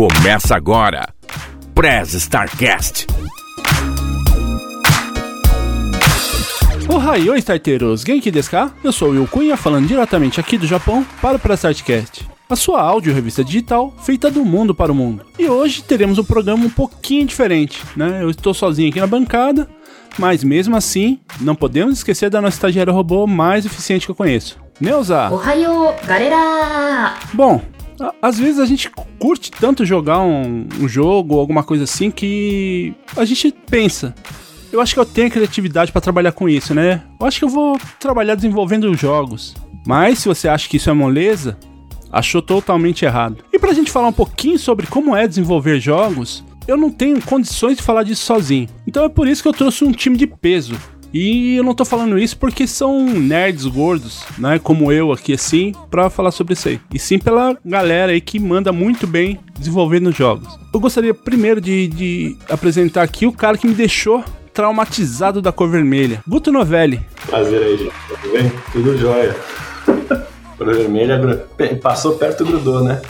[0.00, 1.12] Começa agora,
[1.74, 3.06] Prez Starcast.
[6.88, 8.00] Ohayou, starteiros!
[8.00, 8.70] Genki desu ka?
[8.82, 12.56] Eu sou o Will Cunha, falando diretamente aqui do Japão para o Press Startcast, a
[12.56, 15.22] sua áudio revista digital feita do mundo para o mundo.
[15.38, 18.22] E hoje teremos um programa um pouquinho diferente, né?
[18.22, 19.68] Eu estou sozinho aqui na bancada,
[20.18, 24.56] mas mesmo assim, não podemos esquecer da nossa estagiária robô mais eficiente que eu conheço,
[24.80, 25.30] Neuza!
[25.30, 27.16] Ohayou, galera!
[27.34, 27.60] Bom,
[28.20, 32.94] às vezes a gente curte tanto jogar um, um jogo ou alguma coisa assim que
[33.16, 34.14] a gente pensa.
[34.72, 37.02] Eu acho que eu tenho criatividade pra trabalhar com isso, né?
[37.20, 39.54] Eu acho que eu vou trabalhar desenvolvendo jogos.
[39.86, 41.58] Mas se você acha que isso é moleza,
[42.12, 43.44] achou totalmente errado.
[43.52, 47.76] E pra gente falar um pouquinho sobre como é desenvolver jogos, eu não tenho condições
[47.76, 48.68] de falar disso sozinho.
[48.86, 50.76] Então é por isso que eu trouxe um time de peso.
[51.12, 54.58] E eu não tô falando isso porque são nerds gordos, né?
[54.58, 56.80] Como eu aqui assim, pra falar sobre isso aí.
[56.92, 60.58] E sim pela galera aí que manda muito bem desenvolvendo jogos.
[60.72, 65.68] Eu gostaria primeiro de, de apresentar aqui o cara que me deixou traumatizado da cor
[65.68, 66.22] vermelha.
[66.26, 67.00] Guto Novelli.
[67.26, 67.92] Prazer aí, gente.
[68.08, 68.52] Tudo bem?
[68.72, 69.36] Tudo jóia.
[70.58, 71.18] Cor vermelha
[71.80, 73.00] passou perto, grudou, né?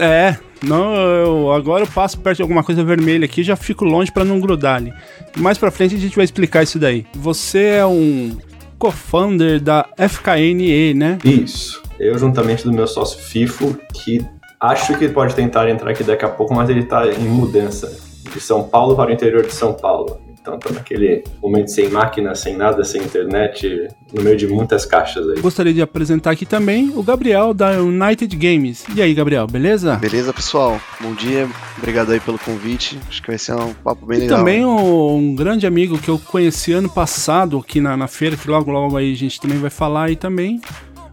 [0.00, 4.10] É, não, eu, agora eu passo perto de alguma coisa vermelha aqui já fico longe
[4.10, 4.92] pra não grudar ali.
[5.36, 7.06] Mais pra frente a gente vai explicar isso daí.
[7.14, 8.36] Você é um
[8.78, 11.18] co-founder da FKNE, né?
[11.24, 11.82] Isso.
[11.98, 14.24] Eu, juntamente do meu sócio FIFO, que
[14.58, 17.94] acho que pode tentar entrar aqui daqui a pouco, mas ele tá em mudança
[18.32, 20.18] de São Paulo para o interior de São Paulo.
[20.40, 25.28] Então tá naquele momento sem máquina, sem nada, sem internet, no meio de muitas caixas
[25.28, 25.38] aí.
[25.40, 28.84] Gostaria de apresentar aqui também o Gabriel da United Games.
[28.96, 29.96] E aí, Gabriel, beleza?
[29.96, 30.80] Beleza, pessoal?
[30.98, 31.46] Bom dia,
[31.76, 32.98] obrigado aí pelo convite.
[33.08, 34.38] Acho que vai ser um papo bem E legal.
[34.38, 38.48] também um, um grande amigo que eu conheci ano passado aqui na, na feira, que
[38.48, 40.58] logo logo aí a gente também vai falar aí também,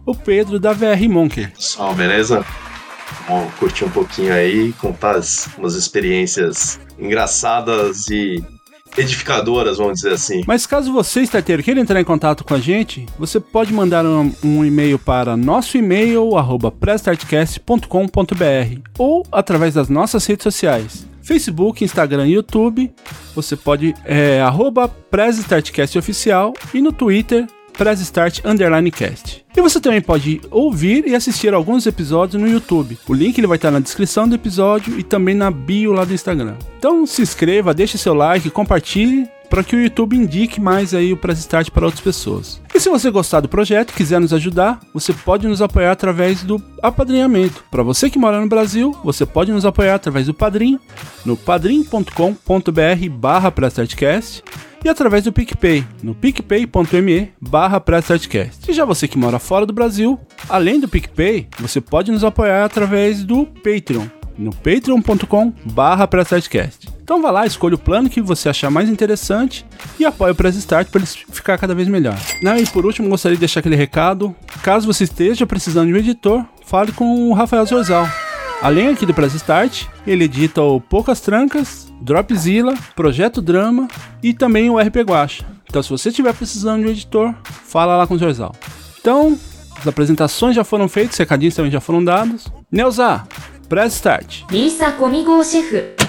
[0.06, 1.48] o Pedro da VR Monkey.
[1.48, 2.42] Pessoal, beleza?
[3.28, 8.42] Vamos curtir um pouquinho aí, contar as, umas experiências engraçadas e
[8.96, 10.42] edificadoras, vamos dizer assim.
[10.46, 14.32] Mas caso você, starteiro, queira entrar em contato com a gente, você pode mandar um,
[14.42, 21.06] um e-mail para nosso e-mail, arroba prestartcast.com.br ou através das nossas redes sociais.
[21.22, 22.90] Facebook, Instagram e YouTube,
[23.34, 24.88] você pode, é, arroba
[25.98, 27.46] Oficial e no Twitter,
[27.78, 29.44] PresStart Underline Cast.
[29.56, 32.98] E você também pode ouvir e assistir alguns episódios no YouTube.
[33.08, 36.12] O link ele vai estar na descrição do episódio e também na bio lá do
[36.12, 36.56] Instagram.
[36.76, 41.16] Então se inscreva, deixe seu like, compartilhe para que o YouTube indique mais aí o
[41.16, 42.60] Press Start para outras pessoas.
[42.74, 46.42] E se você gostar do projeto e quiser nos ajudar, você pode nos apoiar através
[46.42, 47.64] do apadrinhamento.
[47.70, 50.78] Para você que mora no Brasil, você pode nos apoiar através do Padrim,
[51.24, 54.42] no padrim.com.br barra PressStartCast
[54.84, 57.82] e através do PicPay, no picpay.me barra.
[58.68, 62.64] E já você que mora fora do Brasil, além do PicPay, você pode nos apoiar
[62.64, 64.06] através do Patreon,
[64.38, 66.08] no patreon.com barra.
[67.08, 69.64] Então vá lá, escolha o plano que você achar mais interessante
[69.98, 72.14] e apoie o Press Start para ele ficar cada vez melhor.
[72.42, 75.96] Né, e por último, gostaria de deixar aquele recado: caso você esteja precisando de um
[75.96, 78.06] editor, fale com o Rafael Zorzal.
[78.60, 83.88] Além aqui do Press Start, ele edita o Poucas Trancas, Dropzilla, Projeto Drama
[84.22, 85.46] e também o RP Guacha.
[85.66, 88.54] Então se você estiver precisando de um editor, fala lá com o Zorzal.
[89.00, 89.34] Então,
[89.80, 92.48] as apresentações já foram feitas, os recadinhos também já foram dados.
[92.70, 93.22] Neuza,
[93.66, 94.42] Press Start.
[94.50, 96.07] Lisa comigo, chefe.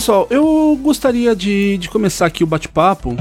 [0.00, 3.14] Pessoal, eu gostaria de, de começar aqui o bate-papo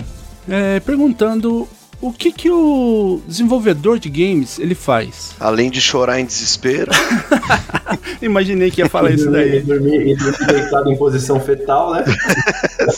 [0.47, 1.67] é, perguntando
[1.99, 5.35] o que, que o desenvolvedor de games ele faz.
[5.41, 6.89] Além de chorar em desespero,
[8.21, 9.59] Imaginei que ia falar isso daí.
[9.59, 12.05] dormir, e dormir deitado em posição fetal, né?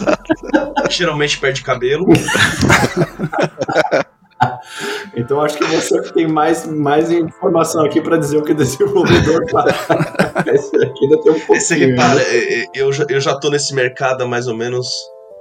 [0.92, 2.06] Geralmente perde cabelo.
[5.22, 8.56] Então acho que você que tem mais, mais informação aqui para dizer o que o
[8.56, 9.76] desenvolvedor faz.
[10.48, 11.62] Esse aqui ainda tem um pouquinho.
[11.62, 14.88] Você repara, é, é, eu, já- eu já tô nesse mercado há mais ou menos,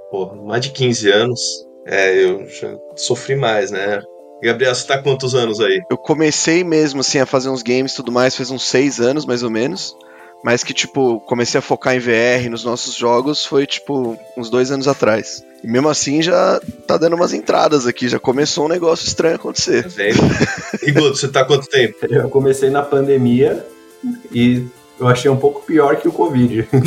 [0.09, 1.39] pô, mais de 15 anos.
[1.85, 4.01] É, eu já sofri mais, né?
[4.43, 5.79] Gabriel, você tá há quantos anos aí?
[5.89, 9.25] eu comecei mesmo assim a fazer uns games e tudo mais, faz uns seis anos
[9.25, 9.95] mais ou menos.
[10.43, 14.71] Mas que, tipo, comecei a focar em VR nos nossos jogos foi, tipo, uns dois
[14.71, 15.43] anos atrás.
[15.63, 19.37] E mesmo assim já tá dando umas entradas aqui, já começou um negócio estranho a
[19.37, 19.87] acontecer.
[19.87, 20.17] Velho.
[20.81, 21.97] E Guto, você tá há quanto tempo?
[22.09, 23.63] Eu comecei na pandemia
[24.31, 24.65] e
[24.99, 26.67] eu achei um pouco pior que o Covid.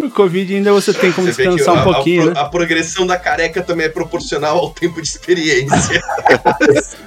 [0.00, 2.32] O Covid ainda você tem como Você descansar a, um pouquinho, a, né?
[2.36, 6.00] a progressão da careca também é proporcional ao tempo de experiência.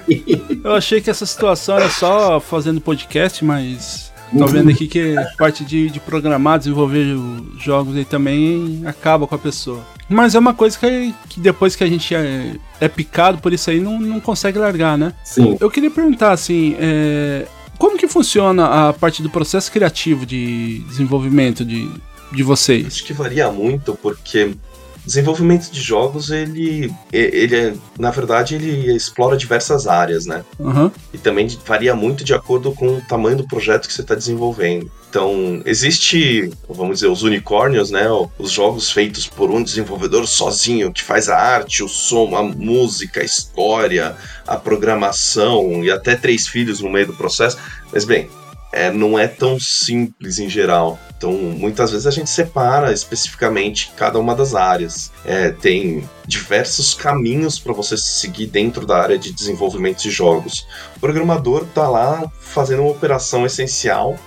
[0.64, 5.26] Eu achei que essa situação era só fazendo podcast, mas tô vendo aqui que a
[5.38, 9.86] parte de, de programar, desenvolver os jogos aí também acaba com a pessoa.
[10.10, 13.70] Mas é uma coisa que, que depois que a gente é, é picado por isso
[13.70, 15.14] aí, não, não consegue largar, né?
[15.24, 15.58] Sim.
[15.60, 17.48] Eu queria perguntar assim, é,
[17.78, 21.90] como que funciona a parte do processo criativo de desenvolvimento de,
[22.32, 22.88] de vocês?
[22.88, 24.56] Acho que varia muito, porque
[25.06, 30.44] desenvolvimento de jogos, ele, ele é, na verdade, ele explora diversas áreas, né?
[30.60, 30.92] Aham.
[31.14, 34.90] E também varia muito de acordo com o tamanho do projeto que você está desenvolvendo.
[35.10, 38.08] Então, existe, vamos dizer, os unicórnios, né?
[38.40, 43.22] Os jogos feitos por um desenvolvedor sozinho, que faz a arte, o som, a música,
[43.22, 44.16] a história,
[44.48, 47.58] a programação e até três filhos no meio do processo.
[47.92, 48.28] Mas, bem,
[48.74, 51.00] é, não é tão simples em geral.
[51.16, 55.12] Então, muitas vezes a gente separa especificamente cada uma das áreas.
[55.24, 60.66] É, tem diversos caminhos para você seguir dentro da área de desenvolvimento de jogos.
[60.98, 64.18] O programador está lá fazendo uma operação essencial,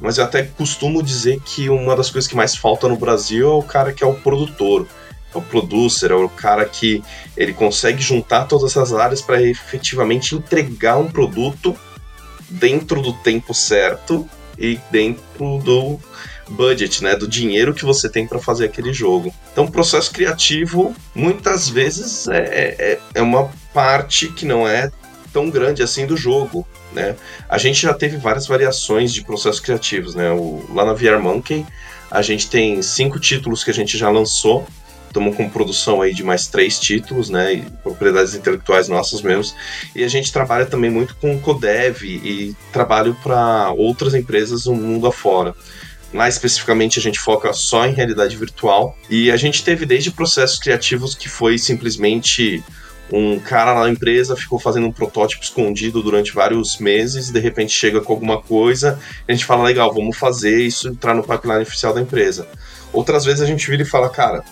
[0.00, 3.54] mas eu até costumo dizer que uma das coisas que mais falta no Brasil é
[3.54, 4.86] o cara que é o produtor.
[5.34, 7.02] É o producer, é o cara que
[7.36, 11.74] ele consegue juntar todas essas áreas para efetivamente entregar um produto
[12.48, 14.28] dentro do tempo certo
[14.58, 16.00] e dentro do
[16.48, 19.32] budget, né, do dinheiro que você tem para fazer aquele jogo.
[19.52, 24.90] Então, o processo criativo muitas vezes é, é, é uma parte que não é
[25.32, 26.66] tão grande assim do jogo.
[26.92, 27.14] Né?
[27.48, 30.14] A gente já teve várias variações de processos criativos.
[30.14, 30.30] Né?
[30.30, 31.66] O, lá na VR Monkey,
[32.10, 34.66] a gente tem cinco títulos que a gente já lançou.
[35.08, 37.54] Estamos com produção aí de mais três títulos, né?
[37.54, 39.54] E propriedades intelectuais nossas mesmos.
[39.96, 45.06] E a gente trabalha também muito com Codev e trabalho para outras empresas no mundo
[45.06, 45.54] afora.
[46.12, 48.96] Lá especificamente a gente foca só em realidade virtual.
[49.10, 52.62] E a gente teve desde processos criativos que foi simplesmente
[53.10, 57.72] um cara lá na empresa ficou fazendo um protótipo escondido durante vários meses, de repente
[57.72, 61.94] chega com alguma coisa, a gente fala, legal, vamos fazer isso entrar no pipeline oficial
[61.94, 62.46] da empresa.
[62.92, 64.42] Outras vezes a gente vira e fala, cara,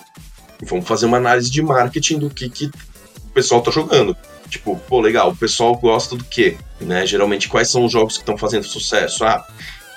[0.63, 4.15] vamos fazer uma análise de marketing do que, que o pessoal tá jogando.
[4.49, 6.57] Tipo, pô, legal, o pessoal gosta do quê?
[6.79, 7.05] Né?
[7.05, 9.25] Geralmente, quais são os jogos que estão fazendo sucesso?
[9.25, 9.45] Ah,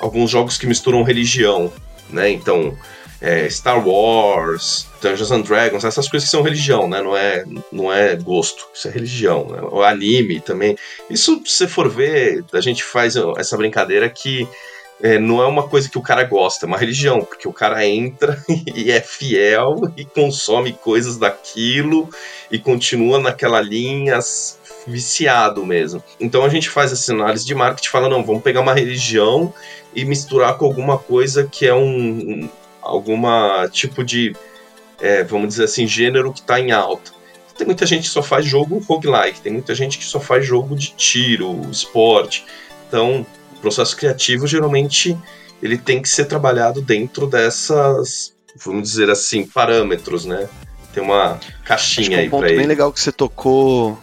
[0.00, 1.72] alguns jogos que misturam religião,
[2.10, 2.30] né?
[2.30, 2.76] Então,
[3.20, 7.02] é, Star Wars, Dungeons and Dragons, essas coisas que são religião, né?
[7.02, 9.46] Não é, não é gosto, isso é religião.
[9.48, 9.60] Né?
[9.70, 10.76] O anime também.
[11.08, 14.48] Isso, se você for ver, a gente faz essa brincadeira que
[15.02, 17.86] é, não é uma coisa que o cara gosta, é uma religião, porque o cara
[17.86, 18.42] entra
[18.74, 22.08] e é fiel e consome coisas daquilo
[22.50, 24.18] e continua naquela linha
[24.86, 26.02] viciado mesmo.
[26.18, 29.52] Então a gente faz essa análise de marketing e fala, não, vamos pegar uma religião
[29.94, 32.50] e misturar com alguma coisa que é um, um
[32.82, 34.34] alguma tipo de,
[35.00, 37.12] é, vamos dizer assim, gênero que está em alta.
[37.56, 40.74] Tem muita gente que só faz jogo roguelike, tem muita gente que só faz jogo
[40.74, 42.46] de tiro, esporte.
[42.88, 43.26] Então,
[43.60, 45.16] o processo criativo geralmente
[45.62, 50.48] ele tem que ser trabalhado dentro dessas, vamos dizer assim, parâmetros, né?
[50.94, 52.66] Tem uma caixinha acho que aí um ponto bem ele.
[52.66, 53.98] legal que você tocou,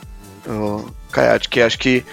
[0.46, 2.06] uh, Kayat, que acho que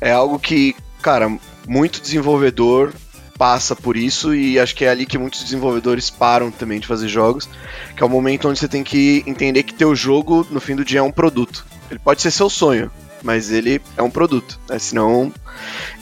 [0.00, 1.30] é algo que, cara,
[1.66, 2.92] muito desenvolvedor
[3.38, 7.08] passa por isso e acho que é ali que muitos desenvolvedores param também de fazer
[7.08, 7.48] jogos,
[7.96, 10.84] que é o momento onde você tem que entender que teu jogo no fim do
[10.84, 11.64] dia é um produto.
[11.90, 12.90] Ele pode ser seu sonho,
[13.22, 14.78] mas ele é um produto, né?
[14.78, 15.32] Senão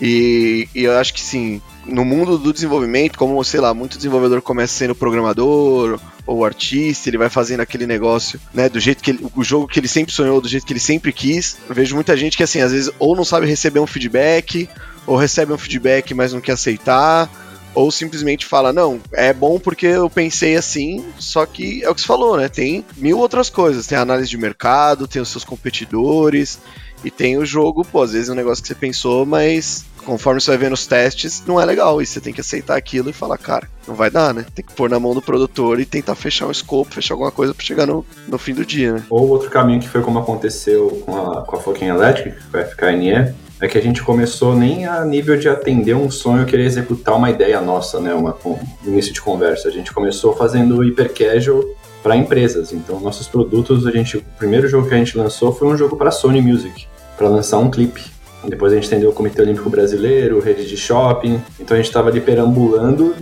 [0.00, 4.40] e, e eu acho que sim, no mundo do desenvolvimento, como sei lá, muito desenvolvedor
[4.40, 9.26] começa sendo programador ou artista, ele vai fazendo aquele negócio, né, do jeito que ele,
[9.34, 11.56] o jogo que ele sempre sonhou, do jeito que ele sempre quis.
[11.68, 14.68] Eu vejo muita gente que assim, às vezes ou não sabe receber um feedback,
[15.06, 17.30] ou recebe um feedback, mas não quer aceitar,
[17.74, 22.00] ou simplesmente fala, não, é bom porque eu pensei assim, só que é o que
[22.00, 22.48] você falou, né?
[22.48, 26.58] Tem mil outras coisas, tem análise de mercado, tem os seus competidores,
[27.04, 30.40] e tem o jogo, pô, às vezes é um negócio que você pensou, mas conforme
[30.40, 32.00] você vai ver nos testes, não é legal.
[32.00, 34.46] E você tem que aceitar aquilo e falar, cara, não vai dar, né?
[34.54, 37.54] Tem que pôr na mão do produtor e tentar fechar um escopo, fechar alguma coisa
[37.54, 39.04] pra chegar no, no fim do dia, né?
[39.10, 42.64] Ou outro caminho que foi como aconteceu com a, com a Fucking Electric, com a
[42.64, 47.16] FKNE, é que a gente começou nem a nível de atender um sonho, querer executar
[47.16, 48.14] uma ideia nossa, né?
[48.14, 49.68] Uma, um início de conversa.
[49.68, 51.64] A gente começou fazendo hyper casual
[52.02, 52.72] para empresas.
[52.72, 55.96] Então, nossos produtos, a gente, o primeiro jogo que a gente lançou foi um jogo
[55.96, 56.87] para Sony Music,
[57.18, 58.02] para lançar um clipe.
[58.46, 61.42] Depois a gente entendeu o Comitê Olímpico Brasileiro, rede de shopping.
[61.58, 63.14] Então a gente estava ali perambulando,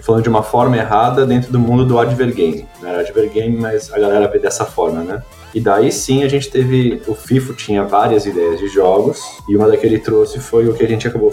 [0.00, 2.66] falando de uma forma errada dentro do mundo do advergame.
[2.80, 5.22] Não era advergame, mas a galera vê dessa forma, né?
[5.54, 7.02] E daí sim a gente teve.
[7.06, 10.74] O FIFO tinha várias ideias de jogos, e uma da que ele trouxe foi o
[10.74, 11.32] que a gente acabou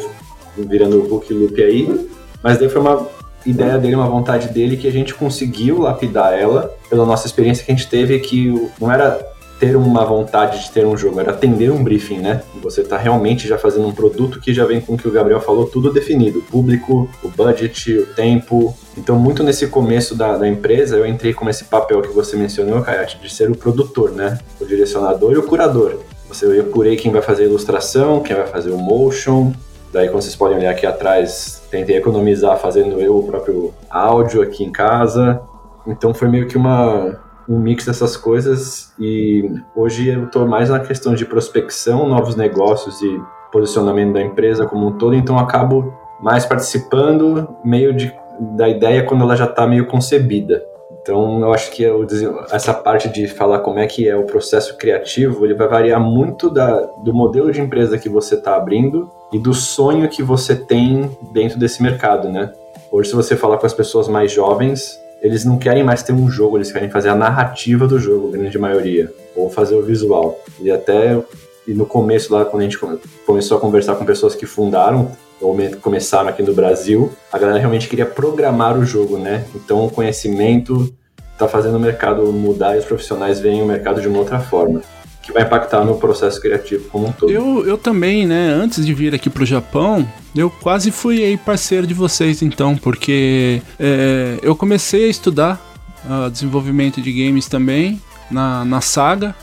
[0.57, 2.09] virando o Book Loop aí.
[2.43, 3.07] Mas daí foi uma
[3.45, 7.71] ideia dele, uma vontade dele que a gente conseguiu lapidar ela pela nossa experiência que
[7.71, 9.17] a gente teve, que não era
[9.59, 12.41] ter uma vontade de ter um jogo, era atender um briefing, né?
[12.61, 15.41] Você tá realmente já fazendo um produto que já vem com o que o Gabriel
[15.41, 16.39] falou, tudo definido.
[16.39, 18.73] O público, o budget, o tempo.
[18.97, 22.81] Então, muito nesse começo da, da empresa, eu entrei com esse papel que você mencionou,
[22.81, 24.39] Kayate, de ser o produtor, né?
[24.61, 25.99] O direcionador e o curador.
[26.29, 29.51] Você, eu apurei quem vai fazer a ilustração, quem vai fazer o motion.
[29.91, 34.63] Daí, como vocês podem olhar aqui atrás, tentei economizar fazendo eu o próprio áudio aqui
[34.63, 35.41] em casa.
[35.85, 40.79] Então, foi meio que uma, um mix dessas coisas e hoje eu estou mais na
[40.79, 43.19] questão de prospecção, novos negócios e
[43.51, 45.91] posicionamento da empresa como um todo, então acabo
[46.21, 48.13] mais participando meio de,
[48.55, 50.63] da ideia quando ela já está meio concebida.
[51.01, 52.05] Então eu acho que eu,
[52.51, 56.51] essa parte de falar como é que é o processo criativo, ele vai variar muito
[56.51, 61.09] da, do modelo de empresa que você está abrindo e do sonho que você tem
[61.33, 62.51] dentro desse mercado, né?
[62.91, 66.29] Hoje se você falar com as pessoas mais jovens, eles não querem mais ter um
[66.29, 70.39] jogo, eles querem fazer a narrativa do jogo, grande maioria, ou fazer o visual.
[70.61, 71.21] E até
[71.67, 72.79] e no começo lá, quando a gente
[73.25, 77.87] começou a conversar com pessoas que fundaram, ou começaram aqui no Brasil, a galera realmente
[77.87, 79.45] queria programar o jogo, né?
[79.55, 80.93] Então o conhecimento
[81.33, 84.81] está fazendo o mercado mudar e os profissionais veem o mercado de uma outra forma
[85.29, 87.31] que vai impactar no processo criativo como um todo.
[87.31, 91.85] Eu, eu também, né, antes de vir aqui pro Japão, eu quase fui aí parceiro
[91.85, 95.61] de vocês então, porque é, eu comecei a estudar
[96.05, 99.35] uh, desenvolvimento de games também na, na Saga,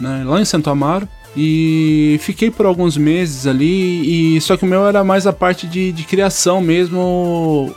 [0.00, 1.08] né, lá em Santo Amaro.
[1.34, 5.66] E fiquei por alguns meses ali, e só que o meu era mais a parte
[5.66, 7.74] de, de criação mesmo,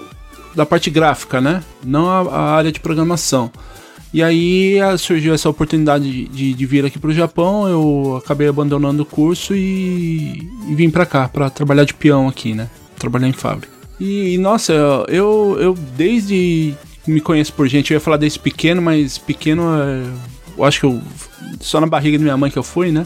[0.54, 1.64] da parte gráfica, né?
[1.82, 3.50] Não a, a área de programação.
[4.16, 9.04] E aí surgiu essa oportunidade de, de, vir aqui para o Japão, eu acabei abandonando
[9.04, 12.70] o curso e, e vim para cá, para trabalhar de peão aqui, né?
[12.98, 13.74] Trabalhar em fábrica.
[14.00, 14.72] E, nossa,
[15.10, 16.74] eu, eu desde
[17.06, 20.06] me conheço por gente, eu ia falar desde pequeno, mas pequeno, é,
[20.58, 21.02] eu acho que eu,
[21.60, 23.06] só na barriga da minha mãe que eu fui, né?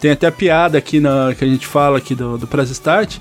[0.00, 3.18] Tem até a piada aqui na, que a gente fala aqui do, do Press Start.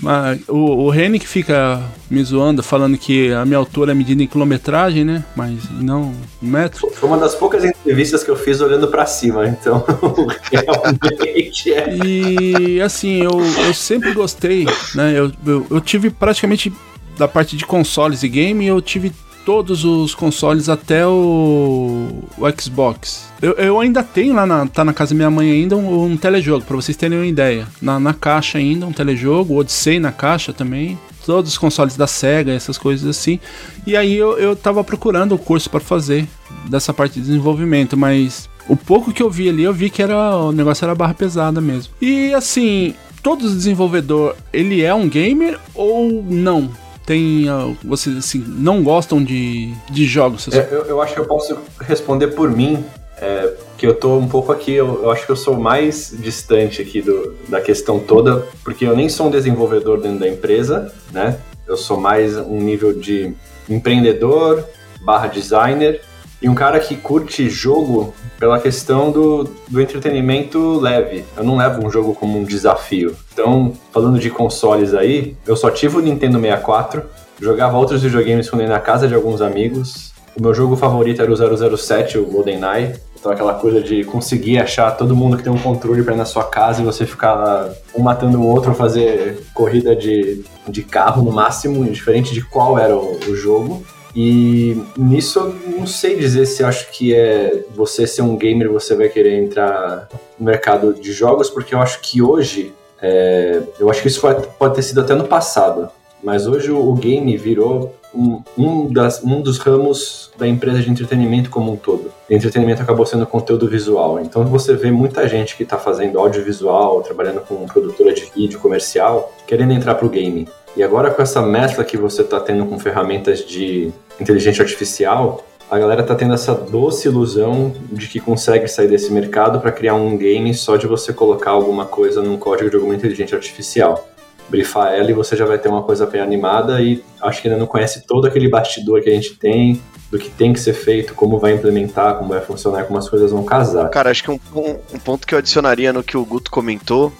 [0.00, 4.22] Mas o, o Reni que fica me zoando, falando que a minha altura é medida
[4.22, 5.24] em quilometragem, né?
[5.36, 6.90] Mas não em metro.
[6.94, 9.84] Foi uma das poucas entrevistas que eu fiz olhando para cima, então
[10.50, 11.98] realmente é.
[12.04, 15.12] E assim, eu, eu sempre gostei, né?
[15.14, 16.72] Eu, eu, eu tive praticamente
[17.18, 19.12] da parte de consoles e game, eu tive
[19.44, 22.08] todos os consoles até o,
[22.38, 23.30] o Xbox.
[23.40, 26.16] Eu, eu, ainda tenho lá, na, tá na casa da minha mãe ainda, um, um
[26.16, 27.66] telejogo, para vocês terem uma ideia.
[27.80, 30.98] Na, na caixa ainda, um telejogo, Odyssey na caixa também.
[31.26, 33.38] Todos os consoles da SEGA, essas coisas assim.
[33.86, 36.26] E aí eu, eu tava procurando o curso para fazer
[36.68, 40.36] dessa parte de desenvolvimento, mas o pouco que eu vi ali, eu vi que era
[40.36, 41.92] o negócio era barra pesada mesmo.
[42.00, 46.70] E assim, todo desenvolvedor, ele é um gamer ou não?
[47.04, 47.50] Tem.
[47.50, 50.48] Uh, vocês assim, não gostam de, de jogos?
[50.48, 52.84] É, eu, eu, acho que eu posso responder por mim.
[53.18, 56.82] É, que eu tô um pouco aqui, eu, eu, acho que eu sou mais distante
[56.82, 61.38] aqui do, da questão toda, porque eu nem sou um desenvolvedor dentro da empresa, né?
[61.66, 63.32] Eu sou mais um nível de
[63.68, 64.64] empreendedor
[65.04, 66.00] barra designer
[66.42, 71.24] e um cara que curte jogo pela questão do, do entretenimento leve.
[71.36, 73.14] Eu não levo um jogo como um desafio.
[73.32, 77.04] Então, falando de consoles aí, eu só tive o Nintendo 64,
[77.40, 80.12] jogava outros videogames quando ia na casa de alguns amigos.
[80.36, 82.96] O meu jogo favorito era o 007, o GoldenEye.
[83.18, 86.24] Então aquela coisa de conseguir achar todo mundo que tem um controle para ir na
[86.24, 91.30] sua casa e você ficar um matando o outro, fazer corrida de, de carro no
[91.30, 93.84] máximo, diferente de qual era o, o jogo.
[94.14, 98.94] E nisso eu não sei dizer se acho que é você ser um gamer você
[98.94, 104.02] vai querer entrar no mercado de jogos, porque eu acho que hoje, é, eu acho
[104.02, 105.88] que isso foi, pode ter sido até no passado,
[106.22, 110.90] mas hoje o, o game virou um, um, das, um dos ramos da empresa de
[110.90, 112.12] entretenimento como um todo.
[112.28, 114.20] Entretenimento acabou sendo conteúdo visual.
[114.20, 119.32] Então você vê muita gente que está fazendo audiovisual, trabalhando com produtora de vídeo comercial,
[119.46, 120.46] querendo entrar para o game.
[120.76, 125.78] E agora com essa mescla que você está tendo com ferramentas de inteligência artificial, a
[125.78, 130.16] galera está tendo essa doce ilusão de que consegue sair desse mercado para criar um
[130.16, 134.08] game só de você colocar alguma coisa num código de alguma inteligência artificial.
[134.48, 137.58] Brifar ela e você já vai ter uma coisa bem animada e acho que ainda
[137.58, 141.14] não conhece todo aquele bastidor que a gente tem, do que tem que ser feito,
[141.14, 143.88] como vai implementar, como vai funcionar, como as coisas vão casar.
[143.88, 147.10] Cara, acho que um, um ponto que eu adicionaria no que o Guto comentou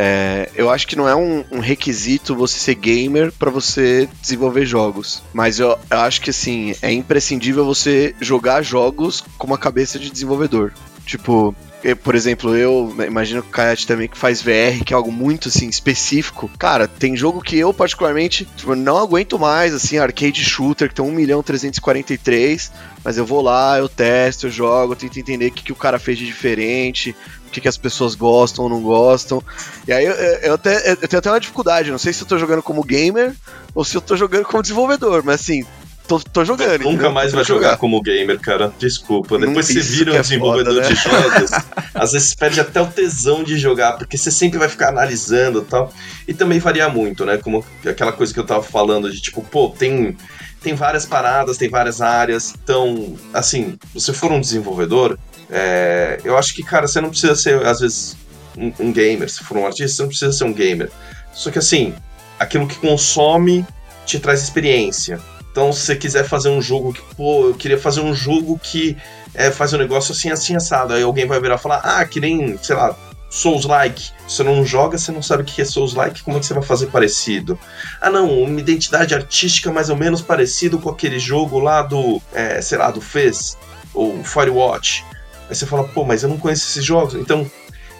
[0.00, 4.64] é, eu acho que não é um, um requisito você ser gamer para você desenvolver
[4.64, 5.24] jogos.
[5.32, 10.08] Mas eu, eu, acho que assim, é imprescindível você jogar jogos com uma cabeça de
[10.08, 10.72] desenvolvedor.
[11.04, 11.52] Tipo,
[11.82, 15.10] eh, por exemplo, eu imagino que o Kayat também que faz VR, que é algo
[15.10, 16.48] muito assim específico.
[16.56, 21.04] Cara, tem jogo que eu particularmente tipo, não aguento mais, assim, arcade shooter que tem
[21.04, 22.70] 1 milhão 343,
[23.02, 25.76] mas eu vou lá, eu testo, eu jogo, eu tento entender o que, que o
[25.76, 27.16] cara fez de diferente,
[27.48, 29.42] o que, que as pessoas gostam ou não gostam.
[29.86, 32.38] E aí eu, eu, até, eu tenho até uma dificuldade, não sei se eu tô
[32.38, 33.34] jogando como gamer
[33.74, 35.64] ou se eu tô jogando como desenvolvedor, mas assim,
[36.08, 36.82] tô, tô jogando.
[36.84, 37.78] Nunca mais vai jogar jogando.
[37.78, 38.72] como gamer, cara.
[38.78, 39.38] Desculpa.
[39.38, 40.94] Não, Depois você vira um é desenvolvedor foda, né?
[40.94, 41.50] de jogos,
[41.94, 45.64] às vezes perde até o tesão de jogar, porque você sempre vai ficar analisando e
[45.64, 45.92] tal.
[46.26, 47.36] E também varia muito, né?
[47.36, 50.16] Como aquela coisa que eu tava falando de tipo, pô, tem.
[50.60, 52.52] Tem várias paradas, tem várias áreas.
[52.64, 55.16] Então, assim, se você for um desenvolvedor,
[55.50, 58.16] é, eu acho que, cara, você não precisa ser, às vezes,
[58.56, 59.30] um, um gamer.
[59.30, 60.90] Se for um artista, você não precisa ser um gamer.
[61.32, 61.94] Só que, assim,
[62.38, 63.66] aquilo que consome
[64.04, 65.20] te traz experiência.
[65.50, 68.96] Então, se você quiser fazer um jogo que, pô, eu queria fazer um jogo que
[69.34, 70.94] é, faz um negócio assim, assim, assado.
[70.94, 72.94] Aí alguém vai virar e falar, ah, que nem, sei lá,
[73.30, 74.10] Souls-like.
[74.26, 76.62] Você não joga, você não sabe o que é Souls-like, como é que você vai
[76.62, 77.58] fazer parecido?
[78.00, 82.60] Ah, não, uma identidade artística mais ou menos parecido com aquele jogo lá do, é,
[82.60, 83.56] sei lá, do Fez,
[83.92, 85.04] ou Firewatch.
[85.48, 87.14] Aí você fala, pô, mas eu não conheço esses jogos.
[87.14, 87.50] Então,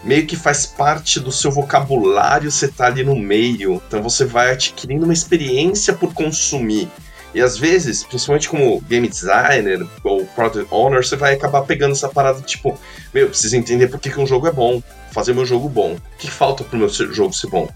[0.05, 3.83] meio que faz parte do seu vocabulário você tá ali no meio.
[3.87, 6.89] Então você vai adquirindo uma experiência por consumir.
[7.35, 12.09] E às vezes, principalmente como game designer ou product owner, você vai acabar pegando essa
[12.09, 12.79] parada tipo,
[13.13, 15.95] meu, eu preciso entender por que, que um jogo é bom, fazer meu jogo bom.
[15.95, 17.69] O que falta pro meu jogo ser bom?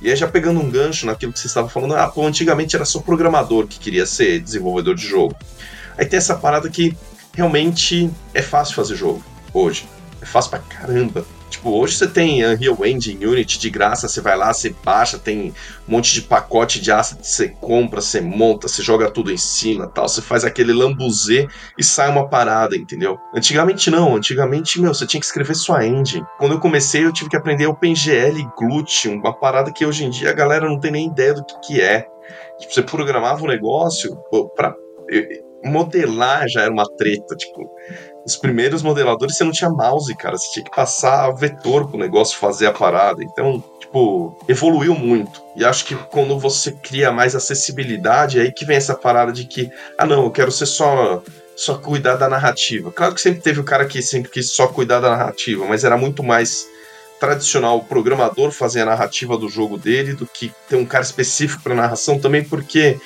[0.00, 2.84] E aí já pegando um gancho naquilo que você estava falando, ah, pô, antigamente era
[2.84, 5.34] só programador que queria ser desenvolvedor de jogo.
[5.96, 6.96] Aí tem essa parada que
[7.34, 9.22] realmente é fácil fazer jogo
[9.52, 9.86] hoje.
[10.20, 11.24] É fácil pra caramba.
[11.52, 15.52] Tipo, hoje você tem Unreal Engine, Unity de graça, você vai lá, você baixa, tem
[15.86, 19.86] um monte de pacote de asset, você compra, você monta, você joga tudo em cima
[19.86, 21.46] tal, você faz aquele lambuzê
[21.76, 23.18] e sai uma parada, entendeu?
[23.34, 26.24] Antigamente não, antigamente, meu, você tinha que escrever sua engine.
[26.38, 30.10] Quando eu comecei, eu tive que aprender OpenGL e Glut, uma parada que hoje em
[30.10, 32.06] dia a galera não tem nem ideia do que, que é.
[32.58, 34.16] Tipo, você programava um negócio,
[34.56, 34.74] pra
[35.64, 37.70] modelar já era uma treta, tipo,
[38.24, 40.36] os primeiros modeladores você não tinha mouse, cara.
[40.36, 43.22] Você tinha que passar vetor pro negócio fazer a parada.
[43.22, 45.42] Então, tipo, evoluiu muito.
[45.56, 49.44] E acho que quando você cria mais acessibilidade, é aí que vem essa parada de
[49.44, 51.22] que, ah, não, eu quero ser só
[51.54, 52.90] só cuidar da narrativa.
[52.90, 55.96] Claro que sempre teve o cara que sempre quis só cuidar da narrativa, mas era
[55.96, 56.66] muito mais
[57.20, 61.62] tradicional o programador fazer a narrativa do jogo dele do que ter um cara específico
[61.62, 62.98] para narração também, porque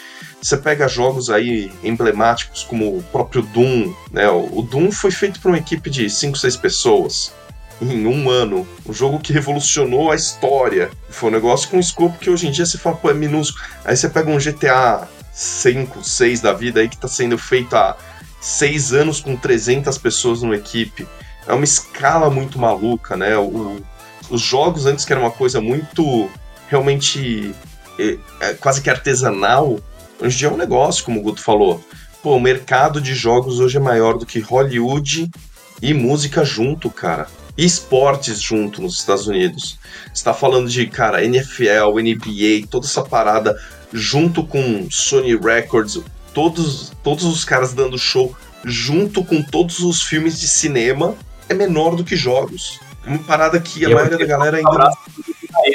[0.47, 4.29] você pega jogos aí emblemáticos como o próprio Doom, né?
[4.31, 7.33] O Doom foi feito por uma equipe de 5, 6 pessoas
[7.83, 8.67] em um ano.
[8.89, 10.89] Um jogo que revolucionou a história.
[11.11, 13.65] Foi um negócio com um escopo que hoje em dia você fala, pô, é minúsculo.
[13.85, 17.97] Aí você pega um GTA 5, 6 da vida aí que tá sendo feito há
[18.41, 21.09] 6 anos com 300 pessoas numa equipe.
[21.45, 23.37] É uma escala muito maluca, né?
[23.37, 23.83] O,
[24.31, 26.31] os jogos antes que era uma coisa muito
[26.69, 27.53] realmente
[27.99, 29.81] é, é, quase que artesanal,
[30.21, 31.83] hoje é um negócio, como o Guto falou.
[32.23, 35.31] Pô, o mercado de jogos hoje é maior do que Hollywood
[35.81, 37.27] e música junto, cara.
[37.57, 39.79] E esportes junto nos Estados Unidos.
[40.13, 43.57] Você tá falando de, cara, NFL, NBA, toda essa parada
[43.93, 46.01] junto com Sony Records,
[46.35, 51.15] todos, todos os caras dando show junto com todos os filmes de cinema
[51.49, 52.81] é menor do que jogos.
[53.07, 54.71] É uma parada que a eu maioria da galera um ainda.
[54.71, 54.99] abraço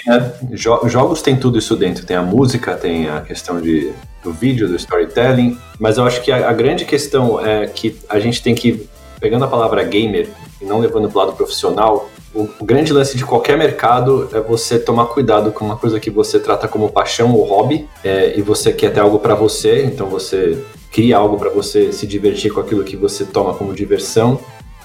[0.05, 0.33] né?
[0.51, 2.05] Jo- jogos tem tudo isso dentro.
[2.05, 3.91] Tem a música, tem a questão de,
[4.23, 5.57] do vídeo, do storytelling.
[5.79, 8.87] Mas eu acho que a, a grande questão é que a gente tem que,
[9.19, 10.29] pegando a palavra gamer
[10.61, 14.39] e não levando para o lado profissional, o, o grande lance de qualquer mercado é
[14.39, 18.41] você tomar cuidado com uma coisa que você trata como paixão ou hobby é, e
[18.41, 20.57] você quer ter algo para você, então você
[20.91, 24.39] cria algo para você se divertir com aquilo que você toma como diversão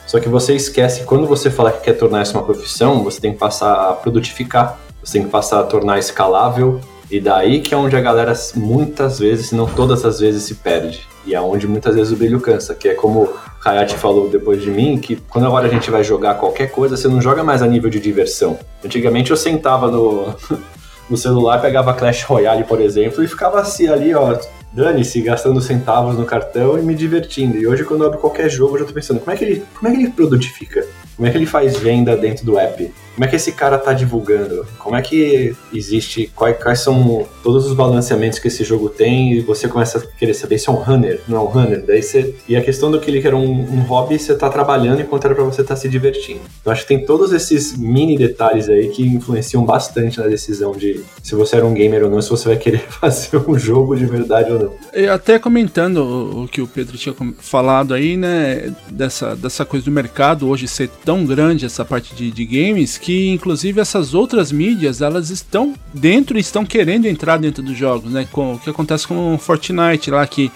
[0.07, 3.21] só que você esquece que quando você fala que quer tornar isso uma profissão, você
[3.21, 7.73] tem que passar a produtificar, você tem que passar a tornar escalável, e daí que
[7.73, 11.07] é onde a galera muitas vezes, se não todas as vezes, se perde.
[11.25, 14.71] E é onde muitas vezes o brilho cansa, que é como o falou depois de
[14.71, 17.67] mim, que quando agora a gente vai jogar qualquer coisa, você não joga mais a
[17.67, 18.59] nível de diversão.
[18.85, 20.35] Antigamente eu sentava no,
[21.09, 24.37] no celular, pegava Clash Royale, por exemplo, e ficava assim ali, ó,
[24.73, 27.57] dane-se, gastando centavos no cartão e me divertindo.
[27.57, 29.65] E hoje, quando eu abro qualquer jogo, eu já tô pensando, como é que ele,
[29.75, 30.87] como é que ele produtifica?
[31.17, 32.93] Como é que ele faz venda dentro do app?
[33.17, 34.67] Como é que esse cara tá divulgando?
[34.79, 39.41] Como é que existe, quais, quais são todos os balanceamentos que esse jogo tem e
[39.41, 42.35] você começa a querer saber se é um runner, não é um runner, daí você...
[42.47, 45.45] E a questão do que era um, um hobby, você tá trabalhando enquanto era pra
[45.45, 46.41] você estar tá se divertindo.
[46.63, 51.03] Eu acho que tem todos esses mini detalhes aí que influenciam bastante na decisão de
[51.23, 54.05] se você era um gamer ou não, se você vai querer fazer um jogo de
[54.05, 54.73] verdade ou não.
[54.95, 59.87] E até comentando o, o que o Pedro tinha falado aí, né, dessa, dessa coisa
[59.87, 64.51] do mercado hoje ser tão grande, essa parte de, de games, que inclusive essas outras
[64.51, 68.69] mídias, elas estão dentro e estão querendo entrar dentro dos jogos, né, com o que
[68.69, 70.51] acontece com o Fortnite lá, que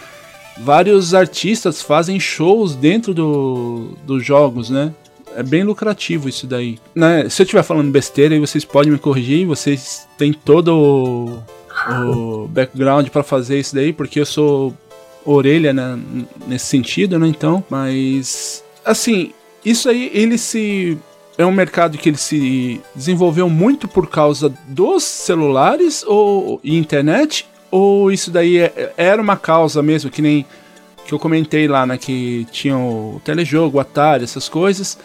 [0.58, 4.92] vários artistas fazem shows dentro do, dos jogos, né,
[5.36, 6.76] é bem lucrativo isso daí.
[6.92, 11.42] Né, se eu estiver falando besteira, aí vocês podem me corrigir, vocês têm todo o,
[11.88, 14.76] o background pra fazer isso daí, porque eu sou
[15.24, 15.96] orelha né,
[16.48, 17.28] nesse sentido, né?
[17.28, 19.30] Então, mas assim,
[19.64, 20.98] isso aí ele se
[21.40, 27.46] é um mercado que ele se desenvolveu muito por causa dos celulares ou e internet?
[27.70, 30.44] Ou isso daí é- era uma causa mesmo que nem
[31.06, 34.98] que eu comentei lá, né, que tinha o telejogo, o Atari, essas coisas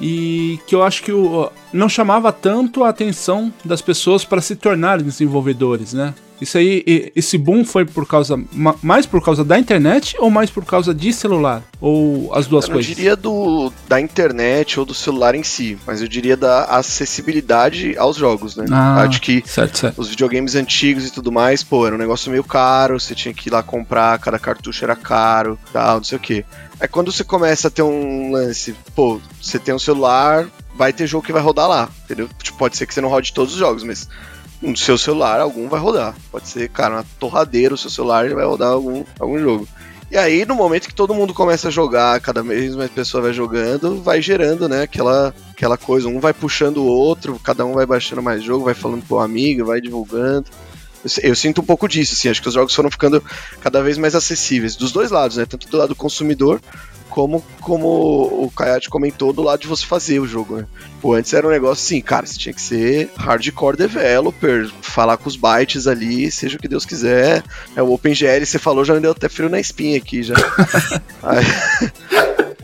[0.00, 4.54] e que eu acho que o, não chamava tanto a atenção das pessoas para se
[4.56, 6.14] tornarem desenvolvedores, né?
[6.38, 10.50] Isso aí, esse boom foi por causa ma- mais por causa da internet ou mais
[10.50, 12.94] por causa de celular ou as duas Eu coisas?
[12.94, 18.16] diria do, da internet ou do celular em si, mas eu diria da acessibilidade aos
[18.16, 18.66] jogos, né?
[18.70, 19.02] Ah.
[19.02, 19.98] Acho que Certo, certo.
[20.00, 23.48] os videogames antigos e tudo mais, pô, era um negócio meio caro, você tinha que
[23.48, 26.44] ir lá comprar, cada cartucho era caro, tal, não sei o quê.
[26.78, 31.06] Aí quando você começa a ter um lance, pô, você tem um celular, vai ter
[31.06, 32.28] jogo que vai rodar lá, entendeu?
[32.42, 34.08] Tipo, pode ser que você não rode todos os jogos, mas
[34.60, 36.14] no seu celular algum vai rodar.
[36.30, 39.68] Pode ser, cara, uma torradeira, o seu celular vai rodar algum, algum jogo.
[40.10, 43.32] E aí, no momento que todo mundo começa a jogar, cada vez mais pessoa vai
[43.32, 46.08] jogando, vai gerando, né, aquela, aquela coisa.
[46.08, 49.20] Um vai puxando o outro, cada um vai baixando mais jogo, vai falando com o
[49.20, 50.46] amigo, vai divulgando.
[51.06, 53.22] Eu, si- eu sinto um pouco disso, assim, acho que os jogos foram ficando
[53.60, 56.60] cada vez mais acessíveis, dos dois lados, né, tanto do lado do consumidor,
[57.08, 60.66] como, como o Kayate comentou, do lado de você fazer o jogo, né.
[61.00, 65.28] Pô, antes era um negócio assim, cara, você tinha que ser hardcore developer, falar com
[65.28, 67.44] os bytes ali, seja o que Deus quiser.
[67.76, 70.34] É, o OpenGL, você falou, já me deu até frio na espinha aqui já.
[71.22, 71.44] aí,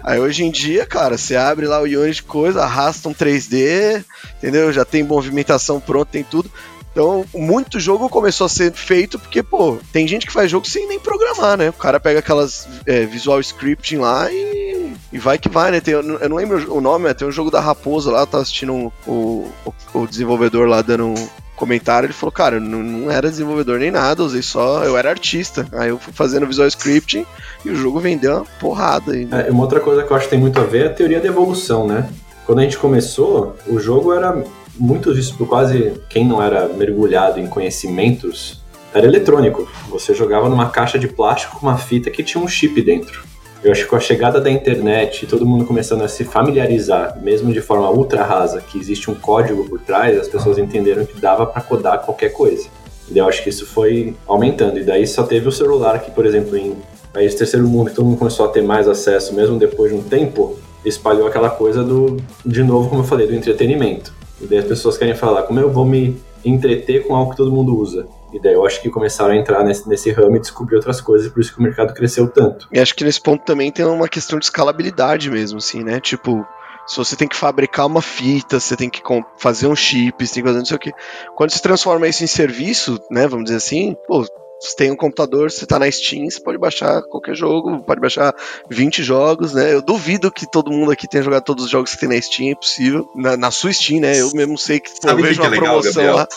[0.02, 4.04] aí hoje em dia, cara, você abre lá o Unity coisa, arrasta um 3D,
[4.38, 4.72] entendeu?
[4.72, 6.50] Já tem movimentação pronta, tem tudo.
[6.92, 10.86] Então, muito jogo começou a ser feito porque, pô, tem gente que faz jogo sem
[10.86, 11.70] nem programar, né?
[11.70, 15.80] O cara pega aquelas é, visual scripting lá e, e vai que vai, né?
[15.80, 18.74] Tem, eu não lembro o nome, mas tem um jogo da Raposa lá, tava assistindo
[18.74, 19.48] um- o,
[19.94, 24.22] o, desenvolvedor lá dando um comentário, ele falou, cara, eu não, era desenvolvedor nem nada,
[24.22, 25.66] usei só, eu era artista.
[25.72, 27.24] Aí eu fui fazendo visual scripting
[27.64, 29.24] e o jogo vendeu uma porrada aí.
[29.24, 29.46] né?
[29.48, 31.20] É, uma outra coisa que eu acho que tem muito a ver é a teoria
[31.20, 32.06] da evolução, né?
[32.44, 34.42] Quando a gente começou, o jogo era
[34.78, 38.62] muito disso, quase quem não era mergulhado em conhecimentos,
[38.94, 39.68] era eletrônico.
[39.88, 43.24] Você jogava numa caixa de plástico com uma fita que tinha um chip dentro.
[43.62, 47.16] Eu acho que com a chegada da internet e todo mundo começando a se familiarizar,
[47.22, 51.20] mesmo de forma ultra rasa, que existe um código por trás, as pessoas entenderam que
[51.20, 52.66] dava para codar qualquer coisa.
[53.08, 54.78] E eu acho que isso foi aumentando.
[54.78, 56.76] E daí só teve o celular que, por exemplo, em
[57.12, 60.02] países terceiro mundo, que todo mundo começou a ter mais acesso, mesmo depois de um
[60.02, 64.12] tempo, espalhou aquela coisa do, de novo, como eu falei, do entretenimento.
[64.42, 67.52] E daí as pessoas querem falar, como eu vou me entreter com algo que todo
[67.52, 68.06] mundo usa?
[68.32, 71.30] E daí eu acho que começaram a entrar nesse, nesse ramo e descobrir outras coisas,
[71.30, 72.66] por isso que o mercado cresceu tanto.
[72.72, 76.00] E acho que nesse ponto também tem uma questão de escalabilidade mesmo, assim, né?
[76.00, 76.44] Tipo,
[76.86, 79.02] se você tem que fabricar uma fita, você tem que
[79.36, 80.92] fazer um chip, você tem que fazer não sei o quê.
[81.36, 83.28] Quando você transforma isso em serviço, né?
[83.28, 84.24] Vamos dizer assim, pô,
[84.62, 88.32] você tem um computador, você tá na Steam, você pode baixar qualquer jogo, pode baixar
[88.70, 89.74] 20 jogos, né?
[89.74, 92.48] Eu duvido que todo mundo aqui tenha jogado todos os jogos que tem na Steam,
[92.48, 93.08] é impossível.
[93.16, 94.20] Na, na sua Steam, né?
[94.20, 96.16] Eu mesmo sei que pô, Sabe eu vejo que é uma legal, promoção Gabriel?
[96.16, 96.28] lá.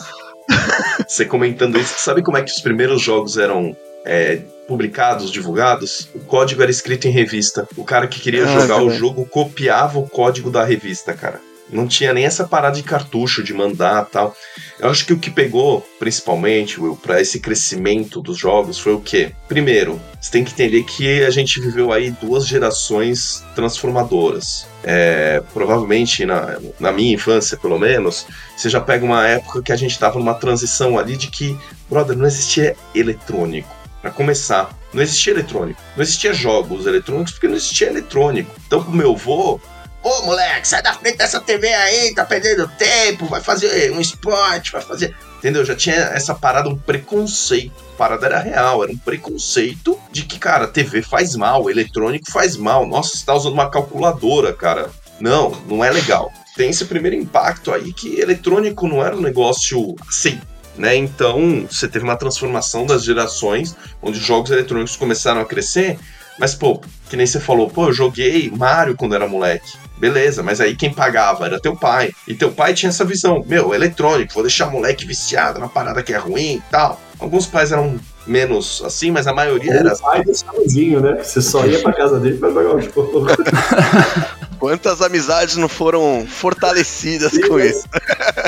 [1.07, 6.09] Você comentando isso, sabe como é que os primeiros jogos eram é, publicados, divulgados?
[6.15, 7.67] O código era escrito em revista.
[7.77, 11.39] O cara que queria Ah, jogar o jogo copiava o código da revista, cara.
[11.75, 14.35] Não tinha nem essa parada de cartucho, de mandar tal.
[14.79, 19.33] Eu acho que o que pegou, principalmente, pra esse crescimento dos jogos foi o quê?
[19.47, 24.65] Primeiro, você tem que entender que a gente viveu aí duas gerações transformadoras.
[24.83, 29.75] É, provavelmente, na, na minha infância, pelo menos, você já pega uma época que a
[29.75, 31.57] gente tava numa transição ali de que,
[31.89, 33.75] brother, não existia eletrônico.
[34.01, 35.81] Pra começar, não existia eletrônico.
[35.95, 38.51] Não existia jogos eletrônicos porque não existia eletrônico.
[38.65, 39.59] Então, pro meu avô,
[40.06, 44.72] Ô moleque, sai da frente dessa TV aí, tá perdendo tempo, vai fazer um esporte,
[44.72, 45.15] vai fazer.
[45.39, 45.65] Entendeu?
[45.65, 47.74] Já tinha essa parada, um preconceito.
[47.96, 52.56] A parada era real, era um preconceito de que, cara, TV faz mal, eletrônico faz
[52.56, 52.86] mal.
[52.86, 54.91] Nossa, você tá usando uma calculadora, cara.
[55.20, 56.32] Não, não é legal.
[56.56, 60.39] tem esse primeiro impacto aí que eletrônico não era um negócio assim.
[60.78, 60.96] Né?
[60.98, 65.98] Então, você teve uma transformação das gerações, onde os jogos eletrônicos começaram a crescer,
[66.38, 69.78] mas, pô, que nem você falou, pô, eu joguei Mario quando era moleque.
[69.98, 72.12] Beleza, mas aí quem pagava era teu pai.
[72.28, 76.04] E teu pai tinha essa visão, meu, eletrônico, vou deixar o moleque viciado na parada
[76.04, 77.00] que é ruim e tal.
[77.17, 81.24] Alguns pais eram menos assim, mas a maioria Ou era o pai do sozinho, né?
[81.24, 83.28] Você só ia pra casa dele pra jogar o jogo.
[84.65, 87.84] Quantas amizades não foram fortalecidas com isso?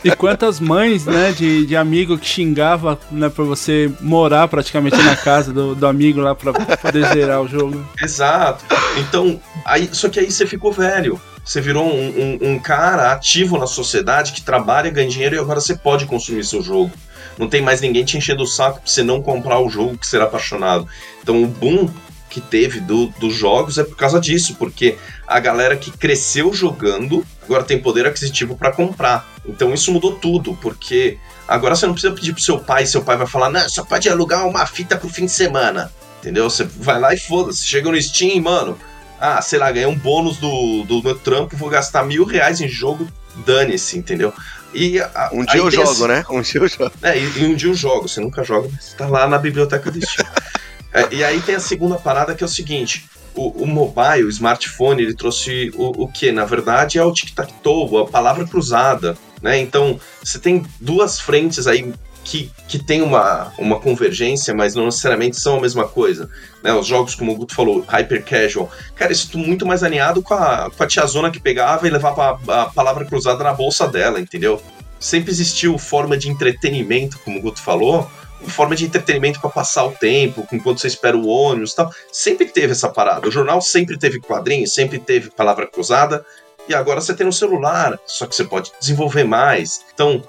[0.03, 5.15] E quantas mães, né, de, de amigo que xingava, né, pra você morar praticamente na
[5.15, 7.85] casa do, do amigo lá pra poder zerar o jogo.
[8.01, 8.65] Exato.
[8.97, 11.21] Então, aí, só que aí você ficou velho.
[11.45, 15.61] Você virou um, um- um cara ativo na sociedade que trabalha, ganha dinheiro e agora
[15.61, 16.91] você pode consumir seu jogo.
[17.37, 20.07] Não tem mais ninguém te enchendo o saco pra você não comprar o jogo que
[20.07, 20.87] será apaixonado.
[21.21, 21.87] Então o boom
[22.29, 27.25] que teve do- dos jogos é por causa disso, porque a galera que cresceu jogando
[27.43, 29.27] agora tem poder aquisitivo pra comprar.
[29.45, 33.15] Então isso mudou tudo, porque agora você não precisa pedir pro seu pai, seu pai
[33.17, 35.91] vai falar, não, só pode alugar uma fita pro fim de semana.
[36.19, 36.49] Entendeu?
[36.49, 37.65] Você vai lá e foda-se.
[37.65, 38.77] Chega no Steam, mano.
[39.19, 42.67] Ah, sei lá, ganhei um bônus do, do meu trampo, vou gastar mil reais em
[42.67, 43.07] jogo,
[43.45, 44.33] dane-se, entendeu?
[44.73, 46.25] E a- Um dia eu tem jogo, esse- né?
[46.29, 46.91] Um dia eu jogo.
[47.01, 48.07] é, e, e um dia eu jogo.
[48.09, 50.27] Você nunca joga, mas tá lá na biblioteca do Steam.
[50.93, 54.29] É, e aí tem a segunda parada que é o seguinte: o, o mobile, o
[54.29, 56.31] smartphone, ele trouxe o, o que?
[56.31, 59.17] Na verdade, é o tic-tac-toe, a palavra cruzada.
[59.41, 59.59] Né?
[59.59, 65.39] Então, você tem duas frentes aí que, que tem uma, uma convergência, mas não necessariamente
[65.39, 66.29] são a mesma coisa.
[66.61, 66.73] Né?
[66.73, 68.69] Os jogos, como o Guto falou, hyper casual.
[68.95, 72.39] Cara, isso tudo muito mais alinhado com a, com a tiazona que pegava e levava
[72.47, 74.61] a, a palavra cruzada na bolsa dela, entendeu?
[74.99, 78.09] Sempre existiu forma de entretenimento, como o Guto falou,
[78.45, 81.91] forma de entretenimento para passar o tempo, enquanto você espera o ônibus e tal.
[82.11, 83.27] Sempre teve essa parada.
[83.27, 86.25] O jornal sempre teve quadrinhos, sempre teve palavra cruzada.
[86.67, 89.81] E agora você tem no celular, só que você pode desenvolver mais.
[89.93, 90.21] Então,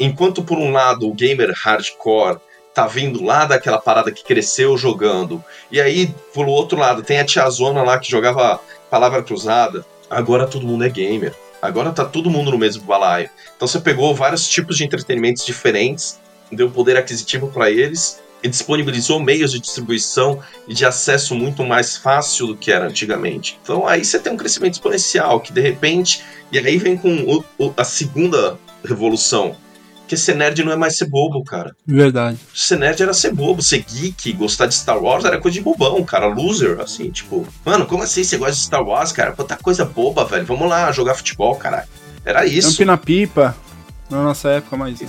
[0.00, 2.40] enquanto por um lado o gamer hardcore
[2.74, 7.24] tá vindo lá daquela parada que cresceu jogando, e aí, por outro lado, tem a
[7.24, 11.34] tiazona lá que jogava palavra cruzada, agora todo mundo é gamer.
[11.60, 13.30] Agora tá todo mundo no mesmo balaio.
[13.56, 16.20] Então você pegou vários tipos de entretenimentos diferentes,
[16.52, 21.96] deu poder aquisitivo para eles e disponibilizou meios de distribuição e de acesso muito mais
[21.96, 23.58] fácil do que era antigamente.
[23.62, 27.44] Então aí você tem um crescimento exponencial que de repente e aí vem com o-
[27.58, 29.56] o- a segunda revolução,
[30.06, 31.74] que ser nerd não é mais ser bobo, cara.
[31.84, 32.38] Verdade.
[32.54, 36.04] Ser nerd era ser bobo, ser geek, gostar de Star Wars era coisa de bobão,
[36.04, 39.32] cara, loser, assim, tipo, mano, como assim você gosta de Star Wars, cara?
[39.32, 40.46] Puta coisa boba, velho.
[40.46, 41.88] Vamos lá jogar futebol, caralho.
[42.24, 42.70] Era isso.
[42.74, 43.56] Empina pipa.
[44.08, 45.00] Na nossa época, mas.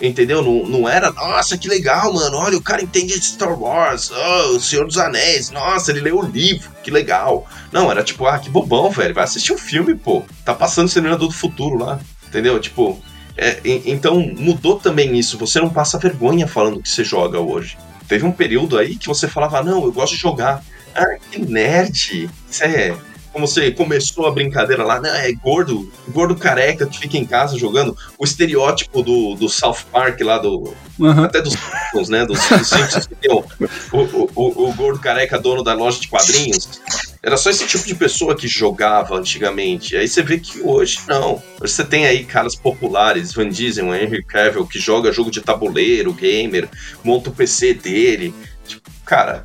[0.00, 0.42] Entendeu?
[0.42, 2.36] Não, não era, nossa, que legal, mano.
[2.36, 4.10] Olha, o cara entende de Star Wars.
[4.10, 5.50] Oh, o Senhor dos Anéis.
[5.50, 6.70] Nossa, ele leu o livro.
[6.82, 7.48] Que legal.
[7.72, 9.14] Não, era tipo, ah, que bobão, velho.
[9.14, 10.22] Vai assistir o filme, pô.
[10.44, 12.00] Tá passando o Exterminador do Futuro lá.
[12.26, 12.58] Entendeu?
[12.60, 13.00] Tipo,
[13.36, 15.38] é, então mudou também isso.
[15.38, 17.76] Você não passa vergonha falando que você joga hoje.
[18.06, 20.62] Teve um período aí que você falava, não, eu gosto de jogar.
[20.94, 22.30] Ah, que nerd.
[22.50, 22.94] Isso é.
[23.34, 27.58] Como você começou a brincadeira lá, não, é gordo, gordo careca que fica em casa
[27.58, 27.98] jogando.
[28.16, 31.24] O estereótipo do, do South Park lá, do, Aham.
[31.24, 32.24] até dos Simpsons, né?
[32.24, 33.44] Dos, dos Simpsons que tem o,
[33.92, 36.80] o, o, o gordo careca, dono da loja de quadrinhos.
[37.20, 39.96] Era só esse tipo de pessoa que jogava antigamente.
[39.96, 41.42] Aí você vê que hoje não.
[41.60, 46.12] Hoje você tem aí caras populares, Van Diesel, Henry Cavill, que joga jogo de tabuleiro,
[46.12, 46.68] gamer,
[47.02, 48.32] monta o PC dele.
[48.64, 49.44] Tipo, cara,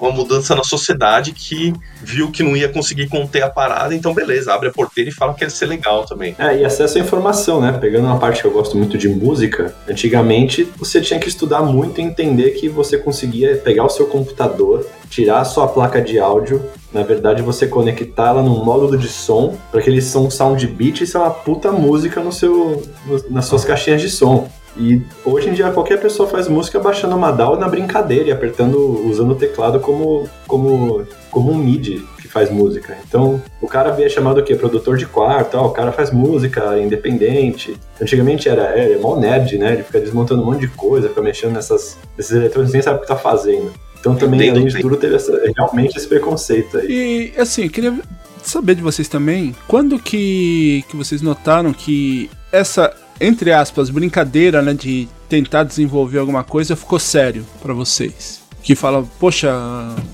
[0.00, 1.72] uma mudança na sociedade que
[2.02, 5.34] viu que não ia conseguir conter a parada, então beleza, abre a porteira e fala
[5.34, 6.34] que ia ser legal também.
[6.38, 7.72] É, e acesso à informação, né?
[7.80, 12.00] Pegando uma parte que eu gosto muito de música, antigamente você tinha que estudar muito
[12.00, 16.62] e entender que você conseguia pegar o seu computador, tirar a sua placa de áudio,
[16.92, 20.66] na verdade você conectar ela num módulo de som, para que eles são um sound
[20.66, 24.48] beat e isso é uma puta música no seu, no- nas suas caixinhas de som.
[24.76, 28.78] E hoje em dia qualquer pessoa faz música baixando uma DAW na brincadeira e apertando,
[29.06, 32.96] usando o teclado como, como, como um MIDI que faz música.
[33.06, 34.54] Então o cara via chamado o quê?
[34.54, 37.76] Produtor de quarto, ó, o cara faz música independente.
[38.00, 39.74] Antigamente era, é mó nerd, né?
[39.74, 43.00] Ele fica desmontando um monte de coisa, fica mexendo nessas, nesses eletrônicos, nem sabe o
[43.02, 43.70] que tá fazendo.
[44.00, 47.32] Então também, Entendo, além de tudo, teve essa- realmente esse preconceito aí.
[47.36, 47.94] E assim, eu queria
[48.42, 54.74] saber de vocês também, quando que, que vocês notaram que essa, entre aspas, brincadeira, né,
[54.74, 58.40] de tentar desenvolver alguma coisa ficou sério pra vocês?
[58.64, 59.50] que fala, poxa,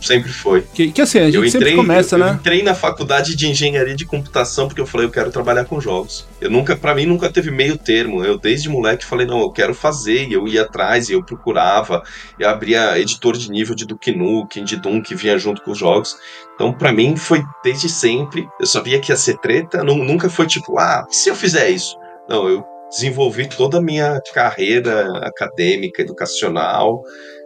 [0.00, 0.62] Sempre foi.
[0.72, 2.32] que, que assim, a gente Eu sempre entrei, começa, eu, eu né?
[2.40, 6.26] entrei na faculdade de engenharia de computação porque eu falei, eu quero trabalhar com jogos.
[6.40, 8.24] Eu nunca, para mim, nunca teve meio termo.
[8.24, 12.02] Eu desde moleque falei, não, eu quero fazer, e eu ia atrás, e eu procurava,
[12.40, 15.78] eu abria editor de nível de Duke Nukem, de Doom que vinha junto com os
[15.78, 16.16] jogos.
[16.54, 18.48] Então, pra mim, foi desde sempre.
[18.58, 21.94] Eu sabia que ia ser treta, nu- nunca foi tipo, ah, se eu fizer isso?
[22.26, 27.03] Não, eu desenvolvi toda a minha carreira acadêmica, educacional,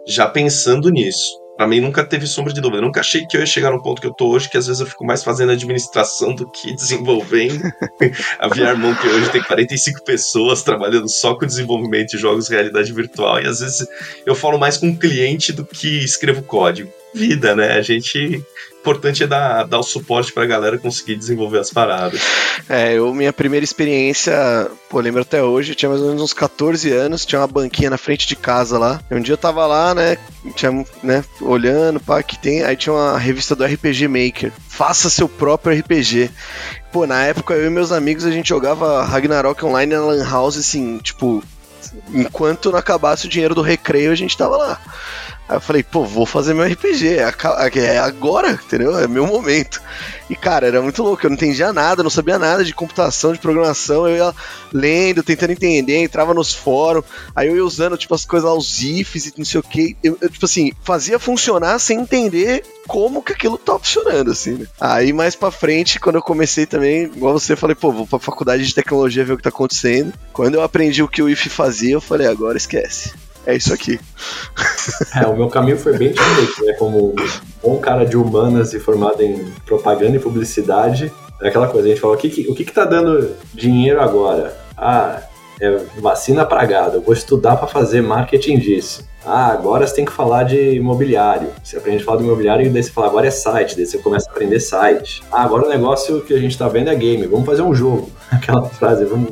[0.07, 1.43] já pensando nisso.
[1.55, 2.79] Pra mim nunca teve sombra de dúvida.
[2.79, 4.65] Eu nunca achei que eu ia chegar no ponto que eu tô hoje, que às
[4.65, 7.61] vezes eu fico mais fazendo administração do que desenvolvendo.
[8.39, 12.91] a VR Monkey hoje tem 45 pessoas trabalhando só com desenvolvimento de jogos de realidade
[12.91, 13.87] virtual e às vezes
[14.25, 16.91] eu falo mais com cliente do que escrevo código.
[17.13, 17.73] Vida, né?
[17.73, 18.43] A gente.
[18.83, 22.19] Importante é dar, dar o suporte pra galera conseguir desenvolver as paradas.
[22.67, 26.91] É, eu, minha primeira experiência, pô, lembro até hoje, tinha mais ou menos uns 14
[26.91, 28.99] anos, tinha uma banquinha na frente de casa lá.
[29.09, 30.17] Um dia eu tava lá, né,
[30.53, 34.51] tinha, né, olhando, pá, que tem, aí tinha uma revista do RPG Maker.
[34.67, 36.29] Faça seu próprio RPG.
[36.91, 40.57] Pô, na época eu e meus amigos a gente jogava Ragnarok online na Lan House,
[40.57, 41.41] assim, tipo,
[42.13, 44.81] enquanto não acabasse o dinheiro do recreio, a gente tava lá.
[45.53, 48.97] Aí eu falei, pô, vou fazer meu RPG, é aca- é agora, entendeu?
[48.97, 49.79] É meu momento.
[50.27, 53.37] E cara, era muito louco, eu não entendia nada, não sabia nada de computação, de
[53.37, 54.33] programação, eu ia
[54.73, 58.81] lendo, tentando entender, entrava nos fóruns, aí eu ia usando, tipo, as coisas lá, os
[58.81, 63.21] ifs e não sei o que, eu, eu, tipo assim, fazia funcionar sem entender como
[63.21, 64.65] que aquilo tá funcionando, assim, né?
[64.81, 68.17] Aí mais pra frente, quando eu comecei também, igual você, eu falei, pô, vou pra
[68.17, 70.11] faculdade de tecnologia ver o que tá acontecendo.
[70.31, 73.13] Quando eu aprendi o que o if fazia, eu falei, agora esquece.
[73.45, 73.99] É isso aqui.
[75.15, 76.73] É, o meu caminho foi bem diferente, né?
[76.73, 77.13] Como
[77.61, 81.11] bom cara de humanas e formado em propaganda e publicidade.
[81.41, 83.99] É aquela coisa, a gente fala, o que, que- o que, que tá dando dinheiro
[84.01, 84.55] agora?
[84.77, 85.21] Ah,
[85.59, 89.05] é vacina pra gado, eu vou estudar pra fazer marketing disso.
[89.25, 91.49] Ah, agora você tem que falar de imobiliário.
[91.63, 93.97] Você aprende a falar de imobiliário e daí você fala, agora é site, daí você
[93.97, 95.21] começa a aprender site.
[95.31, 98.09] Ah, agora o negócio que a gente tá vendo é game, vamos fazer um jogo.
[98.31, 99.31] Aquela frase, vamos,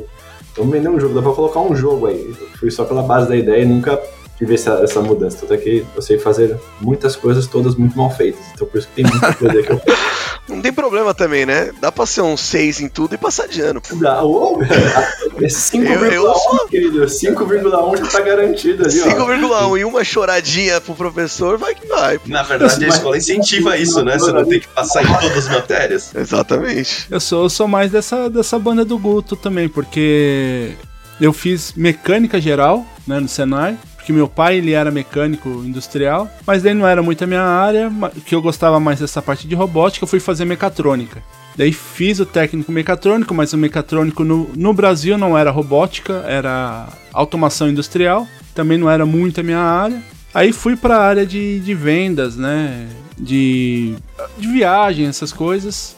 [0.56, 2.34] vamos vender um jogo, dá pra colocar um jogo aí.
[2.58, 4.00] Fui só pela base da ideia e nunca
[4.42, 5.38] tive essa, essa mudança.
[5.40, 8.40] Tanto é que eu sei fazer muitas coisas, todas muito mal feitas.
[8.54, 9.80] Então por isso que tem muita coisa que eu
[10.48, 11.70] Não tem problema também, né?
[11.80, 13.80] Dá pra ser um 6 em tudo e passar de ano.
[13.92, 14.58] Dá, ô,
[15.40, 17.04] é 5,1, Eu- eu sou- querido.
[17.08, 19.04] 5,1 já tá garantido ali, ó.
[19.04, 22.18] 5,1 e uma choradinha pro professor, vai que vai.
[22.26, 24.18] Na verdade, a escola incentiva isso, né?
[24.18, 26.12] Você não tem que passar em todas as matérias.
[26.14, 27.06] Exatamente.
[27.08, 30.72] Eu sou, eu sou mais dessa, dessa banda do Guto também, porque
[31.20, 36.60] eu fiz mecânica geral, né, no Senai, porque meu pai ele era mecânico industrial, mas
[36.60, 37.88] daí não era muito a minha área,
[38.26, 41.22] que eu gostava mais dessa parte de robótica, eu fui fazer mecatrônica.
[41.56, 46.88] Daí fiz o técnico mecatrônico, mas o mecatrônico no, no Brasil não era robótica, era
[47.12, 50.02] automação industrial, também não era muito a minha área.
[50.34, 52.88] Aí fui para a área de, de vendas, né?
[53.16, 53.94] De,
[54.36, 55.94] de viagem, essas coisas.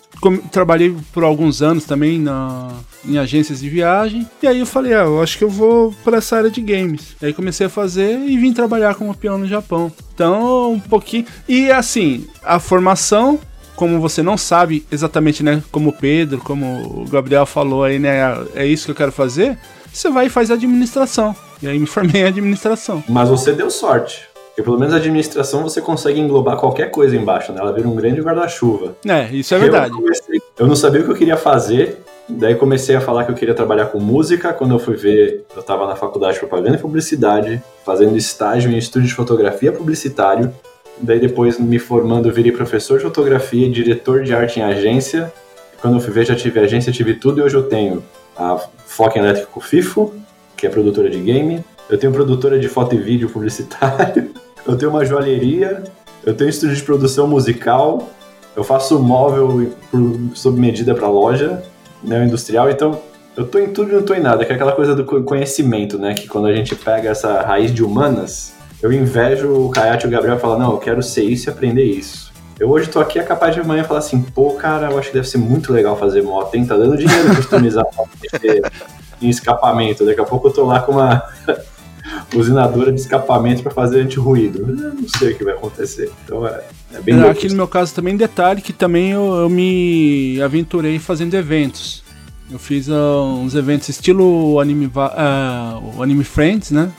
[0.51, 2.69] Trabalhei por alguns anos também na,
[3.07, 4.27] em agências de viagem.
[4.43, 7.17] E aí eu falei, ah, eu acho que eu vou para essa área de games.
[7.21, 9.91] E aí comecei a fazer e vim trabalhar como peão no Japão.
[10.15, 11.27] Então, um pouquinho.
[11.49, 13.39] E assim, a formação,
[13.77, 15.63] como você não sabe exatamente, né?
[15.73, 18.19] Como o Pedro, como o Gabriel falou aí, né?
[18.55, 19.59] É isso que eu quero fazer.
[19.93, 21.35] Você vai e faz administração.
[21.63, 23.03] E aí me formei em administração.
[23.09, 24.23] Mas você deu sorte.
[24.49, 27.61] Porque pelo menos a administração você consegue englobar qualquer coisa embaixo, né?
[27.61, 28.97] Ela vira um grande guarda-chuva.
[29.05, 29.91] É, isso é verdade.
[29.91, 33.31] Eu, comecei- eu não sabia o que eu queria fazer, daí comecei a falar que
[33.31, 34.53] eu queria trabalhar com música.
[34.53, 38.79] Quando eu fui ver, eu estava na faculdade de propaganda e publicidade, fazendo estágio em
[38.79, 40.53] estúdio de fotografia publicitário.
[40.99, 45.33] Daí depois, me formando, virei professor de fotografia e diretor de arte em agência.
[45.81, 48.03] Quando eu fui ver, já tive agência, tive tudo e hoje eu tenho
[48.37, 50.15] a Foca Elétrico FIFO,
[50.57, 51.65] que é produtora de game.
[51.91, 54.31] Eu tenho produtora de foto e vídeo publicitário.
[54.67, 55.85] Eu tenho uma joalheria.
[56.25, 58.09] Eu tenho estúdio de produção musical.
[58.57, 59.71] Eu faço móvel
[60.33, 61.63] sob medida para loja,
[62.05, 62.71] né, industrial.
[62.71, 63.01] Então,
[63.37, 65.23] eu tô em tudo e não tô em nada, que é aquela coisa do co-
[65.23, 66.15] conhecimento, né?
[66.15, 70.11] Que quando a gente pega essa raiz de humanas, eu invejo o Kayate e o
[70.11, 72.33] Gabriel e falo, não, eu quero ser isso e aprender isso.
[72.61, 75.15] Eu hoje tô aqui é capaz de amanhã falar assim, pô, cara, eu acho que
[75.15, 76.65] deve ser muito legal fazer moto, hein?
[76.65, 77.85] Tá dando dinheiro customizar
[79.21, 80.05] em escapamento.
[80.05, 81.23] Daqui a pouco eu tô lá com uma
[82.35, 84.67] usinadora de escapamento para fazer anti-ruído.
[84.67, 86.11] Não sei o que vai acontecer.
[86.25, 86.63] Então é,
[86.95, 90.99] é bem louco Aqui no meu caso também, detalhe que também eu, eu me aventurei
[90.99, 92.03] fazendo eventos.
[92.51, 94.91] Eu fiz ah, uns eventos estilo anime,
[95.97, 96.93] o anime Friends, né?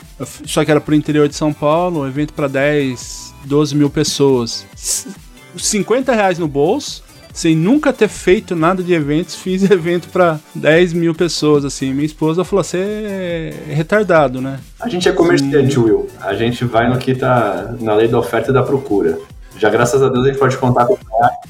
[0.44, 4.66] Só que era pro interior de São Paulo, um evento para 10, 12 mil pessoas.
[4.74, 5.08] S-
[5.56, 7.02] 50 reais no bolso,
[7.36, 11.92] sem nunca ter feito nada de eventos, fiz evento pra 10 mil pessoas, assim.
[11.92, 14.58] Minha esposa falou: você é retardado, né?
[14.80, 16.08] A gente é comerciante, Will.
[16.18, 19.18] A gente vai no que tá na lei da oferta e da procura.
[19.58, 20.98] Já graças a Deus a gente pode contar com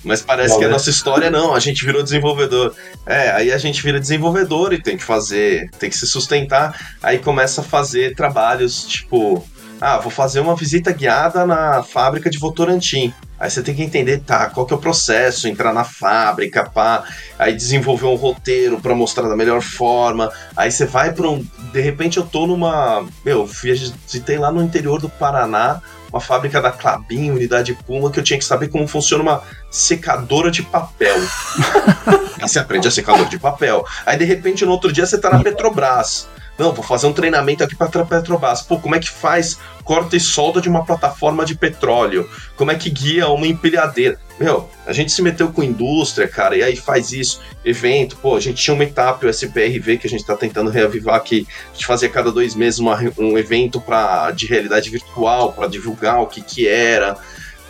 [0.05, 2.73] Mas parece que a nossa história não, a gente virou desenvolvedor.
[3.05, 6.97] É, aí a gente vira desenvolvedor e tem que fazer, tem que se sustentar.
[7.03, 9.45] Aí começa a fazer trabalhos tipo,
[9.81, 13.13] ah, vou fazer uma visita guiada na fábrica de Votorantim.
[13.39, 17.05] Aí você tem que entender, tá, qual que é o processo, entrar na fábrica, pá,
[17.39, 20.33] aí desenvolver um roteiro para mostrar da melhor forma.
[20.57, 25.01] Aí você vai para um, de repente eu tô numa, meu, visitei lá no interior
[25.01, 29.23] do Paraná, uma fábrica da Clabin, unidade Puma, que eu tinha que saber como funciona
[29.23, 31.17] uma secadora de papel.
[32.41, 33.85] Aí você aprende a secadora de papel.
[34.07, 36.27] Aí de repente no outro dia você tá na Petrobras.
[36.59, 38.63] Não, vou fazer um treinamento aqui para Petrobras.
[38.63, 42.29] Pô, como é que faz corta e solda de uma plataforma de petróleo?
[42.57, 44.19] Como é que guia uma empilhadeira?
[44.39, 48.17] Meu, a gente se meteu com indústria, cara, e aí faz isso, evento.
[48.17, 51.47] Pô, a gente tinha uma etapa, o SPRV, que a gente está tentando reavivar aqui.
[51.71, 56.21] A gente fazia cada dois meses uma, um evento pra, de realidade virtual para divulgar
[56.21, 57.17] o que que era.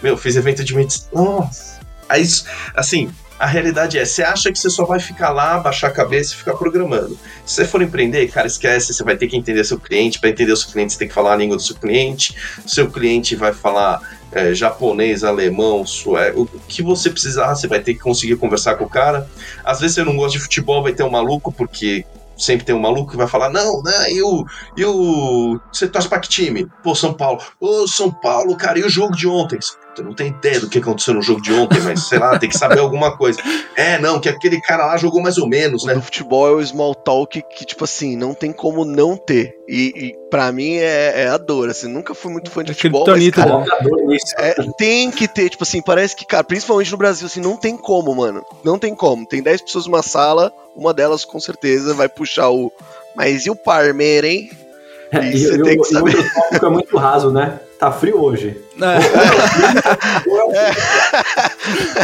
[0.02, 1.08] Meu, fiz evento de medicina.
[1.12, 1.80] Nossa.
[2.08, 2.24] Aí,
[2.74, 6.32] assim, a realidade é, você acha que você só vai ficar lá, baixar a cabeça
[6.32, 7.18] e ficar programando.
[7.44, 10.18] Se você for empreender, cara, esquece, você vai ter que entender seu cliente.
[10.18, 12.34] Para entender o seu cliente, você tem que falar a língua do seu cliente.
[12.66, 14.00] Seu cliente vai falar
[14.32, 16.42] é, japonês, alemão, sueco.
[16.42, 19.28] O que você precisar, você vai ter que conseguir conversar com o cara.
[19.64, 22.04] Às vezes você não gosta de futebol, vai ter um maluco, porque
[22.36, 24.44] sempre tem um maluco que vai falar, não, né, e o,
[24.76, 26.66] e o você torce pra que time?
[26.82, 27.40] Pô, São Paulo.
[27.58, 29.58] Ô, São Paulo, cara, e o jogo de ontem?
[30.02, 32.58] Não tenho ideia do que aconteceu no jogo de ontem, mas sei lá, tem que
[32.58, 33.40] saber alguma coisa.
[33.74, 35.94] É, não, que aquele cara lá jogou mais ou menos, né?
[35.94, 39.54] O futebol é o small talk que, tipo assim, não tem como não ter.
[39.68, 43.04] E, e pra mim é, é a dor, assim, nunca fui muito fã de futebol,
[43.06, 43.64] mas, cara,
[44.38, 47.76] é, tem que ter, tipo assim, parece que, cara, principalmente no Brasil, assim, não tem
[47.76, 48.44] como, mano.
[48.64, 49.26] Não tem como.
[49.26, 52.72] Tem 10 pessoas numa sala, uma delas com certeza vai puxar o.
[53.14, 54.50] Mas e o Parmer, hein?
[55.10, 56.16] É, e você tem que saber.
[56.62, 57.60] O é muito raso, né?
[57.78, 58.60] Tá frio hoje.
[58.80, 58.98] É.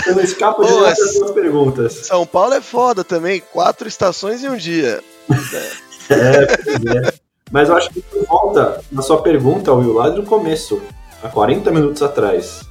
[0.06, 1.92] Eu não escapo de essas duas perguntas.
[2.06, 5.02] São Paulo é foda também, quatro estações em um dia.
[6.10, 6.42] é,
[6.98, 7.14] é.
[7.50, 10.82] Mas eu acho que volta na sua pergunta, Will, lá do começo,
[11.22, 12.62] há 40 minutos atrás.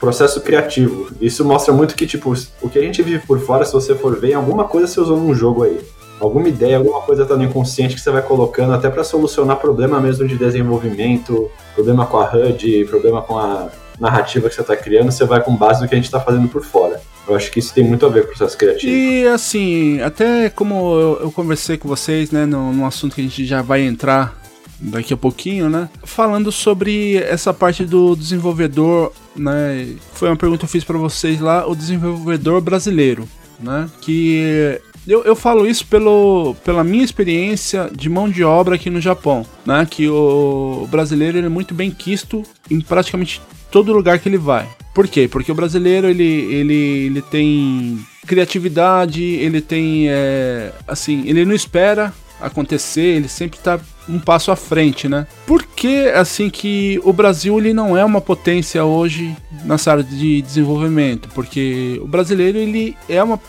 [0.00, 1.10] Processo criativo.
[1.20, 2.32] Isso mostra muito que, tipo,
[2.62, 5.16] o que a gente vive por fora, se você for ver, alguma coisa você usou
[5.16, 5.80] num jogo aí
[6.20, 10.00] alguma ideia, alguma coisa tá no inconsciente que você vai colocando até para solucionar problema
[10.00, 13.68] mesmo de desenvolvimento, problema com a HUD, problema com a
[14.00, 16.48] narrativa que você está criando, você vai com base no que a gente está fazendo
[16.48, 17.00] por fora.
[17.26, 18.92] Eu acho que isso tem muito a ver com o processo criativo.
[18.92, 23.24] E assim, até como eu, eu conversei com vocês, né, num, num assunto que a
[23.24, 24.38] gente já vai entrar
[24.80, 25.88] daqui a pouquinho, né?
[26.04, 29.94] Falando sobre essa parte do desenvolvedor, né?
[30.12, 33.90] Foi uma pergunta que eu fiz para vocês lá, o desenvolvedor brasileiro, né?
[34.00, 39.00] Que eu, eu falo isso pelo, pela minha experiência de mão de obra aqui no
[39.00, 39.86] Japão, né?
[39.90, 43.40] Que o brasileiro é muito bem quisto em praticamente
[43.70, 44.68] todo lugar que ele vai.
[44.94, 45.26] Por quê?
[45.26, 46.74] Porque o brasileiro ele, ele,
[47.06, 54.18] ele tem criatividade, ele tem é, assim, ele não espera acontecer, ele sempre está um
[54.18, 55.26] passo à frente, né?
[55.46, 59.34] Por que assim que o Brasil ele não é uma potência hoje
[59.64, 61.28] nessa área de desenvolvimento?
[61.34, 63.40] Porque o brasileiro ele é uma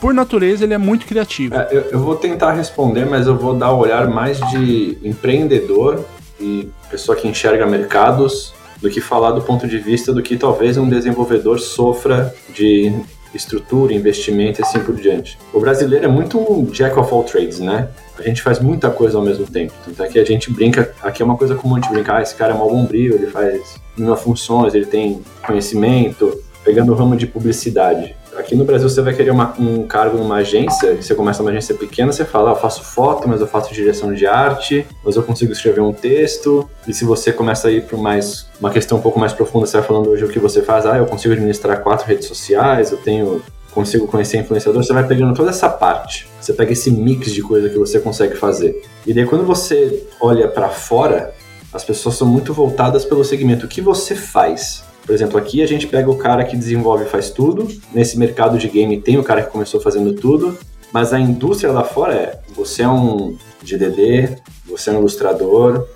[0.00, 1.54] por natureza, ele é muito criativo.
[1.54, 4.98] É, eu, eu, vou tentar responder, mas eu vou dar o um olhar mais de
[5.02, 6.04] empreendedor
[6.40, 10.76] e pessoa que enxerga mercados do que falar do ponto de vista do que talvez
[10.76, 12.92] um desenvolvedor sofra de
[13.34, 15.38] estrutura, investimento e assim por diante.
[15.52, 17.88] O brasileiro é muito um jack of all trades, né?
[18.18, 19.72] A gente faz muita coisa ao mesmo tempo.
[19.84, 22.34] Tanto é que a gente brinca, aqui é uma coisa comum gente brincar, ah, esse
[22.34, 27.26] cara é mal bombril, ele faz mil funções, ele tem conhecimento, pegando o ramo de
[27.26, 28.16] publicidade.
[28.38, 31.74] Aqui no Brasil você vai querer uma, um cargo numa agência, você começa numa agência
[31.74, 35.24] pequena, você fala, ah, eu faço foto, mas eu faço direção de arte, mas eu
[35.24, 36.70] consigo escrever um texto.
[36.86, 39.78] E se você começa a ir para mais uma questão um pouco mais profunda, você
[39.78, 42.98] vai falando hoje o que você faz, ah, eu consigo administrar quatro redes sociais, eu
[42.98, 46.28] tenho consigo conhecer influenciador, você vai pegando toda essa parte.
[46.40, 48.82] Você pega esse mix de coisa que você consegue fazer.
[49.04, 51.34] E daí quando você olha para fora,
[51.72, 53.66] as pessoas são muito voltadas pelo segmento.
[53.66, 54.84] O que você faz?
[55.08, 57.66] Por exemplo, aqui a gente pega o cara que desenvolve e faz tudo.
[57.94, 60.58] Nesse mercado de game tem o cara que começou fazendo tudo.
[60.92, 64.36] Mas a indústria lá fora é: você é um GDD,
[64.66, 65.86] você é um ilustrador,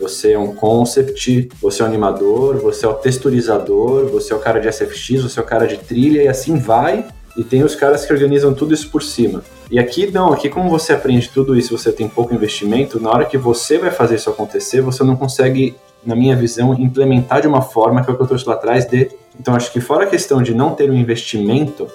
[0.00, 4.38] você é um concept, você é um animador, você é o texturizador, você é o
[4.38, 7.04] cara de SFX, você é o cara de trilha e assim vai.
[7.36, 9.42] E tem os caras que organizam tudo isso por cima.
[9.68, 13.24] E aqui não, aqui como você aprende tudo isso, você tem pouco investimento, na hora
[13.24, 15.74] que você vai fazer isso acontecer, você não consegue
[16.04, 18.86] na minha visão, implementar de uma forma que é o que eu trouxe lá atrás
[18.86, 19.10] de.
[19.38, 21.86] Então, acho que fora a questão de não ter um investimento,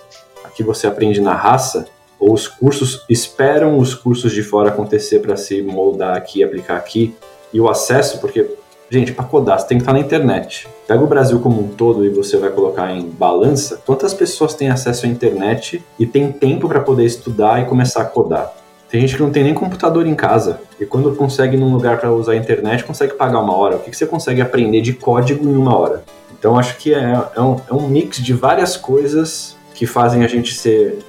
[0.55, 1.85] que você aprende na raça,
[2.19, 7.13] ou os cursos esperam os cursos de fora acontecer para se moldar aqui, aplicar aqui,
[7.53, 8.49] e o acesso, porque,
[8.89, 10.67] gente, para codar você tem que estar na internet.
[10.87, 14.69] Pega o Brasil como um todo e você vai colocar em balança, quantas pessoas têm
[14.69, 18.64] acesso à internet e tem tempo para poder estudar e começar a codar?
[18.89, 20.61] Tem gente que não tem nem computador em casa.
[20.79, 23.77] E quando consegue num lugar para usar a internet, consegue pagar uma hora.
[23.77, 26.03] O que, que você consegue aprender de código em uma hora?
[26.37, 30.27] Então acho que é, é, um, é um mix de várias coisas que fazem a
[30.27, 30.99] gente ser,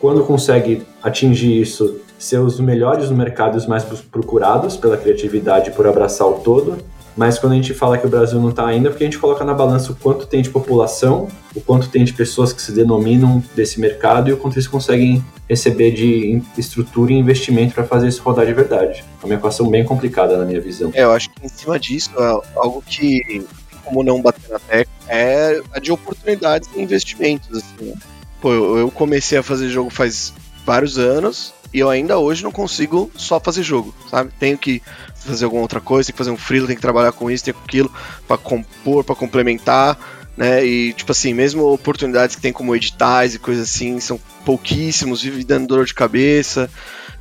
[0.00, 5.70] quando consegue atingir isso, ser os melhores no mercado e os mais procurados pela criatividade
[5.72, 6.78] por abraçar o todo.
[7.16, 9.18] Mas quando a gente fala que o Brasil não está ainda, é porque a gente
[9.18, 12.72] coloca na balança o quanto tem de população, o quanto tem de pessoas que se
[12.72, 18.08] denominam desse mercado e o quanto eles conseguem receber de estrutura e investimento para fazer
[18.08, 19.02] isso rodar de verdade.
[19.22, 20.90] É uma equação bem complicada na minha visão.
[20.92, 23.46] É, eu acho que em cima disso, é algo que,
[23.82, 27.48] como não bater na tecla, é a de oportunidades e investimentos.
[27.56, 27.94] Assim, né?
[28.42, 30.34] Pô, eu comecei a fazer jogo faz
[30.66, 34.32] vários anos e eu ainda hoje não consigo só fazer jogo, sabe?
[34.38, 34.82] Tenho que
[35.26, 37.54] fazer alguma outra coisa, tem que fazer um freelo, tem que trabalhar com isso, tem
[37.54, 37.92] com aquilo,
[38.26, 39.98] para compor, para complementar,
[40.36, 40.64] né?
[40.64, 45.44] E, tipo assim, mesmo oportunidades que tem como editais e coisas assim, são pouquíssimos, vive
[45.44, 46.70] dando dor de cabeça,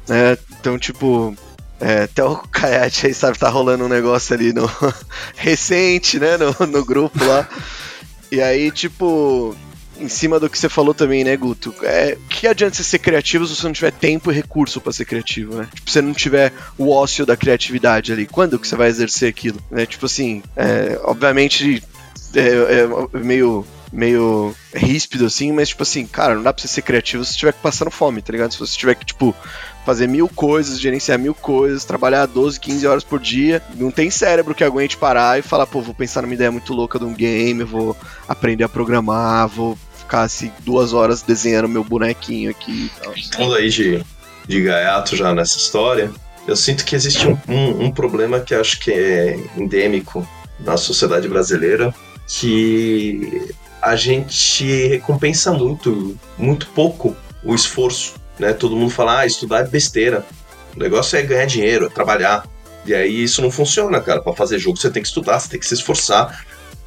[0.07, 0.37] né?
[0.59, 1.35] Então, tipo,
[1.79, 4.69] é, até o Kayate aí, sabe, tá rolando um negócio ali no
[5.35, 7.47] recente, né, no, no grupo lá.
[8.31, 9.55] E aí, tipo,
[9.99, 11.73] em cima do que você falou também, né, Guto?
[11.83, 15.05] É, que adianta você ser criativo se você não tiver tempo e recurso para ser
[15.05, 15.67] criativo, né?
[15.73, 19.29] Tipo, se você não tiver o ócio da criatividade ali, quando que você vai exercer
[19.29, 19.59] aquilo?
[19.71, 19.85] Né?
[19.85, 21.83] Tipo assim, é, obviamente
[22.33, 23.65] é, é meio
[23.95, 27.39] meio ríspido assim, mas tipo assim, cara, não dá pra você ser criativo se você
[27.39, 28.51] tiver que passando fome, tá ligado?
[28.51, 29.33] Se você tiver que, tipo,
[29.85, 34.53] fazer mil coisas, gerenciar mil coisas, trabalhar 12, 15 horas por dia, não tem cérebro
[34.53, 37.63] que aguente parar e falar, pô, vou pensar numa ideia muito louca de um game,
[37.63, 37.95] vou
[38.27, 43.13] aprender a programar, vou ficar assim duas horas desenhando meu bonequinho aqui e tal.
[43.33, 44.03] Falando aí de,
[44.47, 46.11] de gaiato já nessa história,
[46.47, 50.27] eu sinto que existe um, um, um problema que acho que é endêmico
[50.59, 51.93] na sociedade brasileira,
[52.27, 53.49] que
[53.81, 58.53] a gente recompensa muito, muito pouco o esforço, né?
[58.53, 60.25] Todo mundo fala, ah, estudar é besteira.
[60.75, 62.47] O negócio é ganhar dinheiro, é trabalhar.
[62.85, 64.21] E aí isso não funciona, cara.
[64.21, 66.45] Para fazer jogo você tem que estudar, você tem que se esforçar.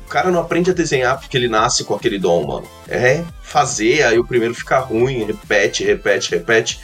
[0.09, 2.66] O cara não aprende a desenhar porque ele nasce com aquele dom, mano.
[2.88, 6.80] É fazer, aí o primeiro fica ruim, repete, repete, repete.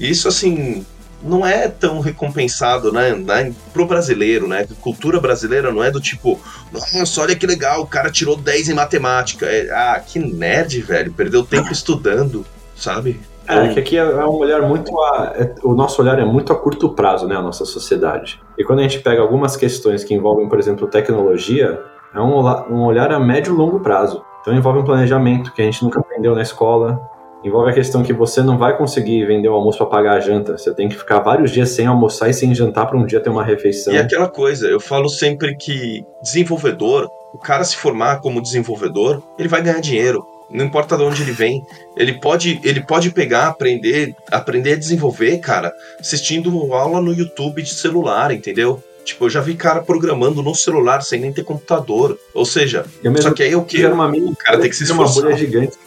[0.00, 0.84] Isso, assim,
[1.22, 4.66] não é tão recompensado, né, né, pro brasileiro, né?
[4.80, 6.40] Cultura brasileira não é do tipo,
[6.72, 9.46] nossa, olha que legal, o cara tirou 10 em matemática.
[9.46, 12.44] É, ah, que nerd, velho, perdeu tempo estudando,
[12.74, 13.20] sabe?
[13.46, 16.52] É, que aqui é, é um olhar muito a, é, o nosso olhar é muito
[16.52, 18.40] a curto prazo, né, a nossa sociedade.
[18.58, 21.80] E quando a gente pega algumas questões que envolvem, por exemplo, tecnologia,
[22.22, 24.24] é um, um olhar a médio e longo prazo.
[24.40, 27.00] Então envolve um planejamento que a gente nunca aprendeu na escola,
[27.44, 30.56] envolve a questão que você não vai conseguir vender o almoço para pagar a janta.
[30.56, 33.30] Você tem que ficar vários dias sem almoçar e sem jantar para um dia ter
[33.30, 33.92] uma refeição.
[33.92, 39.48] E aquela coisa, eu falo sempre que desenvolvedor, o cara se formar como desenvolvedor, ele
[39.48, 40.24] vai ganhar dinheiro.
[40.48, 41.64] Não importa de onde ele vem,
[41.96, 47.74] ele pode, ele pode pegar, aprender, aprender a desenvolver, cara, assistindo aula no YouTube de
[47.74, 48.80] celular, entendeu?
[49.06, 52.18] Tipo, eu já vi cara programando no celular sem nem ter computador.
[52.34, 52.84] Ou seja,
[53.22, 53.86] só que aí o que?
[53.86, 55.22] O cara tem que se esforçar.
[55.22, 55.78] Uma bolha gigante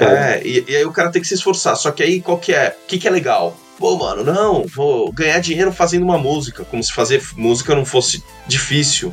[0.00, 1.76] é, e, e, aí o cara tem que se esforçar.
[1.76, 2.76] Só que aí qual que é?
[2.84, 3.56] O que, que é legal?
[3.78, 8.22] Pô, mano, não, vou ganhar dinheiro fazendo uma música, como se fazer música não fosse
[8.46, 9.12] difícil.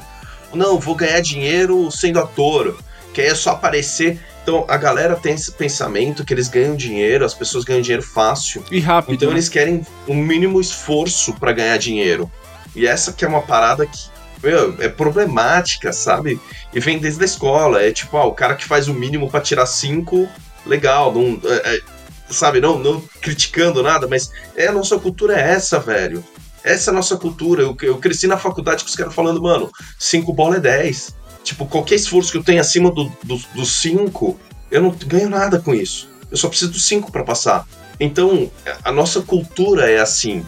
[0.53, 2.77] Não, vou ganhar dinheiro sendo ator,
[3.13, 4.19] que aí é só aparecer.
[4.41, 8.63] Então a galera tem esse pensamento que eles ganham dinheiro, as pessoas ganham dinheiro fácil.
[8.71, 9.13] E rápido.
[9.13, 9.35] Então né?
[9.35, 12.29] eles querem um mínimo esforço para ganhar dinheiro.
[12.75, 16.39] E essa que é uma parada que meu, é problemática, sabe?
[16.73, 17.81] E vem desde a escola.
[17.81, 20.29] É tipo, ah, o cara que faz o mínimo para tirar cinco,
[20.65, 21.13] legal.
[21.13, 21.81] Não, é, é,
[22.29, 26.23] sabe, não, não criticando nada, mas é a nossa cultura é essa, velho.
[26.63, 27.63] Essa é a nossa cultura.
[27.63, 31.15] Eu, eu cresci na faculdade com os caras falando, mano, cinco bola é 10.
[31.43, 34.39] Tipo, qualquer esforço que eu tenho acima do, do, dos cinco,
[34.71, 36.09] eu não ganho nada com isso.
[36.31, 37.67] Eu só preciso dos cinco para passar.
[37.99, 38.51] Então,
[38.83, 40.43] a nossa cultura é assim.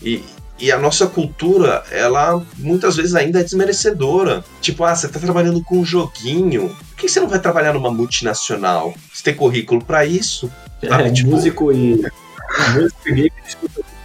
[0.00, 0.24] E,
[0.58, 4.44] e a nossa cultura, ela muitas vezes ainda é desmerecedora.
[4.60, 6.68] Tipo, ah, você tá trabalhando com um joguinho.
[6.68, 8.94] Por que você não vai trabalhar numa multinacional?
[9.12, 10.50] Você tem currículo para isso?
[10.82, 11.30] É, tipo...
[11.30, 12.02] músico e.
[12.74, 13.30] músico e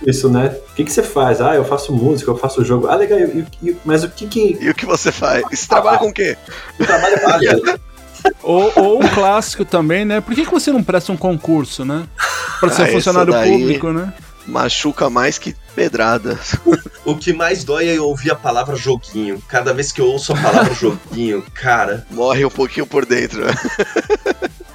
[0.06, 0.56] isso, né?
[0.72, 1.40] O que, que você faz?
[1.42, 2.88] Ah, eu faço música, eu faço jogo.
[2.88, 4.58] Ah, legal, e, e, mas o que que.
[4.60, 5.44] E o que você faz?
[5.50, 6.36] Você trabalha com o quê?
[6.80, 7.92] Eu trabalho com
[8.44, 10.20] ou, ou o clássico também, né?
[10.22, 12.08] Por que, que você não presta um concurso, né?
[12.60, 13.52] Pra ser ah, funcionário daí...
[13.52, 14.14] público, né?
[14.46, 16.40] Machuca mais que pedrada.
[17.06, 19.42] O que mais dói é ouvir a palavra joguinho.
[19.48, 22.06] Cada vez que eu ouço a palavra joguinho, cara.
[22.12, 23.44] Morre um pouquinho por dentro.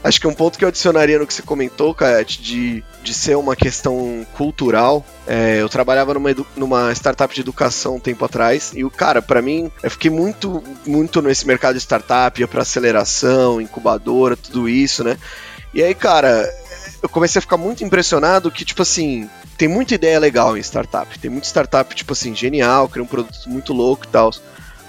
[0.06, 3.36] Acho que um ponto que eu adicionaria no que você comentou, Kayat, de, de ser
[3.36, 5.04] uma questão cultural.
[5.26, 9.42] É, eu trabalhava numa, numa startup de educação um tempo atrás, e o cara, pra
[9.42, 15.02] mim, eu fiquei muito, muito nesse mercado de startup, ia pra aceleração, incubadora, tudo isso,
[15.02, 15.18] né?
[15.74, 16.48] E aí, cara,
[17.02, 21.18] eu comecei a ficar muito impressionado que, tipo assim, tem muita ideia legal em startup.
[21.18, 24.30] Tem muita startup, tipo assim, genial, cria um produto muito louco e tal.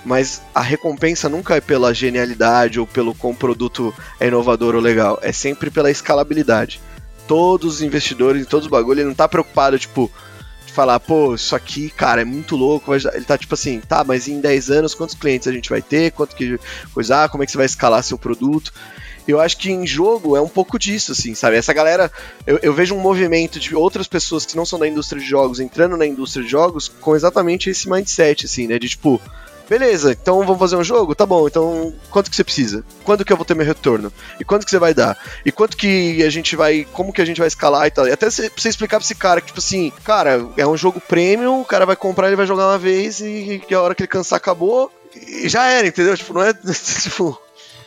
[0.06, 5.20] Mas a recompensa nunca é pela genialidade ou pelo quão produto é inovador ou legal.
[5.22, 6.80] É sempre pela escalabilidade.
[7.28, 10.10] Todos os investidores, todos os bagulho, ele não tá preocupado, tipo,
[10.66, 12.94] de falar, pô, isso aqui, cara, é muito louco.
[12.94, 16.12] Ele tá tipo assim, tá, mas em 10 anos quantos clientes a gente vai ter?
[16.12, 16.60] Quanto que
[16.94, 18.74] coisa, ah, como é que você vai escalar seu produto?
[19.28, 21.58] Eu acho que em jogo é um pouco disso, assim, sabe?
[21.58, 22.12] Essa galera,
[22.46, 25.60] eu, eu vejo um movimento de outras pessoas que não são da indústria de jogos
[25.60, 28.80] entrando na indústria de jogos com exatamente esse mindset, assim, né?
[28.80, 29.22] De tipo,
[29.70, 31.14] beleza, então vamos fazer um jogo?
[31.14, 32.84] Tá bom, então quanto que você precisa?
[33.04, 34.12] Quando que eu vou ter meu retorno?
[34.40, 35.18] E quanto que você vai dar?
[35.46, 38.08] E quanto que a gente vai, como que a gente vai escalar e tal?
[38.08, 41.62] E até você, explicar pra esse cara que, tipo assim, cara, é um jogo premium,
[41.62, 44.08] o cara vai comprar, ele vai jogar uma vez e, e a hora que ele
[44.08, 46.16] cansar acabou e já era, entendeu?
[46.16, 46.54] Tipo, não é,
[47.04, 47.40] tipo...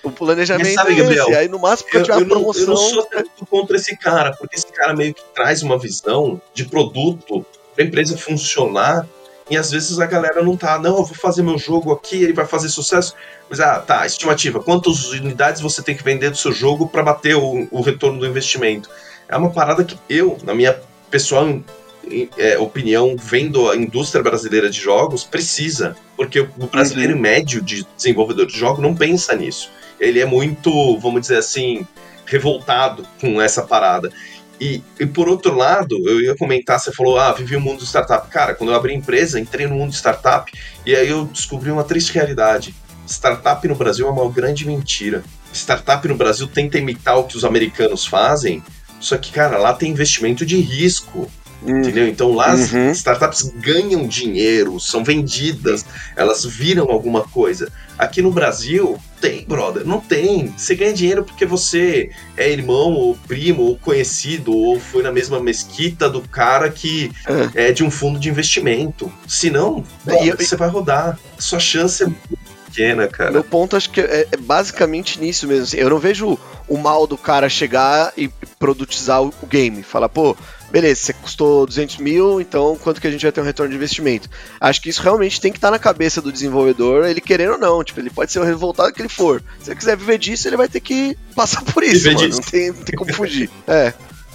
[0.03, 1.03] O planejamento Mas sabe, é esse.
[1.03, 2.67] Gabriel, Aí no máximo Eu, tiver eu uma não, eu promoção.
[2.67, 6.65] não sou tanto contra esse cara, porque esse cara meio que traz uma visão de
[6.65, 7.45] produto
[7.75, 9.07] pra empresa funcionar.
[9.49, 12.33] E às vezes a galera não tá, não, eu vou fazer meu jogo aqui, ele
[12.33, 13.15] vai fazer sucesso.
[13.49, 17.35] Mas, ah, tá, estimativa, quantas unidades você tem que vender do seu jogo para bater
[17.35, 18.89] o, o retorno do investimento?
[19.29, 20.79] É uma parada que eu, na minha
[21.11, 21.49] pessoal
[22.39, 25.97] é, opinião, vendo a indústria brasileira de jogos, precisa.
[26.17, 29.71] Porque o brasileiro médio de desenvolvedor de jogos não pensa nisso.
[30.01, 31.87] Ele é muito, vamos dizer assim,
[32.27, 34.11] revoltado com essa parada.
[34.61, 37.87] E, e por outro lado, eu ia comentar, você falou, ah, vivi o mundo do
[37.87, 38.29] startup.
[38.29, 40.53] Cara, quando eu abri empresa, entrei no mundo de startup
[40.85, 42.75] e aí eu descobri uma triste realidade.
[43.07, 45.25] Startup no Brasil é uma grande mentira.
[45.53, 48.63] Startup no Brasil tenta imitar o que os americanos fazem,
[49.01, 51.29] só que, cara, lá tem investimento de risco.
[51.63, 52.09] Entendeu?
[52.09, 52.91] Então lá as Uhum.
[52.91, 55.85] startups ganham dinheiro, são vendidas,
[56.17, 57.71] elas viram alguma coisa.
[57.99, 60.49] Aqui no Brasil, tem, brother, não tem.
[60.57, 65.39] Você ganha dinheiro porque você é irmão, ou primo, ou conhecido, ou foi na mesma
[65.41, 67.13] mesquita do cara que
[67.55, 69.13] é de um fundo de investimento.
[69.29, 71.19] Senão, brother, E- você vai rodar.
[71.39, 72.09] Sua chance é
[72.67, 73.31] pequena, cara.
[73.33, 75.65] Meu ponto acho que é, é basicamente nisso mesmo.
[75.65, 75.77] assim.
[75.77, 79.83] eu não vejo o mal do cara chegar e produtizar o, o game.
[79.83, 80.37] Falar, pô,
[80.71, 83.77] beleza, você custou 200 mil, então quanto que a gente vai ter um retorno de
[83.77, 84.29] investimento?
[84.61, 87.85] Acho que isso realmente tem que estar na cabeça do desenvolvedor, ele querendo ou não.
[87.85, 89.43] Tipo, ele pode ser o revoltado que ele for.
[89.63, 92.29] Se ele quiser viver disso, ele vai ter que passar por isso, Viver mano.
[92.29, 92.41] disso.
[92.41, 93.51] Não tem, não tem como fugir.
[93.67, 93.93] É.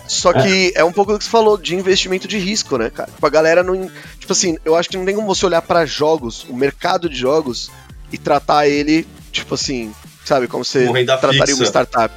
[0.08, 3.10] Só que é um pouco do que você falou, de investimento de risco, né, cara?
[3.12, 3.90] Tipo, a galera não.
[4.20, 7.16] Tipo assim, eu acho que não tem como você olhar pra jogos, o mercado de
[7.16, 7.72] jogos,
[8.12, 11.56] e tratar ele, tipo assim, sabe, como você trataria fixa.
[11.56, 12.14] uma startup.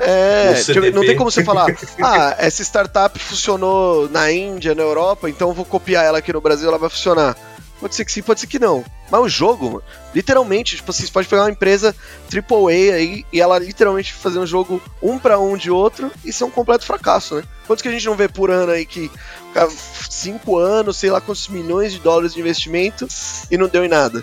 [0.00, 1.66] É, tipo, não tem como você falar,
[2.02, 6.40] ah, essa startup funcionou na Índia, na Europa, então eu vou copiar ela aqui no
[6.40, 7.36] Brasil, ela vai funcionar.
[7.80, 8.84] Pode ser que sim, pode ser que não.
[9.10, 9.82] Mas o jogo,
[10.14, 11.94] literalmente, tipo, assim, você pode pegar uma empresa
[12.30, 16.44] AAA aí e ela literalmente fazer um jogo um pra um de outro e ser
[16.44, 17.42] um completo fracasso, né?
[17.66, 19.10] Quantos que a gente não vê por ano aí que
[19.54, 19.70] cara,
[20.10, 23.08] cinco anos, sei lá quantos milhões de dólares de investimento
[23.50, 24.22] e não deu em nada.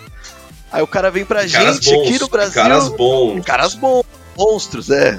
[0.70, 2.62] Aí o cara vem pra Caras gente bons, aqui no Brasil.
[2.62, 3.44] Caras bons.
[3.44, 4.04] Caras bons,
[4.36, 5.18] monstros, é.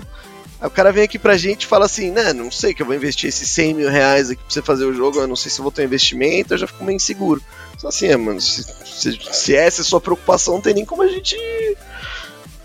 [0.61, 2.85] Aí o cara vem aqui pra gente e fala assim, né, não sei que eu
[2.85, 5.49] vou investir esses 100 mil reais aqui pra você fazer o jogo, eu não sei
[5.49, 7.41] se eu vou ter um investimento, eu já fico meio inseguro.
[7.77, 10.85] Só assim, é, mano, se, se, se essa é a sua preocupação, não tem nem
[10.85, 11.37] como a gente...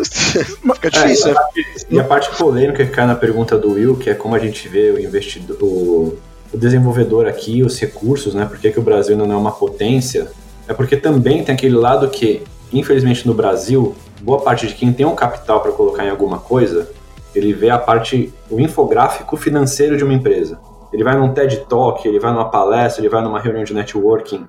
[0.74, 1.40] Fica difícil, né?
[1.88, 4.66] E a parte polêmica que cai na pergunta do Will, que é como a gente
[4.68, 6.18] vê o investidor, o,
[6.52, 8.46] o desenvolvedor aqui, os recursos, né?
[8.46, 10.28] Por que, que o Brasil ainda não é uma potência?
[10.66, 15.06] É porque também tem aquele lado que, infelizmente no Brasil, boa parte de quem tem
[15.06, 16.90] um capital para colocar em alguma coisa,
[17.38, 20.58] ele vê a parte, o infográfico financeiro de uma empresa.
[20.92, 24.46] Ele vai num TED Talk, ele vai numa palestra, ele vai numa reunião de networking,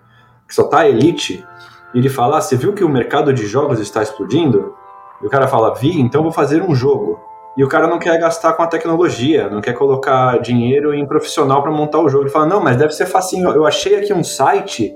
[0.47, 1.45] que só tá a elite,
[1.93, 4.73] e ele fala, ah, você viu que o mercado de jogos está explodindo?
[5.21, 7.19] E o cara fala, vi, então vou fazer um jogo.
[7.57, 11.63] E o cara não quer gastar com a tecnologia, não quer colocar dinheiro em profissional
[11.63, 12.25] para montar o jogo.
[12.25, 13.49] Ele fala, não, mas deve ser facinho.
[13.49, 14.95] Eu achei aqui um site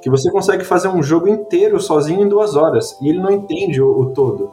[0.00, 2.96] que você consegue fazer um jogo inteiro sozinho em duas horas.
[3.02, 4.50] E ele não entende o, o todo.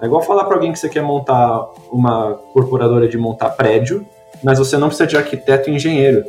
[0.00, 4.06] É igual falar para alguém que você quer montar uma corporadora de montar prédio,
[4.42, 6.24] mas você não precisa de arquiteto e engenheiro.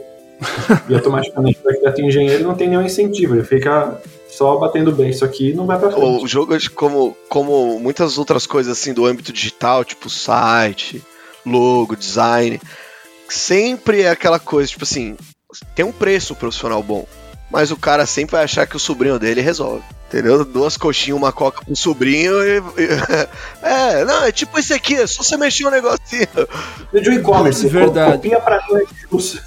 [0.88, 5.10] e automaticamente o arquiteto e engenheiro não tem nenhum incentivo, ele fica só batendo bem
[5.10, 6.24] isso aqui não vai pra frente.
[6.24, 11.04] O jogo, como, como muitas outras coisas assim do âmbito digital, tipo site,
[11.46, 12.60] logo, design,
[13.28, 15.18] sempre é aquela coisa, tipo assim,
[15.76, 17.06] tem um preço profissional bom.
[17.52, 19.84] mas o cara sempre vai achar que o sobrinho dele resolve.
[20.10, 20.44] Entendeu?
[20.44, 22.58] Duas coxinhas, uma coca pro sobrinho e.
[23.62, 26.28] é, não, é tipo esse aqui, é só você mexer um negocinho.
[26.92, 28.14] E de e-commerce, Verdade.
[28.14, 28.60] copia pra
[29.12, 29.40] nós.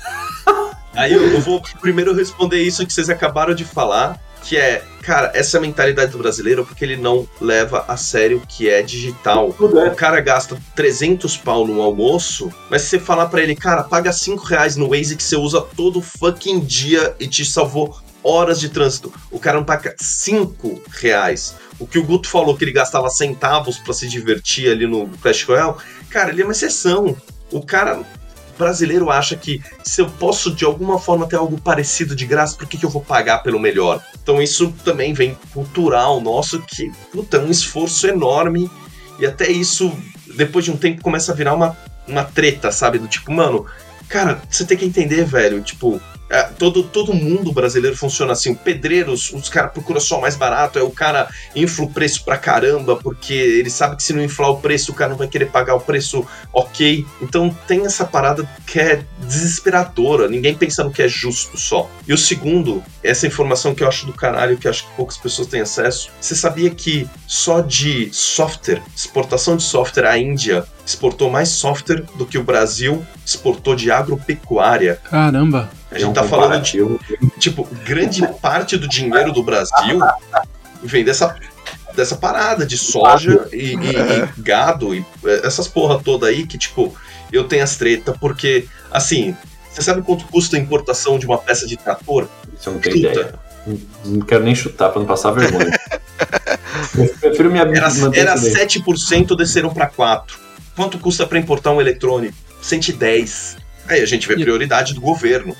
[0.95, 5.33] Aí eu, eu vou primeiro responder isso que vocês acabaram de falar, que é, cara,
[5.35, 8.83] essa é a mentalidade do brasileiro porque ele não leva a sério o que é
[8.83, 9.53] digital.
[9.55, 9.89] Tudo é.
[9.89, 14.13] O cara gasta 300 pau no almoço, mas se você falar pra ele, cara, paga
[14.13, 18.69] 5 reais no Waze que você usa todo fucking dia e te salvou horas de
[18.69, 19.13] trânsito.
[19.31, 21.55] O cara não paga 5 reais.
[21.79, 25.45] O que o Guto falou que ele gastava centavos pra se divertir ali no Clash
[25.45, 25.75] Royale,
[26.09, 27.17] cara, ele é uma exceção.
[27.51, 28.03] O cara
[28.57, 32.67] brasileiro acha que se eu posso de alguma forma ter algo parecido de graça, por
[32.67, 34.03] que, que eu vou pagar pelo melhor?
[34.23, 38.71] Então isso também vem cultural nosso, que puta, é um esforço enorme
[39.19, 39.97] e até isso,
[40.37, 42.99] depois de um tempo, começa a virar uma, uma treta, sabe?
[42.99, 43.67] Do tipo, mano,
[44.09, 46.01] cara, você tem que entender, velho, tipo.
[46.33, 48.53] É, todo, todo mundo brasileiro funciona assim.
[48.53, 52.39] O pedreiros, os caras procuram só mais barato, é o cara infla o preço pra
[52.39, 55.51] caramba, porque ele sabe que se não inflar o preço, o cara não vai querer
[55.51, 57.05] pagar o preço ok.
[57.21, 61.91] Então tem essa parada que é desesperadora, ninguém pensa no que é justo só.
[62.09, 65.49] E o segundo, essa informação que eu acho do caralho, que acho que poucas pessoas
[65.49, 66.11] têm acesso.
[66.19, 72.25] Você sabia que só de software, exportação de software, a Índia exportou mais software do
[72.25, 74.99] que o Brasil exportou de agropecuária?
[75.05, 75.82] Caramba.
[75.93, 76.79] A gente É um tá falando de
[77.39, 80.01] tipo, grande parte do dinheiro do Brasil
[80.83, 81.37] vem dessa,
[81.95, 86.57] dessa parada de soja e, e- e gado e eh, essas porra toda aí que,
[86.59, 86.95] tipo,
[87.33, 89.37] eu tenho as treta, porque, assim,
[89.71, 92.27] você sabe quanto custa a importação de uma peça de trator?
[92.59, 93.09] Isso eu não tenho Chuta.
[93.11, 93.35] ideia.
[94.05, 95.71] Não- quero nem chutar pra não passar vergonha.
[96.99, 98.67] eu prefiro me Era, era isso daí.
[98.67, 100.23] 7%, desceram pra 4%.
[100.75, 102.35] Quanto custa pra importar um eletrônico?
[102.63, 103.57] 110.
[103.89, 105.55] Aí a gente vê prioridade do governo.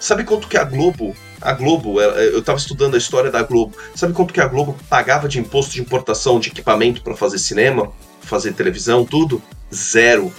[0.00, 3.76] Sabe quanto que a Globo, a Globo, ela- eu tava estudando a história da Globo.
[3.94, 7.90] Sabe quanto que a Globo pagava de imposto de importação de equipamento pra fazer cinema,
[8.20, 9.42] fazer televisão, tudo?
[9.74, 10.32] Zero.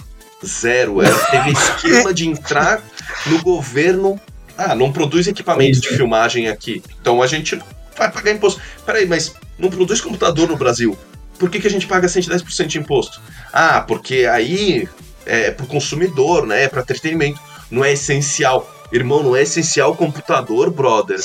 [0.44, 1.02] Zero.
[1.02, 2.82] Ela teve esquema de entrar
[3.26, 4.20] no governo.
[4.56, 6.82] Ah, não produz equipamento de filmagem aqui.
[7.00, 7.58] Então a gente
[7.96, 8.60] vai pagar imposto.
[8.86, 10.96] Peraí, mas não produz computador no Brasil.
[11.38, 13.20] Por que, que a gente paga 110% de imposto?
[13.52, 14.88] Ah, porque aí
[15.24, 16.64] é pro consumidor, né?
[16.64, 17.38] É para entretenimento.
[17.70, 18.68] Não é essencial.
[18.90, 21.18] Irmão, não é essencial computador, brother.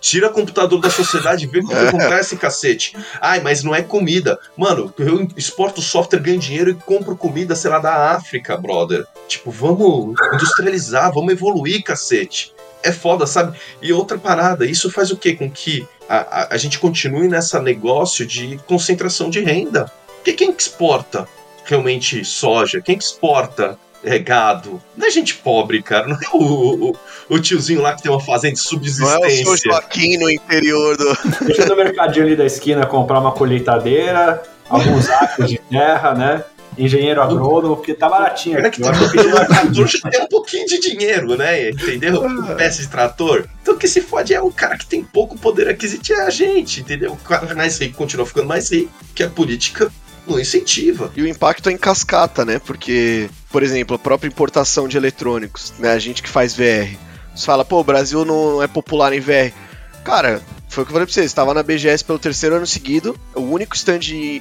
[0.00, 2.96] Tira computador da sociedade e vê como vai comprar esse cacete.
[3.20, 4.38] Ai, mas não é comida.
[4.56, 9.04] Mano, eu exporto software, ganho dinheiro e compro comida, sei lá, da África, brother.
[9.26, 12.54] Tipo, vamos industrializar, vamos evoluir, cacete.
[12.80, 13.58] É foda, sabe?
[13.82, 15.34] E outra parada, isso faz o quê?
[15.34, 19.90] Com que a, a, a gente continue nessa negócio de concentração de renda.
[20.16, 21.26] Porque quem que exporta
[21.64, 22.80] realmente soja?
[22.80, 24.80] Quem que exporta é, gado?
[24.96, 26.06] Não é gente pobre, cara.
[26.06, 26.96] Não é o, o,
[27.28, 29.44] o tiozinho lá que tem uma fazenda de Não é o subsistência.
[29.44, 31.16] seu Joaquim no interior do.
[31.44, 36.44] Deixa no mercadinho ali da esquina comprar uma colheitadeira, alguns acres de terra, né?
[36.76, 38.80] Engenheiro agrônomo, porque tá baratinho Cara aqui.
[38.80, 41.36] que Eu tem acho que pedi um uma trator já tem um pouquinho de dinheiro,
[41.36, 41.70] né?
[41.70, 42.22] Entendeu?
[42.56, 43.48] Peça de trator.
[43.62, 46.30] Então o que se fode é o cara que tem pouco poder aquisitivo, é a
[46.30, 47.12] gente, entendeu?
[47.12, 49.90] O cara mais rico continua ficando mais rico, que a política
[50.36, 51.12] incentiva.
[51.16, 52.58] E o impacto é em cascata, né?
[52.58, 55.92] Porque, por exemplo, a própria importação de eletrônicos, né?
[55.92, 56.96] A gente que faz VR.
[57.34, 59.52] Você fala, pô, o Brasil não é popular em VR.
[60.04, 63.18] Cara, foi o que eu falei pra vocês, estava na BGS pelo terceiro ano seguido,
[63.34, 64.00] o único stand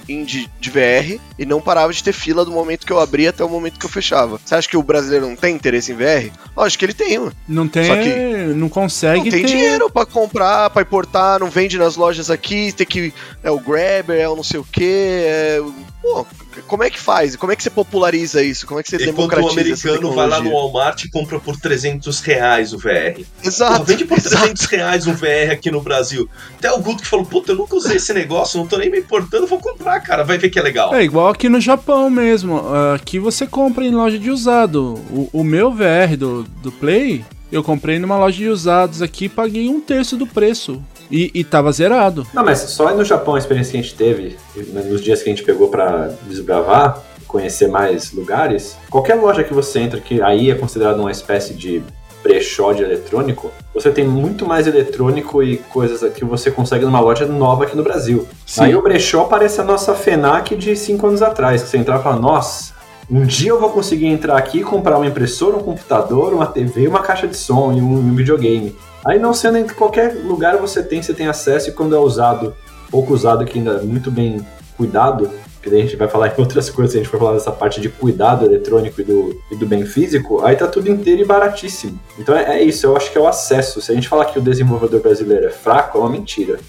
[0.10, 3.44] indie de VR, e não parava de ter fila do momento que eu abria até
[3.44, 4.40] o momento que eu fechava.
[4.44, 6.32] Você acha que o brasileiro não tem interesse em VR?
[6.56, 7.34] Lógico que ele tem, mano.
[7.48, 7.86] Não tem.
[7.86, 9.48] Só que- Não consegue Não tem ter.
[9.48, 13.14] dinheiro pra comprar, pra importar, não vende nas lojas aqui, tem que.
[13.44, 15.24] É o Grabber, é o não sei o quê.
[15.26, 15.62] É...
[16.08, 16.26] Pô,
[16.68, 17.36] como é que faz?
[17.36, 18.66] Como é que você populariza isso?
[18.66, 20.52] Como é que você o democratiza essa americano vai lá no?
[20.52, 23.22] Walmart e compra por 300 reais o VR.
[23.44, 23.74] Exato.
[23.74, 24.38] Porra, vende por exato.
[24.38, 26.30] 300 reais um VR aqui no Brasil.
[26.58, 29.00] Até o Guto que falou, puta, eu nunca usei esse negócio, não tô nem me
[29.00, 30.96] importando, vou comprar, cara, vai ver que é legal.
[30.96, 32.62] É igual aqui no Japão mesmo.
[32.96, 34.94] Aqui você compra em loja de usado.
[35.12, 39.30] O, o meu VR do, do Play, eu comprei numa loja de usados aqui e
[39.30, 40.82] paguei um terço do preço.
[41.10, 42.26] E, e tava zerado.
[42.34, 45.30] Não, mas só no Japão a experiência que a gente teve, né, nos dias que
[45.30, 50.50] a gente pegou pra desbravar, conhecer mais lugares, qualquer loja que você entra, que aí
[50.50, 51.84] é considerado uma espécie de
[52.24, 57.26] brechó de eletrônico, você tem muito mais eletrônico e coisas que você consegue numa loja
[57.26, 58.28] nova aqui no Brasil.
[58.46, 58.64] Sim.
[58.64, 62.04] Aí o brechó parece a nossa FENAC de 5 anos atrás, que você entrava e
[62.04, 62.74] falava, nossa,
[63.10, 66.88] um dia eu vou conseguir entrar aqui e comprar uma impressora, um computador, uma TV,
[66.88, 68.76] uma caixa de som e um, um videogame.
[69.08, 72.54] Aí não sendo em qualquer lugar você tem, você tem acesso e quando é usado,
[72.92, 74.46] pouco usado, que ainda é muito bem
[74.76, 75.32] cuidado,
[75.64, 77.80] que daí a gente vai falar em outras coisas, a gente for falar dessa parte
[77.80, 81.98] de cuidado eletrônico e do, e do bem físico, aí tá tudo inteiro e baratíssimo.
[82.20, 83.82] Então é, é isso, eu acho que é o acesso.
[83.82, 86.60] Se a gente falar que o desenvolvedor brasileiro é fraco, é uma mentira.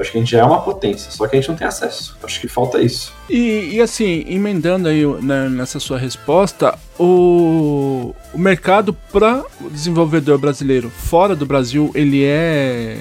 [0.00, 1.66] Eu acho que a gente já é uma potência, só que a gente não tem
[1.66, 2.16] acesso.
[2.22, 3.12] Eu acho que falta isso.
[3.28, 10.38] E, e assim, emendando aí né, nessa sua resposta, o, o mercado para o desenvolvedor
[10.38, 12.96] brasileiro fora do Brasil, ele é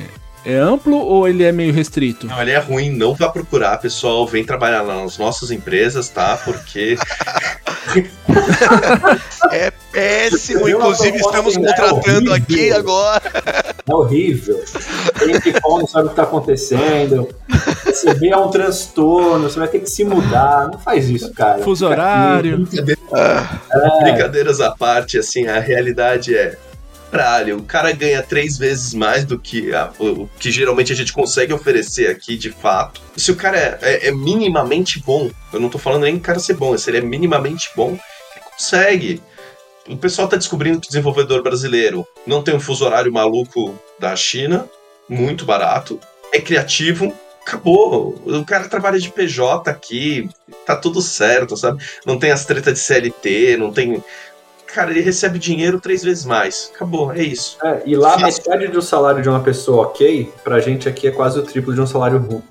[0.46, 2.28] é amplo ou ele é meio restrito?
[2.28, 4.28] Não, ele é ruim, não vá procurar, pessoal.
[4.28, 6.36] Vem trabalhar nas nossas empresas, tá?
[6.44, 6.98] Porque.
[9.54, 13.22] é péssimo, inclusive estamos contratando aqui agora.
[13.90, 14.64] É horrível.
[15.18, 17.28] Tem que não sabe o que tá acontecendo.
[17.86, 20.70] Receber é um transtorno, você vai ter que se mudar.
[20.72, 21.64] Não faz isso, cara.
[21.64, 22.60] Fuso horário.
[22.60, 24.04] Brincadeira, é.
[24.04, 26.58] Brincadeiras à parte, assim, a realidade é
[27.12, 31.12] caralho, o cara ganha três vezes mais do que a, o que geralmente a gente
[31.12, 33.02] consegue oferecer aqui, de fato.
[33.18, 36.40] Se o cara é, é, é minimamente bom, eu não tô falando nem o cara
[36.40, 39.22] ser bom, se ele é minimamente bom, ele consegue.
[39.90, 44.16] O pessoal tá descobrindo que o desenvolvedor brasileiro não tem um fuso horário maluco da
[44.16, 44.70] China,
[45.10, 46.00] muito barato,
[46.32, 47.12] é criativo,
[47.42, 48.16] acabou.
[48.24, 50.30] O cara trabalha de PJ aqui,
[50.64, 51.84] tá tudo certo, sabe?
[52.06, 54.04] Não tem as tretas de CLT, não tem
[54.68, 56.72] cara, ele recebe dinheiro três vezes mais.
[56.76, 57.58] Acabou, é isso.
[57.64, 61.40] É, e lá, metade do salário de uma pessoa ok, pra gente aqui é quase
[61.40, 62.44] o triplo de um salário ru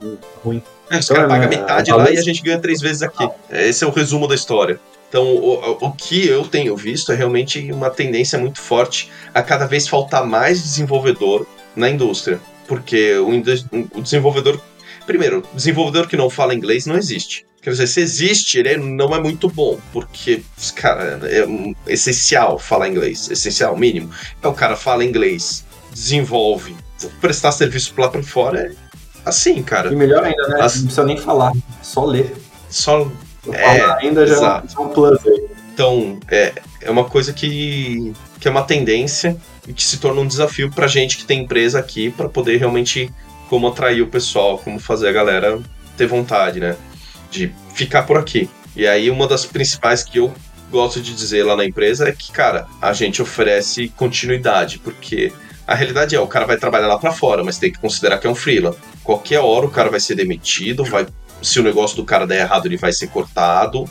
[0.45, 0.61] ruim.
[0.91, 3.29] É, os então, caras pagam metade lá e a gente ganha três vezes aqui.
[3.51, 4.81] Esse é o resumo da história.
[5.09, 9.67] Então, o, o que eu tenho visto é realmente uma tendência muito forte a cada
[9.67, 12.41] vez faltar mais desenvolvedor na indústria.
[12.67, 13.31] Porque o,
[13.99, 14.61] o desenvolvedor.
[15.07, 17.47] Primeiro, desenvolvedor que não fala inglês não existe.
[17.63, 20.43] Quer dizer, se existe, ele não é muito bom, porque,
[20.77, 21.45] cara, é
[21.93, 24.11] essencial falar inglês, essencial, mínimo.
[24.39, 26.77] Então o cara fala inglês, desenvolve,
[27.21, 28.73] prestar serviço lá pra fora é
[29.25, 29.93] assim, cara.
[29.93, 30.61] E melhor ainda, né?
[30.61, 30.77] As...
[30.77, 31.53] Não precisa nem falar,
[31.83, 32.35] só ler.
[32.71, 33.11] Só.
[33.53, 34.75] É, ainda já exato.
[34.77, 35.49] é um plus aí.
[35.73, 39.37] Então, é, é uma coisa que, que é uma tendência
[39.67, 43.13] e que se torna um desafio pra gente que tem empresa aqui para poder realmente
[43.49, 45.61] como atrair o pessoal, como fazer a galera
[45.97, 46.77] ter vontade, né?
[47.31, 48.49] de ficar por aqui.
[48.75, 50.33] E aí, uma das principais que eu
[50.71, 55.33] gosto de dizer lá na empresa é que, cara, a gente oferece continuidade, porque
[55.67, 58.27] a realidade é, o cara vai trabalhar lá para fora, mas tem que considerar que
[58.27, 58.77] é um freela.
[59.03, 61.07] Qualquer hora o cara vai ser demitido, vai,
[61.43, 63.85] se o negócio do cara der errado, ele vai ser cortado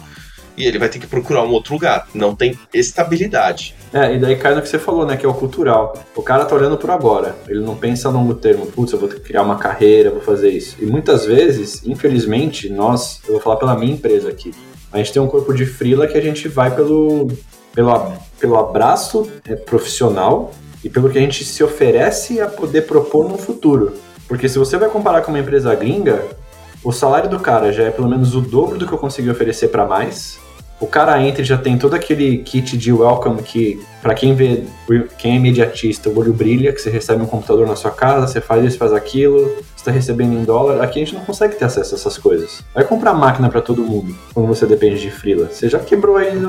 [0.57, 2.07] e ele vai ter que procurar um outro lugar.
[2.13, 3.75] Não tem estabilidade.
[3.93, 5.97] É, e daí cai no que você falou, né, que é o cultural.
[6.15, 9.07] O cara tá olhando por agora, ele não pensa a longo termo, putz, eu vou
[9.07, 10.75] criar uma carreira, vou fazer isso.
[10.81, 14.51] E muitas vezes, infelizmente, nós, eu vou falar pela minha empresa aqui,
[14.91, 17.27] a gente tem um corpo de frila que a gente vai pelo,
[17.73, 23.29] pelo, pelo abraço é, profissional e pelo que a gente se oferece a poder propor
[23.29, 23.93] no futuro.
[24.27, 26.25] Porque se você vai comparar com uma empresa gringa,
[26.87, 29.67] o salário do cara já é pelo menos o dobro do que eu consegui oferecer
[29.67, 30.39] para mais
[30.79, 34.63] o cara entra e já tem todo aquele kit de welcome que, para quem vê,
[35.17, 38.39] quem é imediatista, o olho brilha, que você recebe um computador na sua casa, você
[38.39, 40.79] faz isso, faz aquilo, você está recebendo em dólar.
[40.83, 42.63] Aqui a gente não consegue ter acesso a essas coisas.
[42.75, 45.47] Vai comprar máquina para todo mundo quando você depende de freela.
[45.47, 46.39] Você já quebrou aí,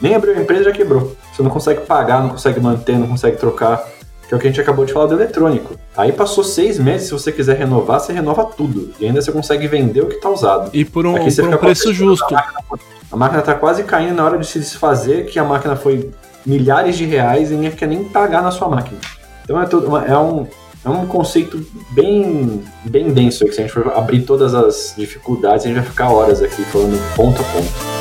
[0.00, 1.16] nem abriu a empresa, já quebrou.
[1.32, 3.88] Você não consegue pagar, não consegue manter, não consegue trocar
[4.32, 5.76] que é o que a gente acabou de falar do eletrônico.
[5.94, 8.90] Aí passou seis meses, se você quiser renovar, você renova tudo.
[8.98, 10.70] E ainda você consegue vender o que está usado.
[10.72, 12.34] E por um, por um preço justo.
[12.34, 16.10] A máquina está quase caindo na hora de se desfazer, que a máquina foi
[16.46, 18.98] milhares de reais e nem quer nem pagar na sua máquina.
[19.44, 20.46] Então é, tudo, é, um,
[20.82, 23.44] é um conceito bem, bem denso.
[23.44, 26.62] Que se a gente for abrir todas as dificuldades, a gente vai ficar horas aqui
[26.64, 27.91] falando ponto a ponto.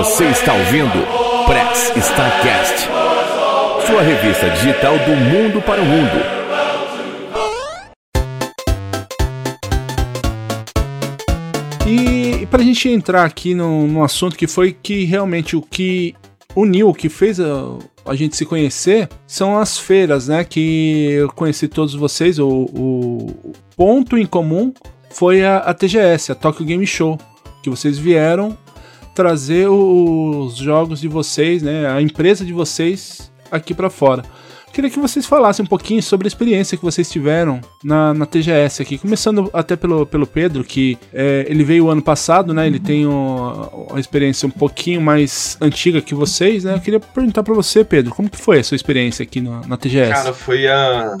[0.00, 1.06] Você está ouvindo
[1.44, 2.88] Press Starcast,
[3.86, 6.10] sua revista digital do mundo para o mundo.
[11.86, 16.14] E para a gente entrar aqui no, no, assunto que foi que realmente o que
[16.56, 17.76] uniu, o que fez a,
[18.06, 20.44] a gente se conhecer, são as feiras, né?
[20.44, 22.38] Que eu conheci todos vocês.
[22.38, 24.72] O, o ponto em comum
[25.10, 27.18] foi a, a TGS, a Tokyo Game Show,
[27.62, 28.56] que vocês vieram
[29.14, 34.22] trazer os jogos de vocês, né, a empresa de vocês aqui para fora.
[34.72, 38.80] Queria que vocês falassem um pouquinho sobre a experiência que vocês tiveram na, na TGS
[38.80, 38.98] aqui.
[38.98, 42.68] Começando até pelo, pelo Pedro, que é, ele veio ano passado, né?
[42.68, 46.74] Ele tem uma, uma experiência um pouquinho mais antiga que vocês, né?
[46.74, 49.76] Eu queria perguntar para você, Pedro, como que foi a sua experiência aqui na, na
[49.76, 50.12] TGS?
[50.12, 51.18] Cara, foi a...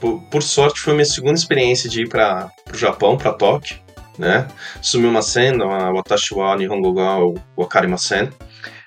[0.00, 3.76] Por, por sorte, foi a minha segunda experiência de ir para o Japão, para Tóquio
[4.18, 4.48] né?
[4.82, 7.18] Sumimasen, watashi wa nihongo ga
[7.56, 8.30] wakarimasen.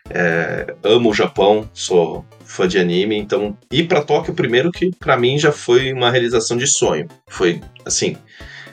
[0.10, 5.16] É, amo o Japão, sou fã de anime, então ir para Tóquio primeiro que para
[5.16, 7.08] mim já foi uma realização de sonho.
[7.30, 8.18] Foi assim,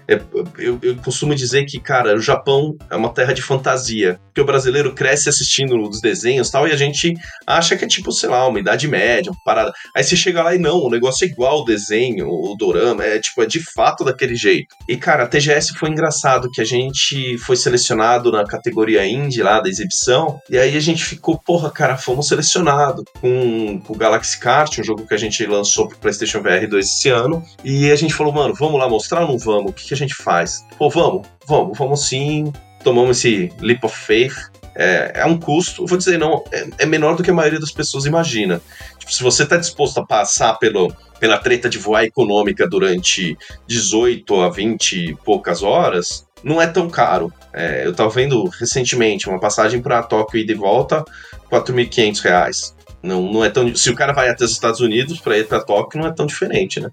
[0.09, 0.19] é,
[0.59, 4.19] eu, eu, costumo dizer que, cara, o Japão é uma terra de fantasia.
[4.25, 7.15] Porque o brasileiro cresce assistindo os desenhos tal, e a gente
[7.47, 9.71] acha que é tipo, sei lá, uma idade média, uma parada.
[9.95, 13.19] Aí você chega lá e não, o negócio é igual o desenho, o dorama, é
[13.19, 14.75] tipo, é de fato daquele jeito.
[14.89, 19.61] E, cara, a TGS foi engraçado, que a gente foi selecionado na categoria indie lá
[19.61, 24.39] da exibição, e aí a gente ficou, porra, cara, fomos selecionados com, com o Galaxy
[24.39, 27.97] Kart, um jogo que a gente lançou pro PlayStation VR 2 esse ano, e a
[27.97, 29.73] gente falou, mano, vamos lá mostrar ou não vamos?
[29.73, 30.65] O que, que a gente faz?
[30.77, 32.53] Pô, vamos, vamos, vamos sim.
[32.83, 34.35] Tomamos esse leap of faith.
[34.75, 37.73] É, é um custo, vou dizer, não, é, é, menor do que a maioria das
[37.73, 38.63] pessoas imagina.
[38.97, 43.37] Tipo, se você está disposto a passar pelo, pela treta de voar econômica durante
[43.67, 47.33] 18 a 20 e poucas horas, não é tão caro.
[47.53, 51.05] É, eu estava vendo recentemente uma passagem para Tóquio e de volta,
[51.51, 52.75] R$ 4.500.
[53.03, 53.75] Não, não é tão.
[53.75, 56.27] Se o cara vai até os Estados Unidos para ir para Tóquio, não é tão
[56.27, 56.91] diferente, né?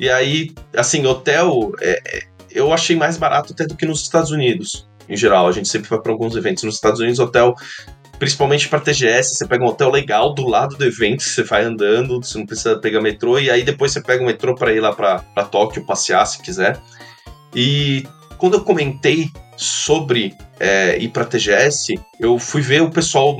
[0.00, 2.22] E aí, assim, hotel, é, é,
[2.54, 5.48] eu achei mais barato até do que nos Estados Unidos, em geral.
[5.48, 7.54] A gente sempre vai para alguns eventos nos Estados Unidos, hotel
[8.18, 12.22] principalmente para TGS, você pega um hotel legal do lado do evento, você vai andando,
[12.22, 14.92] você não precisa pegar metrô, e aí depois você pega o metrô para ir lá
[14.92, 16.80] para Tóquio passear se quiser.
[17.54, 18.06] E
[18.44, 23.38] quando eu comentei sobre é, ir para TGS, eu fui ver o pessoal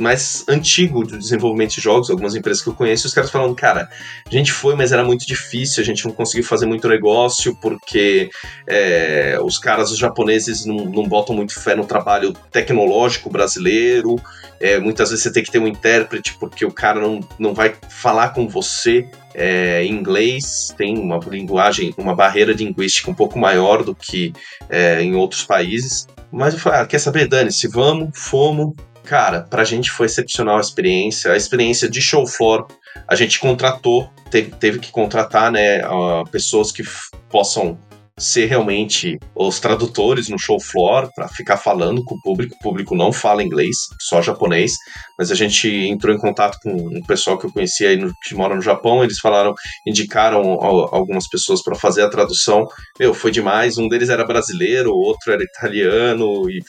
[0.00, 3.90] mais antigo do desenvolvimento de jogos, algumas empresas que eu conheço, os caras falando, cara,
[4.26, 8.30] a gente foi, mas era muito difícil, a gente não conseguiu fazer muito negócio, porque
[8.66, 14.16] é, os caras, os japoneses, não, não botam muito fé no trabalho tecnológico brasileiro,
[14.58, 17.74] é, muitas vezes você tem que ter um intérprete, porque o cara não, não vai
[17.90, 23.94] falar com você é, inglês, tem uma linguagem, uma barreira linguística um pouco maior do
[23.94, 24.32] que
[24.68, 26.08] é, em outros países.
[26.30, 28.74] Mas eu falei, ah, quer saber, Dani, se vamos, fomos.
[29.04, 31.32] Cara, pra gente foi excepcional a experiência.
[31.32, 32.66] A experiência de show floor,
[33.06, 35.80] a gente contratou, teve, que contratar, né,
[36.30, 36.82] pessoas que
[37.30, 37.78] possam
[38.18, 42.54] ser realmente os tradutores no show floor para ficar falando com o público.
[42.56, 44.72] O público não fala inglês, só japonês,
[45.18, 48.34] mas a gente entrou em contato com um pessoal que eu conhecia aí no, que
[48.34, 49.02] mora no Japão.
[49.02, 49.54] Eles falaram,
[49.86, 52.66] indicaram algumas pessoas para fazer a tradução.
[52.98, 53.78] Meu, foi demais.
[53.78, 56.60] Um deles era brasileiro, o outro era italiano e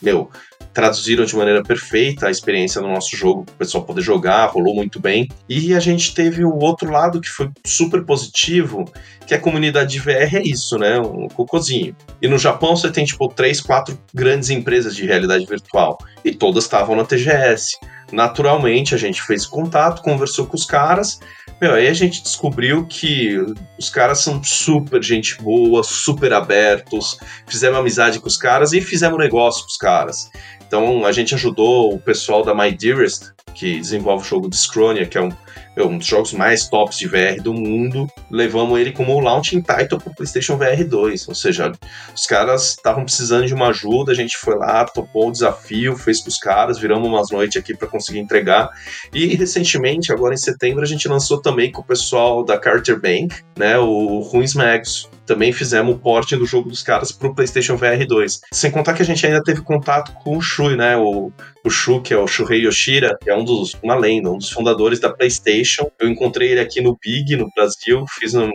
[0.00, 0.30] meu,
[0.72, 5.00] traduziram de maneira perfeita a experiência do nosso jogo, o pessoal poder jogar, rolou muito
[5.00, 5.28] bem.
[5.48, 8.90] E a gente teve o outro lado que foi super positivo,
[9.26, 10.98] que a comunidade de VR é isso, né?
[10.98, 11.94] Um cocôzinho.
[12.20, 15.98] E no Japão você tem, tipo, três, quatro grandes empresas de realidade virtual.
[16.24, 17.76] E todas estavam na TGS.
[18.12, 21.20] Naturalmente, a gente fez contato, conversou com os caras.
[21.60, 23.36] Meu, aí a gente descobriu que
[23.78, 27.18] os caras são super gente boa, super abertos.
[27.46, 30.30] Fizemos amizade com os caras e fizemos negócio com os caras.
[30.66, 35.04] Então a gente ajudou o pessoal da My Dearest, que desenvolve o jogo de Scronia,
[35.04, 35.32] que é um,
[35.80, 38.06] é um dos jogos mais tops de VR do mundo.
[38.30, 41.28] Levamos ele como launching title para o PlayStation VR 2.
[41.28, 41.72] Ou seja,
[42.14, 46.20] os caras estavam precisando de uma ajuda, a gente foi lá, topou o desafio, fez
[46.20, 48.70] com os caras, viramos umas noites aqui para conseguir entregar.
[49.12, 53.34] E recentemente, agora em setembro, a gente lançou também com o pessoal da Carter Bank,
[53.56, 58.04] né, o Ruins Magus também fizemos o porte do jogo dos caras pro PlayStation VR
[58.04, 58.40] 2.
[58.52, 60.96] Sem contar que a gente ainda teve contato com o Shui, né?
[60.96, 61.30] O,
[61.64, 64.50] o Shu, que é o Shuhei Yoshida, que é um dos, uma lenda, um dos
[64.50, 65.69] fundadores da PlayStation.
[65.98, 68.50] Eu encontrei ele aqui no Big, no Brasil, fiz um,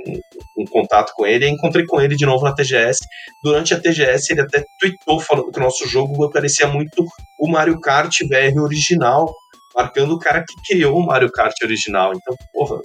[0.58, 3.00] um contato com ele e encontrei com ele de novo na TGS.
[3.44, 7.06] Durante a TGS, ele até tweetou falando que o nosso jogo parecia muito
[7.40, 9.34] o Mario Kart VR original,
[9.76, 12.12] marcando o cara que criou o Mario Kart original.
[12.14, 12.82] Então, porra,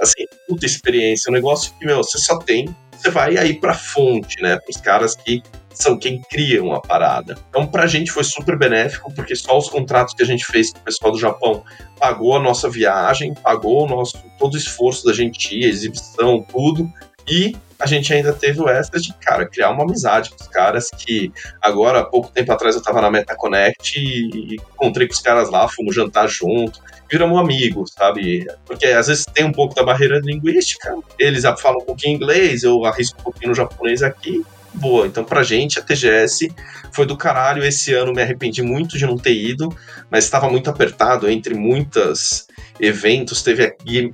[0.00, 3.74] assim, puta experiência, um negócio que, meu, você só tem você vai aí para a
[3.74, 4.56] fonte, né?
[4.56, 5.42] Para os caras que
[5.82, 7.36] são quem criam a parada.
[7.48, 10.72] Então, para a gente foi super benéfico, porque só os contratos que a gente fez
[10.72, 11.62] com o pessoal do Japão
[11.98, 16.90] pagou a nossa viagem, pagou o nosso, todo o esforço da gente ir, exibição, tudo.
[17.28, 20.88] E a gente ainda teve o extra de, cara, criar uma amizade com os caras
[20.90, 25.50] que agora, há pouco tempo atrás, eu tava na MetaConnect e encontrei com os caras
[25.50, 28.46] lá, fomos jantar junto viramos amigos, sabe?
[28.64, 32.84] Porque às vezes tem um pouco da barreira linguística, eles falam um pouquinho inglês, eu
[32.84, 34.44] arrisco um pouquinho no japonês aqui,
[34.76, 35.06] boa.
[35.06, 36.52] Então, pra gente, a TGS
[36.92, 37.64] foi do caralho.
[37.64, 39.74] Esse ano me arrependi muito de não ter ido,
[40.10, 42.46] mas estava muito apertado entre muitos
[42.80, 43.42] eventos.
[43.42, 43.72] Teve a,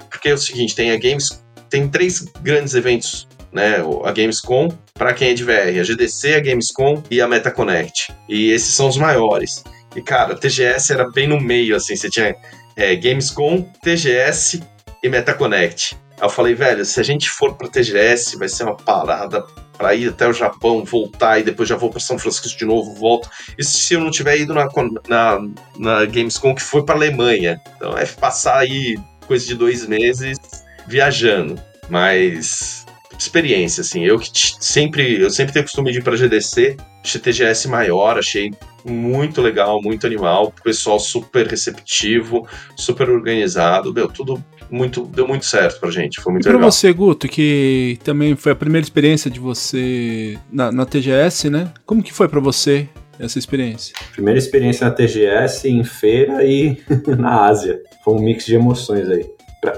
[0.08, 3.76] porque é o seguinte, tem a Games, tem três grandes eventos, né?
[4.04, 8.12] A Gamescom, para quem é de VR, a GDC, a Gamescom e a MetaConnect.
[8.28, 9.64] E esses são os maiores.
[9.94, 12.34] E, cara, a TGS era bem no meio, assim, você tinha
[12.76, 14.62] é, Gamescom, TGS
[15.02, 15.96] e MetaConnect.
[16.22, 19.44] Eu falei, velho, se a gente for pra TGS, vai ser uma parada
[19.76, 22.94] para ir até o Japão, voltar e depois já vou para São Francisco de novo,
[22.94, 23.28] volto.
[23.58, 24.68] Isso se eu não tiver ido na,
[25.08, 25.40] na,
[25.76, 27.60] na Gamescom, que foi para Alemanha.
[27.76, 28.96] Então é passar aí
[29.26, 30.38] coisa de dois meses
[30.86, 31.60] viajando.
[31.90, 32.86] Mas
[33.18, 34.04] experiência, assim.
[34.04, 38.52] Eu que sempre, eu sempre tenho costume de ir para GDC, GTGS maior, achei
[38.84, 42.46] muito legal, muito animal, pessoal super receptivo,
[42.76, 44.42] super organizado, meu, tudo
[44.72, 46.72] muito, deu muito certo pra gente, foi muito e pra legal.
[46.72, 51.70] você, Guto, que também foi a primeira experiência de você na, na TGS, né?
[51.84, 52.88] Como que foi para você
[53.20, 53.94] essa experiência?
[54.12, 56.78] Primeira experiência na TGS, em feira e
[57.18, 57.80] na Ásia.
[58.02, 59.26] Foi um mix de emoções aí.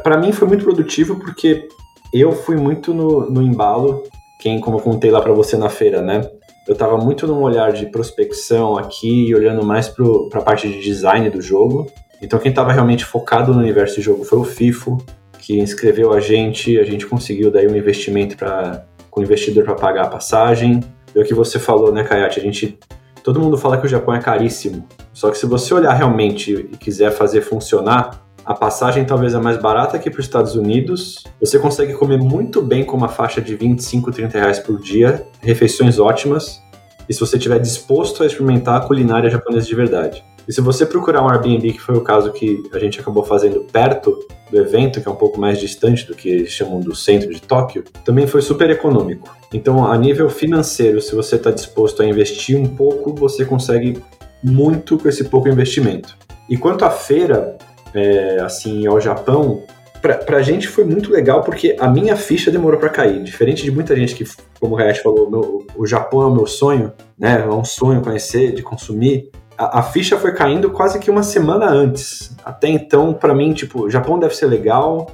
[0.03, 1.69] Para mim foi muito produtivo porque
[2.13, 4.05] eu fui muito no, no embalo,
[4.39, 6.23] quem, como eu contei lá para você na feira, né?
[6.67, 10.07] Eu tava muito num olhar de prospecção aqui e olhando mais para
[10.41, 11.91] a parte de design do jogo.
[12.25, 15.05] Então quem estava realmente focado no universo de jogo foi o FIFO,
[15.39, 19.75] que inscreveu a gente, a gente conseguiu daí um investimento para com o investidor para
[19.75, 20.81] pagar a passagem.
[21.15, 22.41] É o que você falou, né, Kayati?
[22.41, 22.79] A gente
[23.23, 24.89] todo mundo fala que o Japão é caríssimo.
[25.13, 29.57] Só que se você olhar realmente e quiser fazer funcionar, a passagem talvez é mais
[29.57, 31.23] barata que para os Estados Unidos.
[31.41, 35.99] Você consegue comer muito bem com uma faixa de 25, 30 reais por dia, refeições
[35.99, 36.61] ótimas.
[37.09, 40.25] E se você estiver disposto a experimentar a culinária japonesa de verdade.
[40.47, 43.61] E se você procurar um Airbnb, que foi o caso que a gente acabou fazendo
[43.61, 44.19] perto
[44.51, 47.41] do evento, que é um pouco mais distante do que eles chamam do centro de
[47.41, 49.35] Tóquio, também foi super econômico.
[49.53, 54.03] Então, a nível financeiro, se você está disposto a investir um pouco, você consegue
[54.43, 56.17] muito com esse pouco investimento.
[56.49, 57.57] E quanto à feira,
[57.95, 59.63] é, assim, ao Japão,
[60.03, 63.23] pra, pra gente foi muito legal porque a minha ficha demorou para cair.
[63.23, 64.25] Diferente de muita gente que,
[64.61, 67.43] como o Hayashi falou, meu, o Japão é o meu sonho, né?
[67.43, 71.67] É um sonho conhecer, de consumir a, a, ficha foi caindo quase que uma semana
[71.67, 72.35] antes.
[72.45, 75.11] Até então, para mim, tipo, Japão deve ser legal,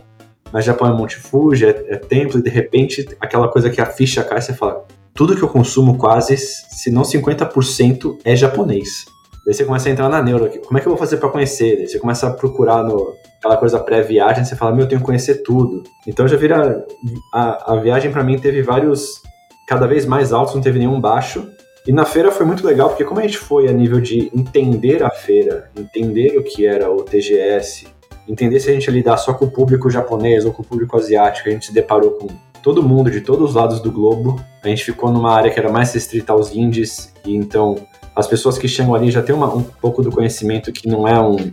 [0.53, 3.87] mas Japão é Monte Fuji, é, é templo, e de repente, aquela coisa que a
[3.87, 4.85] ficha cai, você fala,
[5.15, 9.05] tudo que eu consumo quase, se não 50%, é japonês.
[9.45, 11.77] Daí você começa a entrar na neuro, como é que eu vou fazer para conhecer?
[11.77, 15.07] Daí você começa a procurar no, aquela coisa pré-viagem, você fala, meu, eu tenho que
[15.07, 15.83] conhecer tudo.
[16.07, 16.85] Então já vira,
[17.33, 19.23] a, a viagem para mim teve vários,
[19.67, 21.47] cada vez mais altos, não teve nenhum baixo,
[21.87, 25.03] e na feira foi muito legal, porque como a gente foi a nível de entender
[25.03, 27.87] a feira, entender o que era o TGS,
[28.29, 30.97] entender se a gente ia lidar só com o público japonês ou com o público
[30.97, 32.29] asiático, a gente se deparou com
[32.63, 34.41] todo mundo de todos os lados do globo.
[34.63, 37.77] A gente ficou numa área que era mais restrita aos indies, e então
[38.15, 41.19] as pessoas que chegam ali já têm uma, um pouco do conhecimento que não é
[41.19, 41.53] um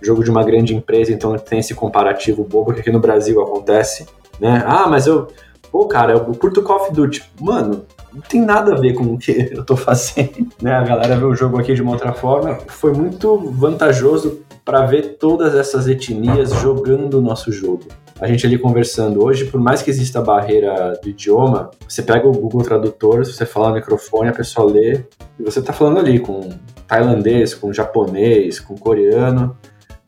[0.00, 4.06] jogo de uma grande empresa, então tem esse comparativo bobo que aqui no Brasil acontece,
[4.40, 4.62] né?
[4.66, 5.28] Ah, mas eu,
[5.70, 7.24] pô, cara, eu curto Call of Duty.
[7.40, 10.74] Mano, não tem nada a ver com o que eu tô fazendo, né?
[10.74, 12.58] A galera vê o jogo aqui de uma outra forma.
[12.66, 17.84] Foi muito vantajoso para ver todas essas etnias jogando o nosso jogo.
[18.18, 19.22] A gente ali conversando.
[19.22, 23.44] Hoje, por mais que exista a barreira do idioma, você pega o Google Tradutor, você
[23.44, 25.04] fala no microfone, a pessoa lê,
[25.38, 26.48] e você tá falando ali com
[26.88, 29.56] tailandês, com japonês, com coreano.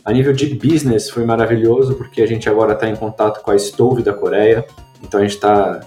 [0.05, 3.59] A nível de business foi maravilhoso, porque a gente agora está em contato com a
[3.59, 4.65] Stove da Coreia,
[5.03, 5.81] então a gente está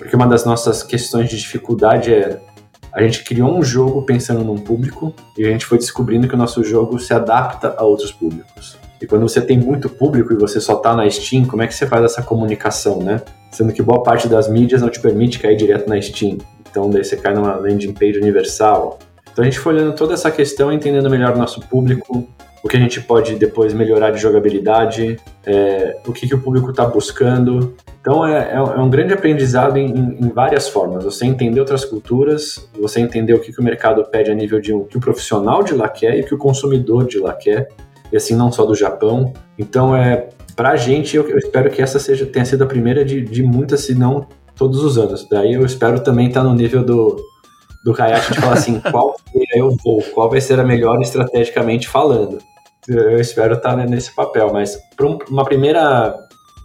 [0.00, 2.40] porque uma das nossas questões de dificuldade é
[2.90, 6.38] a gente criou um jogo pensando num público e a gente foi descobrindo que o
[6.38, 8.78] nosso jogo se adapta a outros públicos.
[9.00, 11.74] E quando você tem muito público e você só tá na Steam, como é que
[11.74, 13.20] você faz essa comunicação, né?
[13.50, 16.38] Sendo que boa parte das mídias não te permite cair direto na Steam.
[16.70, 18.98] Então daí você cai numa landing page universal.
[19.30, 22.26] Então a gente foi olhando toda essa questão, entendendo melhor o nosso público,
[22.62, 26.70] o que a gente pode depois melhorar de jogabilidade, é, o que, que o público
[26.70, 27.74] está buscando.
[28.00, 31.04] Então é, é, é, um grande aprendizado em, em, várias formas.
[31.04, 34.72] Você entender outras culturas, você entender o que, que o mercado pede a nível de
[34.72, 37.68] o que o profissional de lá quer e o que o consumidor de lá quer,
[38.12, 39.32] e assim não só do Japão.
[39.58, 43.02] Então é para a gente, eu, eu, espero que essa seja tenha sido a primeira
[43.02, 45.26] de, de muitas, se não todos os anos.
[45.30, 47.16] Daí eu espero também estar tá no nível do
[47.82, 49.16] do Hayashi de falar assim, qual
[49.54, 52.38] eu vou, qual vai ser a melhor estrategicamente falando
[52.88, 56.14] eu espero estar nesse papel, mas para uma primeira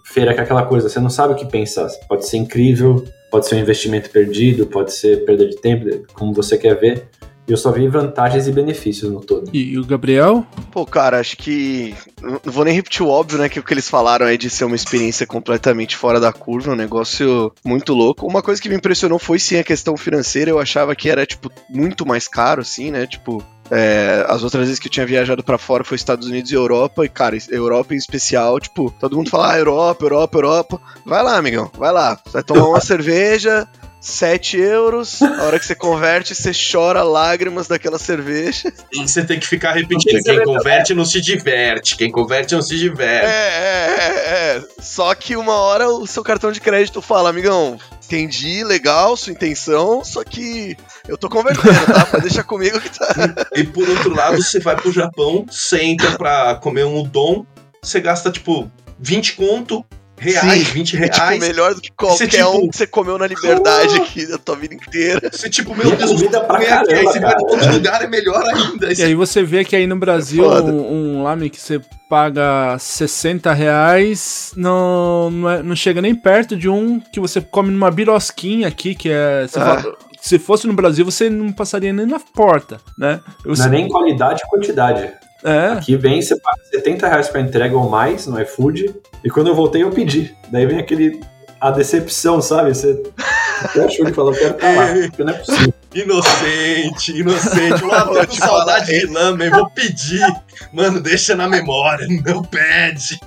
[0.04, 1.88] feira que é aquela coisa, você não sabe o que pensar.
[2.08, 6.56] Pode ser incrível, pode ser um investimento perdido, pode ser perda de tempo, como você
[6.56, 7.08] quer ver.
[7.48, 9.48] E eu só vi vantagens e benefícios no todo.
[9.52, 10.44] E, o Gabriel?
[10.72, 11.94] Pô, cara, acho que.
[12.20, 13.48] Não vou nem repetir o óbvio, né?
[13.48, 16.76] Que o que eles falaram aí de ser uma experiência completamente fora da curva, um
[16.76, 18.26] negócio muito louco.
[18.26, 20.50] Uma coisa que me impressionou foi sim a questão financeira.
[20.50, 23.06] Eu achava que era, tipo, muito mais caro, assim, né?
[23.06, 23.40] Tipo,
[23.70, 27.04] é, as outras vezes que eu tinha viajado para fora foi Estados Unidos e Europa,
[27.04, 30.80] e cara, Europa em especial, tipo, todo mundo fala, ah, Europa, Europa, Europa.
[31.04, 32.18] Vai lá, amigão, vai lá.
[32.32, 33.68] Vai tomar uma cerveja,
[34.06, 35.20] 7 euros.
[35.20, 38.72] A hora que você converte, você chora lágrimas daquela cerveja.
[38.92, 42.78] E você tem que ficar repetindo: quem converte não se diverte, quem converte não se
[42.78, 43.26] diverte.
[43.26, 44.64] É, é, é, é.
[44.80, 50.04] Só que uma hora o seu cartão de crédito fala, amigão, entendi, legal, sua intenção,
[50.04, 50.76] só que
[51.08, 52.06] eu tô convertendo, tá?
[52.06, 53.14] Pode deixar comigo que tá.
[53.54, 57.44] E por outro lado, você vai pro Japão, você entra pra comer um udon,
[57.82, 59.84] você gasta tipo 20 conto,
[60.18, 61.40] reais, Sim, 20 É, tipo, reais.
[61.40, 64.56] melhor do que qualquer Você, tipo, um que você comeu na liberdade aqui da tua
[64.56, 65.28] vida inteira.
[65.30, 66.94] Você, tipo, meu Deus, eu comida pra comer aqui.
[66.94, 68.92] Aí caramba, você vai pra outro lugar, é melhor ainda.
[68.98, 72.78] E aí você vê que aí no Brasil É um, um lamen que você paga
[72.78, 77.90] 60 reais não, não, é- não chega nem perto de um que você come numa
[77.90, 79.46] birosquinha aqui, que é.
[79.46, 79.64] você Ah.
[79.82, 79.96] fala-
[80.26, 83.20] se fosse no Brasil, você não passaria nem na porta, né?
[83.44, 85.08] Eu Não é nem qualidade e quantidade.
[85.44, 88.92] É, Aqui vem, você paga 70 reais pra entrega ou mais no iFood.
[89.22, 90.34] E quando eu voltei, eu pedi.
[90.50, 91.20] Daí vem aquele.
[91.60, 92.74] A decepção, sabe?
[92.74, 93.00] Você
[93.62, 94.86] até achou que falou, quero estar lá.
[95.08, 95.74] Porque não é possível.
[95.94, 97.84] Inocente, inocente.
[97.84, 100.24] Lá, tô com saudade de lamen, vou pedir.
[100.72, 103.18] Mano, deixa na memória, não pede.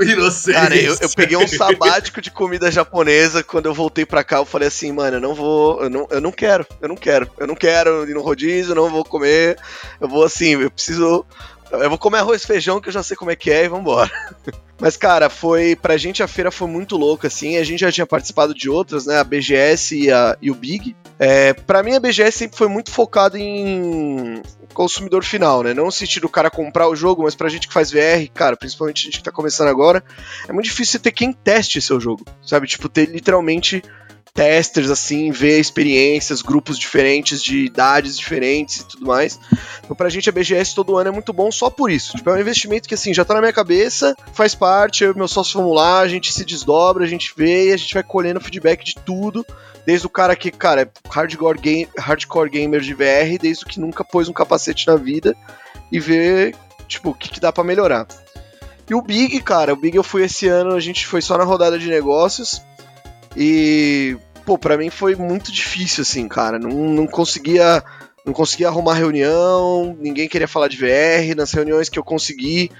[0.00, 0.54] Inocente.
[0.54, 3.42] Cara, eu, eu peguei um sabático de comida japonesa.
[3.42, 5.82] Quando eu voltei pra cá, eu falei assim, mano, eu não vou.
[5.82, 7.30] Eu não, eu não quero, eu não quero.
[7.38, 9.56] Eu não quero ir no rodízio, eu não vou comer.
[10.00, 11.24] Eu vou assim, eu preciso.
[11.70, 13.68] Eu vou comer arroz e feijão, que eu já sei como é que é, e
[13.68, 14.10] vambora.
[14.78, 15.76] Mas, cara, foi.
[15.76, 17.56] Pra gente a feira foi muito louca, assim.
[17.56, 19.18] A gente já tinha participado de outras, né?
[19.18, 20.96] A BGS e, a, e o Big.
[21.18, 24.42] É, pra mim, a BGS sempre foi muito focada em
[24.72, 25.72] consumidor final, né?
[25.72, 28.56] Não no sentido do cara comprar o jogo, mas pra gente que faz VR, cara,
[28.56, 30.02] principalmente a gente que tá começando agora,
[30.48, 32.66] é muito difícil ter quem teste seu jogo, sabe?
[32.66, 33.82] Tipo, ter literalmente
[34.34, 39.38] testers, assim, ver experiências, grupos diferentes, de idades diferentes e tudo mais.
[39.84, 42.16] Então, pra gente, a BGS todo ano é muito bom só por isso.
[42.16, 45.16] Tipo, é um investimento que, assim, já tá na minha cabeça, faz parte, eu e
[45.16, 48.02] meu sócio vamos lá, a gente se desdobra, a gente vê e a gente vai
[48.02, 49.46] colhendo feedback de tudo.
[49.86, 53.78] Desde o cara que, cara, é hardcore, game, hardcore gamer de VR, desde o que
[53.78, 55.36] nunca pôs um capacete na vida
[55.92, 56.56] e ver,
[56.88, 58.06] tipo, o que, que dá pra melhorar.
[58.88, 61.44] E o Big, cara, o Big eu fui esse ano, a gente foi só na
[61.44, 62.62] rodada de negócios.
[63.36, 66.58] E, pô, pra mim foi muito difícil, assim, cara.
[66.58, 67.82] Não, não conseguia.
[68.24, 71.36] Não conseguia arrumar reunião, ninguém queria falar de VR.
[71.36, 72.70] Nas reuniões que eu consegui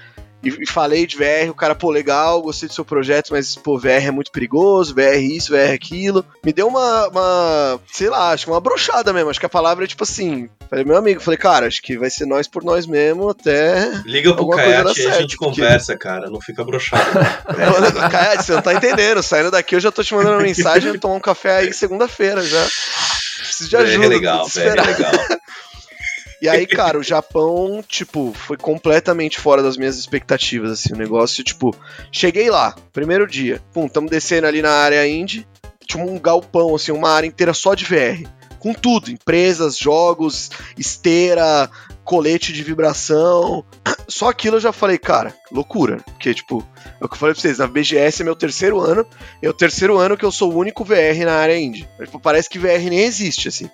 [0.49, 4.07] e, falei de VR, o cara, pô, legal, gostei do seu projeto, mas, pô, VR
[4.07, 6.25] é muito perigoso, VR isso, VR aquilo.
[6.43, 9.29] Me deu uma, uma sei lá, acho que uma brochada mesmo.
[9.29, 10.49] Acho que a palavra é tipo assim.
[10.69, 13.91] Falei, meu amigo, falei, cara, acho que vai ser nós por nós mesmo até.
[14.05, 16.29] Liga pro Alguma coisa dá Kayat e a gente porque- conversa, cara.
[16.29, 17.03] Não fica broxado.
[17.13, 19.21] Mano, Cara, você não tá entendendo.
[19.23, 22.41] Saindo daqui, eu já tô te mandando uma mensagem eu tomar um café aí segunda-feira
[22.41, 22.65] já.
[23.37, 24.05] Preciso de ajuda.
[24.05, 25.11] é legal, é legal.
[26.45, 31.43] E aí, cara, o Japão, tipo, foi completamente fora das minhas expectativas, assim, o negócio,
[31.43, 31.75] tipo,
[32.11, 35.47] cheguei lá, primeiro dia, pum, tamo descendo ali na área indie,
[35.87, 41.67] tinha um galpão, assim, uma área inteira só de VR, com tudo, empresas, jogos, esteira,
[42.03, 43.65] colete de vibração,
[44.07, 46.63] só aquilo eu já falei, cara, loucura, porque, tipo,
[47.01, 49.03] é o que eu falei pra vocês, na BGS é meu terceiro ano,
[49.41, 52.47] é o terceiro ano que eu sou o único VR na área indie, tipo, parece
[52.47, 53.67] que VR nem existe, assim.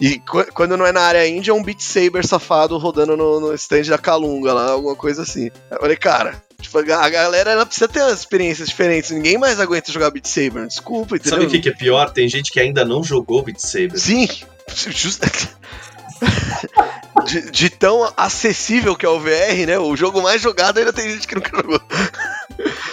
[0.00, 3.38] E qu- quando não é na área indie, é um Beat Saber safado rodando no,
[3.38, 5.50] no stand da Calunga lá, alguma coisa assim.
[5.70, 9.10] Eu falei, cara, tipo, a ga- a galera ela precisa ter experiências diferentes.
[9.10, 11.38] Ninguém mais aguenta jogar Beat Saber, desculpa, entendeu?
[11.38, 12.10] Sabe o que, que é pior?
[12.10, 13.98] Tem gente que ainda não jogou Beat Saber.
[13.98, 14.26] Sim,
[14.68, 15.20] just...
[17.26, 19.78] de, de tão acessível que é o VR, né?
[19.78, 21.80] O jogo mais jogado ainda tem gente que nunca jogou.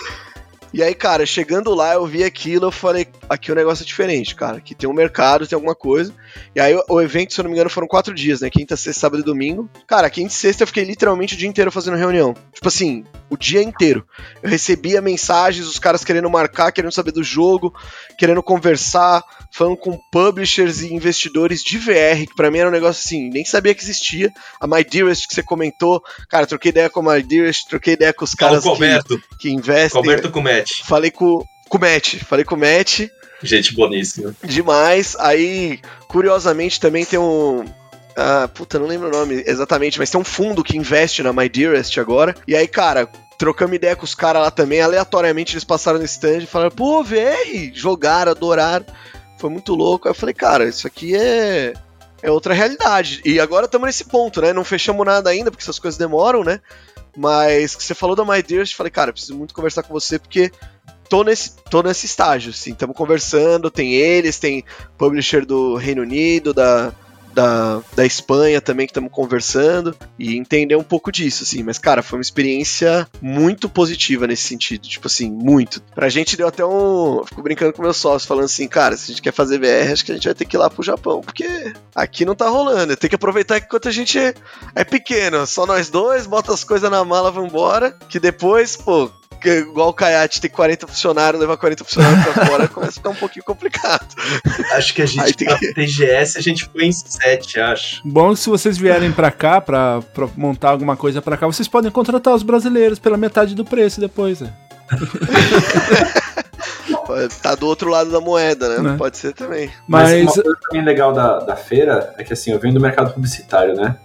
[0.74, 4.36] E aí, cara, chegando lá, eu vi aquilo, eu falei, aqui o negócio é diferente,
[4.36, 4.58] cara.
[4.58, 6.14] Aqui tem um mercado, tem alguma coisa.
[6.56, 8.50] E aí, o- evento, se eu não me engano, foram quatro dias, né?
[8.50, 9.70] Quinta, sexta, sábado e domingo.
[9.88, 12.34] Cara, quinta e sexta eu fiquei literalmente o dia inteiro fazendo reunião.
[12.54, 14.06] Tipo assim, o dia inteiro.
[14.42, 17.74] Eu recebia mensagens, os caras querendo marcar, querendo saber do jogo,
[18.18, 23.02] querendo conversar, falando com publishers e investidores de VR, que pra mim era um negócio
[23.06, 24.32] assim, nem sabia que existia.
[24.60, 28.14] A My Dearest que você comentou, cara, troquei ideia com a My Dearest, troquei ideia
[28.14, 28.68] com os caras que,
[29.40, 30.00] que investem.
[30.00, 30.44] Alberto com o.
[30.86, 33.08] Falei com, com o Matt, falei com o Matt,
[33.42, 34.36] Gente boníssima.
[34.44, 35.16] demais.
[35.20, 37.66] Aí, curiosamente, também tem um.
[38.16, 41.48] Ah, puta, não lembro o nome exatamente, mas tem um fundo que investe na My
[41.48, 42.36] Dearest agora.
[42.48, 43.08] E aí, cara,
[43.38, 44.82] trocamos ideia com os caras lá também.
[44.82, 48.86] Aleatoriamente eles passaram no stand e falaram: pô, VR, jogaram, adoraram.
[49.38, 50.08] Foi muito louco.
[50.08, 51.74] Aí eu falei: cara, isso aqui é.
[52.20, 53.22] É outra realidade.
[53.24, 54.52] E agora estamos nesse ponto, né?
[54.52, 56.60] Não fechamos nada ainda, porque essas coisas demoram, né?
[57.16, 60.18] Mas que você falou da My Dearest, eu falei, cara, preciso muito conversar com você,
[60.18, 60.52] porque
[61.10, 64.64] tô nesse, tô nesse estágio, assim, estamos conversando, tem eles, tem
[64.98, 66.94] publisher do Reino Unido, da,
[67.38, 72.02] da, da Espanha também que estamos conversando, e entender um pouco disso, assim, mas, cara,
[72.02, 75.80] foi uma experiência muito positiva nesse sentido, tipo assim, muito.
[75.94, 79.08] Pra gente deu até um, fico brincando com meus sócios, falando assim, cara, se a
[79.08, 81.22] gente quer fazer VR, acho que a gente vai ter que ir lá pro Japão,
[81.22, 84.34] porque aqui não tá rolando, tem que aproveitar que enquanto a gente é,
[84.74, 89.12] é pequeno, só nós dois, bota as coisas na mala, vambora, que depois, pô,
[89.46, 93.16] igual o Kayate tem 40 funcionários, levar 40 funcionários pra fora, começa a ficar um
[93.16, 94.06] pouquinho complicado.
[94.74, 98.02] Acho que a gente, tem que- TGS, a gente foi em 7, acho.
[98.06, 101.92] Bom, se vocês vierem pra cá pra, pra montar alguma coisa pra cá, vocês podem
[101.92, 104.42] contratar os brasileiros pela metade do preço depois.
[104.42, 104.54] Né?
[107.42, 108.92] Tá do outro lado da moeda, né?
[108.92, 108.98] Né?
[108.98, 109.70] Pode ser também.
[109.88, 112.80] Mas, Mas, uma coisa também legal da, da feira é que assim, eu venho do
[112.82, 113.96] mercado publicitário, né?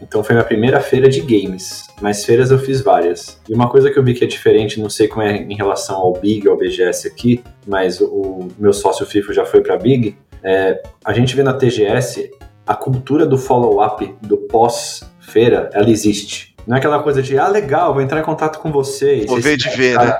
[0.00, 3.40] Então foi minha primeira feira de games, mas feiras eu fiz várias.
[3.48, 5.96] E uma coisa que eu vi que é diferente, não sei como é em relação
[5.96, 10.16] ao Big, ao BGS aqui, mas o, o meu sócio FIFO já foi pra Big,
[10.42, 12.30] é, a gente vê na TGS
[12.66, 16.54] a cultura do follow-up, do pós-feira, ela existe.
[16.66, 19.22] Não é aquela coisa de, ah, legal, vou entrar em contato com você.
[19.22, 20.18] e Vou ver de ver, né?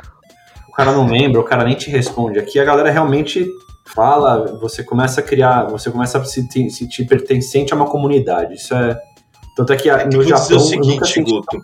[0.68, 2.38] o cara não lembra, o cara nem te responde.
[2.38, 3.46] Aqui a galera realmente
[3.84, 8.54] fala, você começa a criar, você começa a se se sentir pertencente a uma comunidade.
[8.54, 8.98] Isso é.
[9.60, 10.56] Tanto é que no vou dizer Japão.
[10.56, 11.60] o seguinte, Guto.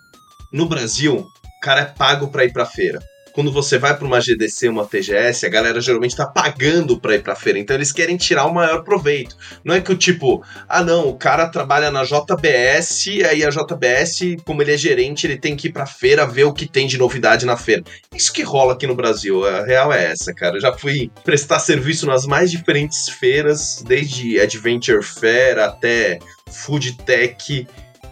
[0.53, 2.99] No Brasil, o cara é pago pra ir pra feira.
[3.33, 7.23] Quando você vai pra uma GDC, uma TGS, a galera geralmente tá pagando pra ir
[7.23, 7.59] pra feira.
[7.59, 9.37] Então eles querem tirar o maior proveito.
[9.63, 14.37] Não é que o tipo, ah não, o cara trabalha na JBS, aí a JBS,
[14.45, 16.97] como ele é gerente, ele tem que ir pra feira ver o que tem de
[16.99, 17.83] novidade na feira.
[18.15, 19.47] Isso que rola aqui no Brasil.
[19.47, 20.57] A real é essa, cara.
[20.57, 26.19] Eu já fui prestar serviço nas mais diferentes feiras, desde Adventure Fair até
[26.51, 27.67] Food Tech.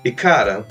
[0.05, 0.64] E, cara,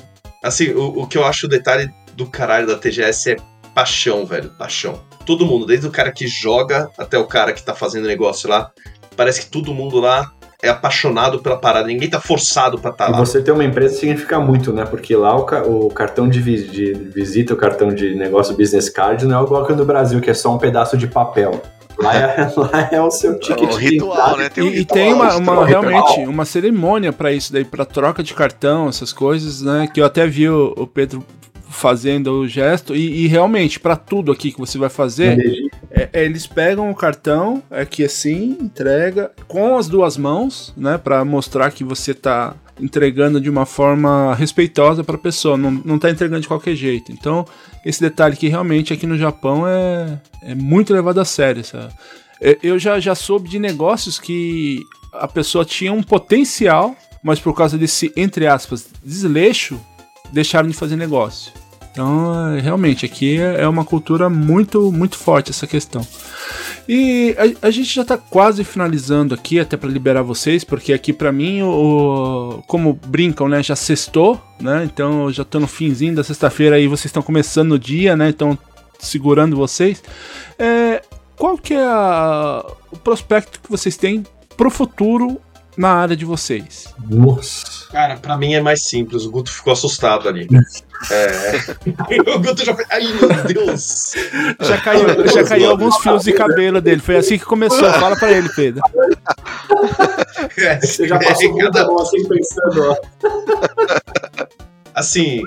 [0.43, 3.35] assim, o, o que eu acho o detalhe do caralho da TGS é
[3.73, 4.49] paixão, velho.
[4.51, 4.99] Paixão.
[5.26, 8.72] Todo mundo, desde o cara que joga até o cara que tá fazendo negócio lá,
[9.15, 10.31] parece que todo mundo lá
[10.61, 11.88] é apaixonado pela parada.
[11.88, 13.18] Ninguém tá forçado pra estar E lá.
[13.18, 14.85] você ter uma empresa significa muito, né?
[14.85, 18.89] Porque lá o, ca- o cartão de, vi- de visita, o cartão de negócio business
[18.89, 21.61] card não é igual que no Brasil, que é só um pedaço de papel.
[21.99, 24.49] Lá é, lá é o seu É ticket um de ritual, né?
[24.49, 27.86] Tem um e, ritual, tem uma, uma- um realmente uma cerimônia pra isso daí, pra
[27.86, 29.88] troca de cartão, essas coisas, né?
[29.94, 31.24] Que eu até vi o, o Pedro
[31.74, 35.38] fazendo o gesto e, e realmente pra tudo aqui que você vai fazer,
[35.91, 41.26] é- é, eles pegam o cartão aqui assim, entrega com as duas mãos, né, Pra
[41.26, 46.41] mostrar que você tá entregando de uma forma respeitosa pra pessoa, não, não tá entregando
[46.41, 47.12] de qualquer jeito.
[47.12, 47.45] Então,
[47.86, 51.94] esse detalhe que realmente aqui no Japão é, é muito levado a sério, sabe?
[52.41, 54.80] É, Eu já, já soube de negócios que
[55.14, 59.80] a pessoa tinha um potencial, mas por causa desse, entre aspas, desleixo,
[60.32, 61.52] deixaram de fazer negócio.
[61.94, 66.06] Então, é, realmente, aqui é é uma cultura muito, muito forte essa questão.
[66.90, 71.14] E a, a gente já tá quase finalizando aqui, até para liberar vocês, porque aqui
[71.14, 74.84] para mim, o, como brincam, né, já sextou, né?
[74.84, 78.28] Então já tô no finzinho da sexta-feira aí, vocês estão começando o dia, né?
[78.30, 78.57] Então
[78.99, 80.02] segurando vocês.
[80.57, 81.02] É,
[81.38, 84.24] qual que é a- o prospecto que vocês têm
[84.57, 85.40] pro futuro
[85.78, 86.88] na área de vocês?
[87.07, 87.73] Nossa.
[87.94, 89.24] Cara, pra mim é mais simples.
[89.24, 90.48] O Guto ficou assustado ali.
[91.11, 91.52] É.
[92.36, 92.84] o Guto já foi.
[92.90, 94.14] Ai, meu Deus!
[94.60, 96.99] Já caiu, já caiu alguns fios de cabelo dele.
[96.99, 97.88] Foi assim que começou.
[97.94, 98.82] Fala pra ele, Pedro.
[100.57, 102.98] É, Você já passou cada- muita mão assim pensando, ó.
[104.95, 105.44] Assim,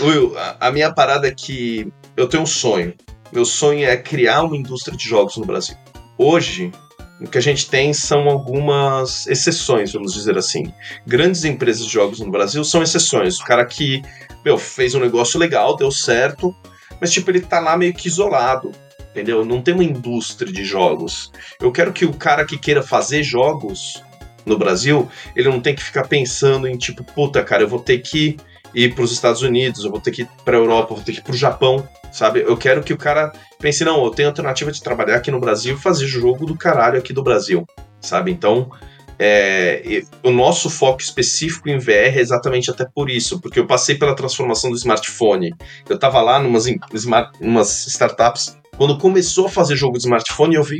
[0.00, 2.94] Will, a, a minha parada é que eu tenho um sonho.
[3.32, 5.76] Meu sonho é criar uma indústria de jogos no Brasil.
[6.16, 6.70] Hoje,
[7.20, 10.72] o que a gente tem são algumas exceções, vamos dizer assim.
[11.06, 13.40] Grandes empresas de jogos no Brasil são exceções.
[13.40, 14.02] O cara que,
[14.44, 16.54] meu, fez um negócio legal, deu certo,
[17.00, 18.70] mas tipo, ele tá lá meio que isolado.
[19.10, 19.44] Entendeu?
[19.44, 21.32] Não tem uma indústria de jogos.
[21.60, 24.02] Eu quero que o cara que queira fazer jogos
[24.46, 27.98] no Brasil, ele não tem que ficar pensando em tipo, puta, cara, eu vou ter
[27.98, 28.36] que
[28.84, 31.04] ir para os Estados Unidos, eu vou ter que ir para a Europa, eu vou
[31.04, 32.40] ter que ir para o Japão, sabe?
[32.40, 35.74] Eu quero que o cara pense, não, eu tenho alternativa de trabalhar aqui no Brasil
[35.74, 37.66] e fazer jogo do caralho aqui do Brasil,
[38.00, 38.30] sabe?
[38.30, 38.70] Então,
[39.18, 43.96] é, o nosso foco específico em VR é exatamente até por isso, porque eu passei
[43.96, 45.52] pela transformação do smartphone.
[45.88, 46.78] Eu tava lá em-
[47.40, 50.78] numas startups, quando começou a fazer jogo de smartphone, eu vi,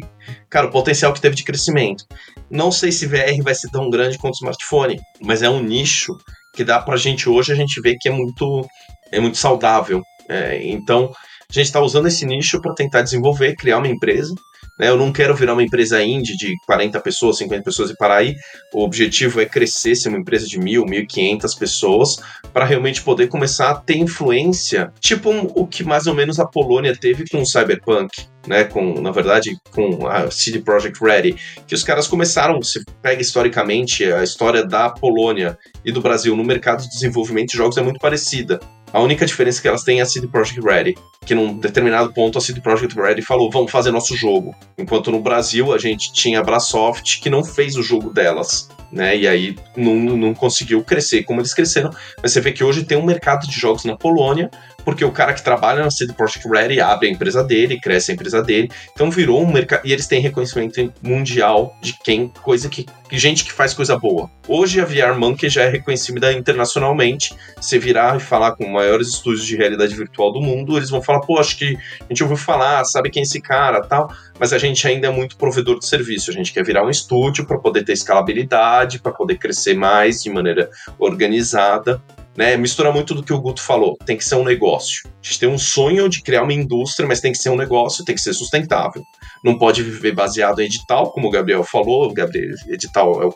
[0.49, 2.05] cara, o potencial que teve de crescimento.
[2.49, 6.17] Não sei se VR vai ser tão grande quanto o smartphone, mas é um nicho
[6.59, 8.67] que dá pra gente hoje, a gente vê que é muito,
[9.13, 10.03] é muito saudável.
[10.29, 11.13] É, então,
[11.49, 14.35] a gente está usando esse nicho para tentar desenvolver, criar uma empresa.
[14.79, 14.89] Né?
[14.89, 18.35] Eu não quero virar uma empresa indie de 40 pessoas, 50 pessoas e parar aí.
[18.73, 22.17] O objetivo é crescer, ser uma empresa de 1.000, 1.500 pessoas,
[22.53, 26.47] para realmente poder começar a ter influência, tipo um- o que mais ou menos a
[26.47, 28.09] Polônia teve com o Cyberpunk.
[28.47, 31.37] Né, com, na verdade, com a CD Projekt Ready,
[31.67, 36.43] que os caras começaram, se pega historicamente a história da Polônia e do Brasil no
[36.43, 38.59] mercado de desenvolvimento de jogos é muito parecida.
[38.93, 40.97] A única diferença é que elas têm é a CD Projekt Ready,
[41.27, 44.55] que num determinado ponto a CD Projekt Ready falou, vamos fazer nosso jogo.
[44.79, 49.17] Enquanto no Brasil a gente tinha a Brasoft, que não fez o jogo delas, né?
[49.17, 51.91] E aí não, não conseguiu crescer como eles cresceram.
[52.23, 54.51] Mas você vê que hoje tem um mercado de jogos na Polônia,
[54.85, 58.15] porque o cara que trabalha na CD Projekt Ready abre a empresa dele, cresce a
[58.15, 58.71] empresa dele.
[58.93, 59.83] Então virou um mercado.
[59.85, 62.87] E eles têm reconhecimento mundial de quem, coisa que.
[63.11, 64.31] gente que faz coisa boa.
[64.47, 67.35] Hoje a VR Monkey já é reconhecida internacionalmente.
[67.61, 71.21] Você virar e falar com maiores estúdios de realidade virtual do mundo, eles vão falar,
[71.21, 74.11] pô, acho que a gente ouviu falar, sabe quem é esse cara tal.
[74.39, 76.31] Mas a gente ainda é muito provedor de serviço.
[76.31, 80.31] A gente quer virar um estúdio para poder ter escalabilidade, para poder crescer mais de
[80.31, 82.01] maneira organizada
[82.39, 82.57] né?
[82.57, 83.99] Mistura muito do que o Guto falou.
[84.07, 85.03] Tem que ser um negócio.
[85.07, 88.05] A gente tem um sonho de criar uma indústria, mas tem que ser um negócio,
[88.05, 89.03] tem que ser sustentável.
[89.45, 92.09] Não pode viver baseado em edital, como o Gabriel falou.
[92.09, 93.29] O Gabriel, edital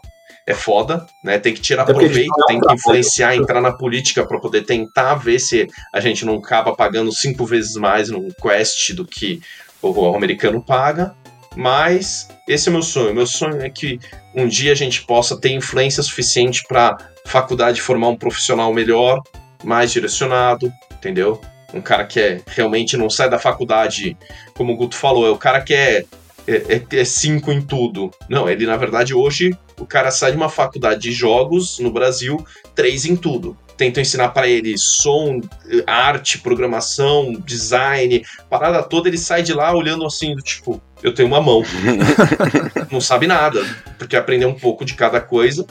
[0.47, 1.37] é, é foda, né?
[1.37, 5.67] Tem que tirar proveito, tem que influenciar, entrar na política para poder tentar ver se
[5.93, 9.41] a gente não acaba pagando cinco vezes mais no Quest do que
[9.83, 11.13] o americano paga.
[11.57, 13.13] Mas esse é meu sonho.
[13.13, 13.99] Meu sonho é que
[14.33, 16.97] um dia a gente possa ter influência suficiente para
[17.27, 19.21] faculdade formar um profissional melhor,
[19.65, 21.41] mais direcionado, entendeu?
[21.73, 24.17] Um cara que é realmente não sai da faculdade,
[24.55, 26.05] como o Guto falou, é o cara que é,
[26.47, 28.11] é, é, é cinco em tudo.
[28.29, 32.45] Não, ele na verdade hoje o cara sai de uma faculdade de jogos no Brasil,
[32.75, 35.41] três em tudo tentam ensinar para ele som,
[35.87, 41.29] arte, programação, design, parada toda, ele sai de lá olhando assim, do tipo, eu tenho
[41.29, 41.63] uma mão.
[42.91, 43.65] não sabe nada,
[43.99, 45.67] porque aprendeu um pouco de cada coisa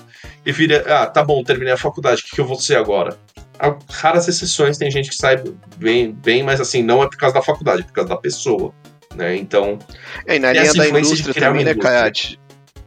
[0.45, 3.17] e vira, ah, tá bom, terminei a faculdade, o que, que eu vou ser agora?
[3.59, 5.41] Há raras exceções, tem gente que sai
[5.77, 8.73] bem, bem, mas assim, não é por causa da faculdade, é por causa da pessoa.
[9.15, 9.35] Né?
[9.35, 9.77] Então.
[10.25, 11.75] É, e na linha da indústria também, né?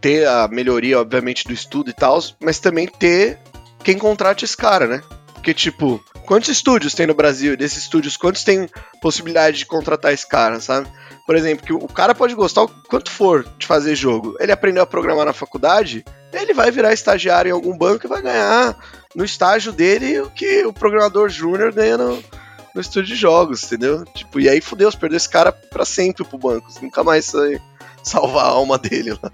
[0.00, 3.38] Ter a melhoria, obviamente, do estudo e tal, mas também ter
[3.84, 5.02] quem contrate esse cara, né?
[5.34, 7.52] Porque, tipo, quantos estúdios tem no Brasil?
[7.52, 8.68] E desses estúdios, quantos tem
[9.00, 10.88] possibilidade de contratar esse cara, sabe?
[11.26, 14.34] Por exemplo, que o cara pode gostar o quanto for de fazer jogo.
[14.40, 18.22] Ele aprendeu a programar na faculdade, ele vai virar estagiário em algum banco e vai
[18.22, 18.76] ganhar
[19.14, 22.22] no estágio dele o que o programador júnior ganha no,
[22.74, 24.04] no estúdio de jogos, entendeu?
[24.06, 26.68] Tipo, e aí fudeu, perdeu esse cara para sempre pro banco.
[26.82, 27.60] Nunca mais vai
[28.02, 29.32] salvar a alma dele lá.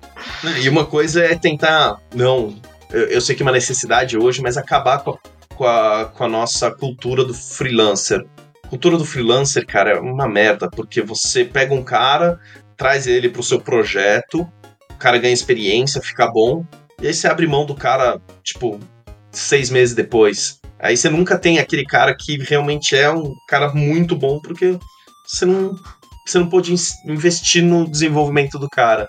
[0.61, 2.55] E uma coisa é tentar, não,
[2.93, 5.19] eu, eu sei que é uma necessidade hoje, mas acabar com a,
[5.55, 8.25] com a, com a nossa cultura do freelancer
[8.71, 12.39] cultura do freelancer, cara, é uma merda, porque você pega um cara,
[12.77, 14.49] traz ele pro seu projeto,
[14.89, 16.65] o cara ganha experiência, fica bom,
[17.03, 18.79] e aí você abre mão do cara, tipo,
[19.33, 20.61] seis meses depois.
[20.79, 24.79] Aí você nunca tem aquele cara que realmente é um cara muito bom, porque
[25.27, 25.75] você não,
[26.25, 26.73] você não pode
[27.07, 29.09] investir no desenvolvimento do cara.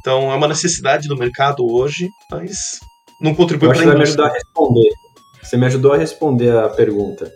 [0.00, 2.80] Então é uma necessidade do mercado hoje, mas
[3.20, 4.06] não contribui para a indústria.
[4.06, 4.90] Você me ajudou a responder.
[5.42, 7.32] Você me ajudou a responder a pergunta.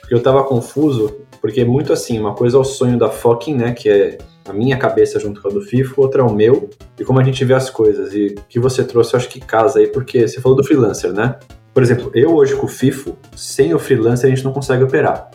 [0.00, 3.54] Porque eu tava confuso, porque é muito assim, uma coisa é o sonho da fucking,
[3.54, 4.18] né, que é
[4.48, 7.22] a minha cabeça junto com a do FIFO, outra é o meu, e como a
[7.22, 8.14] gente vê as coisas.
[8.14, 11.12] E o que você trouxe, eu acho que casa aí, porque você falou do freelancer,
[11.12, 11.36] né?
[11.74, 15.30] Por exemplo, eu hoje com o FIFO, sem o freelancer a gente não consegue operar.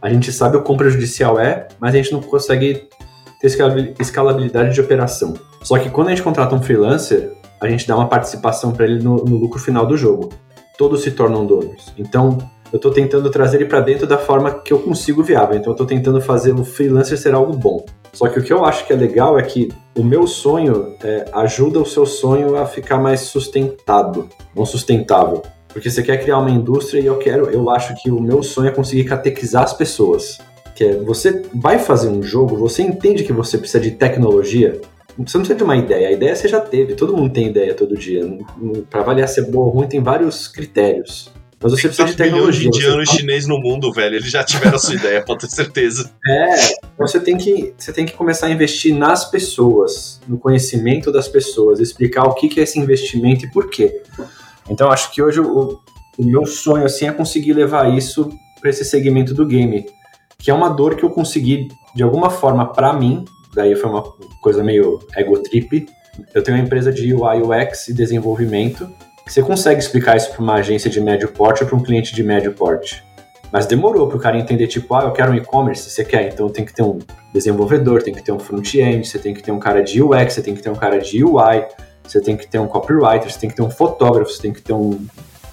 [0.00, 2.88] A gente sabe o quão prejudicial é, mas a gente não consegue
[3.40, 3.48] ter
[3.98, 5.34] escalabilidade de operação.
[5.62, 9.02] Só que quando a gente contrata um freelancer, a gente dá uma participação para ele
[9.02, 10.30] no, no lucro final do jogo.
[10.76, 11.92] Todos se tornam donos.
[11.98, 12.38] Então,
[12.72, 15.56] eu estou tentando trazer ele para dentro da forma que eu consigo viável.
[15.56, 17.84] Então eu estou tentando fazer o freelancer ser algo bom.
[18.12, 21.24] Só que o que eu acho que é legal é que o meu sonho é,
[21.32, 25.42] ajuda o seu sonho a ficar mais sustentado, não sustentável.
[25.68, 28.68] Porque você quer criar uma indústria e eu quero, eu acho que o meu sonho
[28.68, 30.38] é conseguir catequizar as pessoas.
[30.74, 34.80] Que é, você vai fazer um jogo, você entende que você precisa de tecnologia,
[35.26, 37.74] você não precisa de uma ideia, a ideia você já teve, todo mundo tem ideia
[37.74, 38.22] todo dia.
[38.88, 41.30] Para avaliar se é boa ou ruim, tem vários critérios.
[41.60, 42.70] Mas você precisa de tecnologia.
[42.70, 43.16] de indianos você...
[43.16, 44.14] chinês no mundo, velho.
[44.14, 46.12] Eles já tiveram a sua ideia, pode ter certeza.
[46.24, 46.54] É,
[46.96, 51.80] você tem, que, você tem que começar a investir nas pessoas, no conhecimento das pessoas,
[51.80, 54.02] explicar o que é esse investimento e por quê.
[54.70, 55.80] Então, acho que hoje o,
[56.16, 58.30] o meu sonho assim, é conseguir levar isso
[58.60, 59.84] para esse segmento do game,
[60.38, 63.24] que é uma dor que eu consegui, de alguma forma, para mim,
[63.54, 64.02] daí foi uma
[64.40, 65.86] coisa meio ego trip.
[66.34, 68.88] Eu tenho uma empresa de UI, UX e desenvolvimento,
[69.28, 72.22] você consegue explicar isso para uma agência de médio porte ou para um cliente de
[72.22, 73.04] médio porte.
[73.52, 76.48] Mas demorou para o cara entender, tipo, ah, eu quero um e-commerce, você quer, então
[76.48, 76.98] tem que ter um
[77.32, 80.42] desenvolvedor, tem que ter um front-end, você tem que ter um cara de UX, você
[80.42, 81.66] tem que ter um cara de UI,
[82.02, 84.62] você tem que ter um copywriter, você tem que ter um fotógrafo, você tem que
[84.62, 85.06] ter um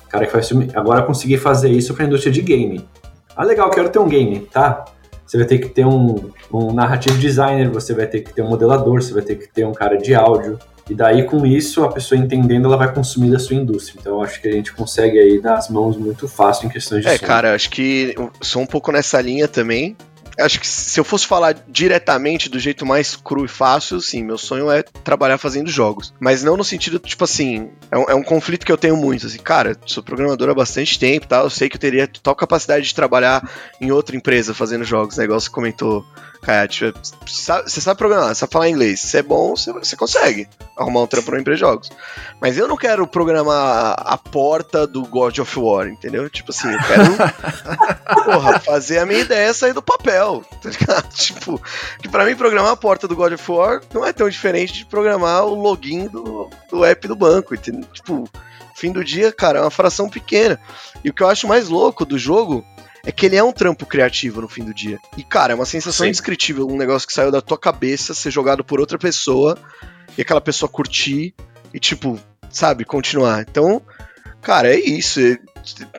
[0.10, 0.70] cara que faz filme.
[0.74, 2.88] Agora conseguir fazer isso para a indústria de game.
[3.36, 4.86] Ah, legal, quero ter um game, tá?
[5.26, 8.50] Você vai ter que ter um, um narrative designer, você vai ter que ter um
[8.50, 11.92] modelador, você vai ter que ter um cara de áudio, E daí, com isso, a
[11.92, 13.98] pessoa entendendo, ela vai consumir da sua indústria.
[14.00, 17.02] Então, eu acho que a gente consegue aí dar as mãos muito fácil em questões
[17.02, 17.26] de É, som.
[17.26, 19.96] cara, acho que sou um pouco nessa linha também.
[20.40, 24.38] Acho que se eu fosse falar diretamente do jeito mais cru e fácil, sim, meu
[24.38, 26.14] sonho é trabalhar fazendo jogos.
[26.20, 29.26] Mas não no sentido, tipo assim, é um, é um conflito que eu tenho muito.
[29.28, 31.38] Assim, cara, sou programador há bastante tempo, tá?
[31.38, 33.50] Eu sei que eu teria total capacidade de trabalhar
[33.80, 35.24] em outra empresa fazendo jogos, né?
[35.24, 35.50] Igual você
[36.46, 36.94] comentou, Kayat.
[37.26, 39.02] Você sabe programar, você sabe falar inglês.
[39.02, 40.48] Se é bom, você, você consegue
[40.78, 41.90] arrumar um trampo numa empresa de jogos.
[42.40, 46.30] Mas eu não quero programar a porta do God of War, entendeu?
[46.30, 47.04] Tipo assim, eu quero
[48.24, 51.06] porra, fazer a minha ideia sair do papel, tá ligado?
[51.16, 51.62] Tipo,
[52.02, 54.86] que pra mim programar a porta do God of War não é tão diferente de
[54.86, 57.88] programar o login do, do app do banco, entendeu?
[57.92, 58.30] Tipo,
[58.76, 60.60] fim do dia, cara, é uma fração pequena.
[61.04, 62.66] E o que eu acho mais louco do jogo
[63.06, 65.00] é que ele é um trampo criativo no fim do dia.
[65.18, 66.10] E, cara, é uma sensação Sim.
[66.10, 69.58] indescritível, um negócio que saiu da tua cabeça, ser jogado por outra pessoa,
[70.18, 71.34] e aquela pessoa curtir,
[71.74, 72.20] e, tipo,
[72.50, 73.42] sabe, continuar.
[73.50, 73.82] Então,
[74.42, 75.20] cara, é isso.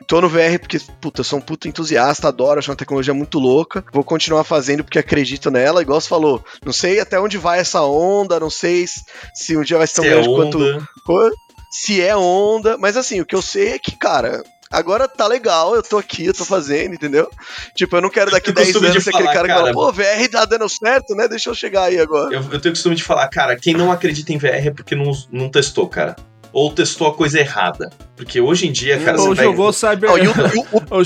[0.07, 3.83] Tô no VR porque, puta, sou um puto entusiasta, adoro, acho uma tecnologia muito louca.
[3.91, 6.43] Vou continuar fazendo porque acredito nela, igual você falou.
[6.65, 8.85] Não sei até onde vai essa onda, não sei
[9.33, 10.87] se- um dia vai ser tão Se é grande quanto onda.
[11.05, 11.31] Pô,
[11.69, 15.75] se é onda, mas assim, o que eu sei é que, cara, agora tá legal,
[15.75, 17.29] eu tô aqui, eu tô fazendo, entendeu?
[17.75, 19.73] Tipo, eu não quero daqui Eu 10 costumo anos ser aquele falar, cara que fala,
[19.73, 21.27] cara, pô, VR tá dando certo, né?
[21.27, 22.33] Deixa eu chegar aí agora.
[22.33, 25.11] Eu, eu tenho costume de falar, cara, quem não acredita em VR é porque não,
[25.31, 26.15] não testou, cara.
[26.53, 27.89] Ou testou a coisa errada.
[28.15, 30.09] Porque hoje em dia, cara, Ou você pega- jogou Cyber...
[30.09, 31.03] Não, o, Ou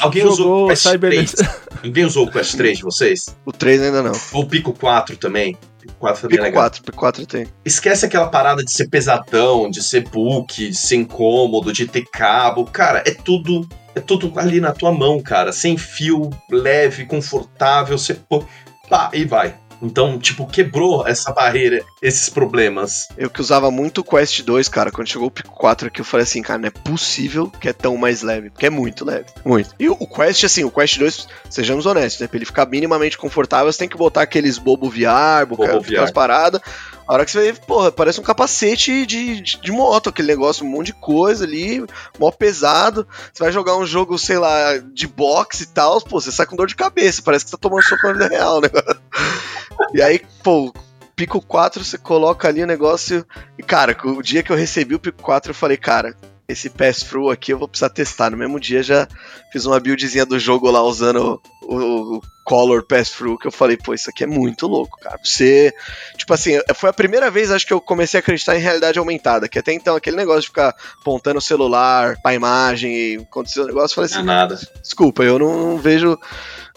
[0.00, 1.10] Alguém usou o Quest Cyber...
[1.10, 1.34] 3?
[1.84, 3.36] Ninguém usou o Quest 3 de vocês?
[3.44, 4.12] o 3 ainda não.
[4.32, 5.56] Ou o Pico 4 também?
[5.80, 6.62] Pico 4 também é Pico legal.
[6.62, 7.46] 4, Pico 4 tem.
[7.64, 12.64] Esquece aquela parada de ser pesadão, de ser book, de ser incômodo, de ter cabo.
[12.64, 13.66] Cara, é tudo.
[13.94, 15.52] É tudo ali na tua mão, cara.
[15.52, 17.98] Sem fio, leve, confortável.
[17.98, 18.44] Você pô,
[18.88, 19.54] pá, e vai.
[19.82, 23.08] Então, tipo, quebrou essa barreira, esses problemas.
[23.16, 26.04] Eu que usava muito o Quest 2, cara, quando chegou o Pico 4 aqui, eu
[26.04, 29.26] falei assim, cara, não é possível que é tão mais leve, porque é muito leve,
[29.44, 29.74] muito.
[29.78, 33.72] E o, Quest, assim, o Quest 2, sejamos honestos, né, pra ele ficar minimamente confortável,
[33.72, 36.12] você tem que botar aqueles bobo VR, bobo aquelas VR.
[36.12, 36.60] paradas,
[37.10, 40.64] a hora que você vê, porra, parece um capacete de, de, de moto, aquele negócio,
[40.64, 41.84] um monte de coisa ali,
[42.20, 46.30] mó pesado, você vai jogar um jogo, sei lá, de boxe e tal, pô, você
[46.30, 49.00] sai com dor de cabeça, parece que tá tomando soco na vida real, negócio.
[49.92, 50.72] E aí, pô,
[51.16, 53.26] Pico 4, você coloca ali o negócio.
[53.58, 56.14] E, cara, o dia que eu recebi o Pico 4, eu falei, cara,
[56.50, 58.30] esse pass-through aqui eu vou precisar testar.
[58.30, 59.06] No mesmo dia já
[59.52, 63.94] fiz uma buildzinha do jogo lá usando o, o Color Pass-through, que eu falei, pô,
[63.94, 65.16] isso aqui é muito louco, cara.
[65.24, 65.72] Você.
[66.16, 69.48] Tipo assim, foi a primeira vez, acho que eu comecei a acreditar em realidade aumentada.
[69.48, 73.66] Que até então, aquele negócio de ficar apontando o celular pra imagem e acontecer o
[73.66, 74.60] negócio, eu falei Não é assim, nada.
[74.82, 76.18] desculpa, eu não, não vejo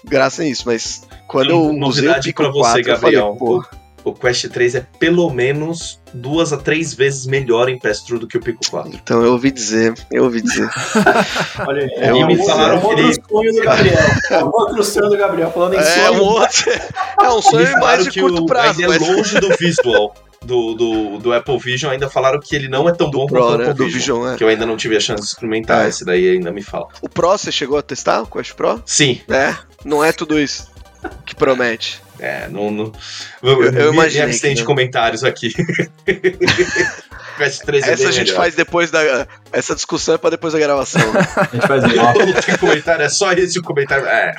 [0.04, 3.36] graça nisso, mas quando eu usei o Pico você, 4, eu falei, Gabriel.
[3.40, 3.66] pô,
[4.04, 8.38] O Quest 3 é pelo menos duas a três vezes melhor em pass-through do que
[8.38, 8.92] o Pico 4.
[8.94, 10.70] Então eu ouvi dizer, eu ouvi dizer.
[11.68, 13.98] Olha, É, é, um, me falaram é um que outro ele- sonho do Gabriel.
[14.30, 16.14] É um outro sonho do Gabriel, falando em É sonho.
[16.22, 16.72] um outro.
[17.22, 20.14] É um sonho mais de que curto o, prazo, ainda mas é longe do visual
[20.44, 21.92] do, do, do Apple Vision.
[21.92, 23.64] Ainda falaram que ele não é tão bom do Pro, quanto o né?
[23.70, 24.18] Apple Do Vision.
[24.20, 24.38] Vision, é.
[24.38, 25.86] Que eu ainda não tive a chance de experimentar.
[25.86, 25.90] É.
[25.90, 26.88] Esse daí ainda me fala.
[27.02, 28.22] O Pro, você chegou a testar?
[28.22, 28.82] O Quest Pro?
[28.86, 29.56] Sim, É,
[29.86, 30.72] não é tudo isso
[31.26, 32.02] que promete.
[32.26, 32.72] É, não.
[32.72, 32.92] não
[33.42, 34.68] Eu- eu me- me imaginei abstém de não.
[34.68, 35.52] comentários aqui.
[37.38, 38.38] Quest 3 é Essa a gente melhor.
[38.38, 39.28] faz depois da.
[39.52, 41.02] Essa discussão é pra depois da gravação.
[41.36, 42.14] A gente faz igual.
[42.26, 44.06] Não tem comentário, é só esse o comentário.
[44.06, 44.34] É.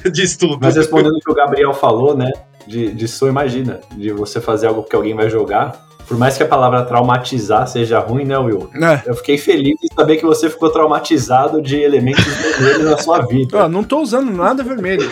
[0.12, 0.58] Diz tudo.
[0.60, 2.30] Mas respondendo o que o Gabriel falou, né?
[2.66, 5.84] De, de sonho, imagina, de você fazer algo que alguém vai jogar.
[6.06, 8.70] Por mais que a palavra traumatizar seja ruim, né, Will?
[8.74, 9.02] É.
[9.10, 13.64] Eu fiquei feliz de saber que você ficou traumatizado de elementos vermelhos na sua vida.
[13.64, 15.02] Ó, não tô usando nada vermelho.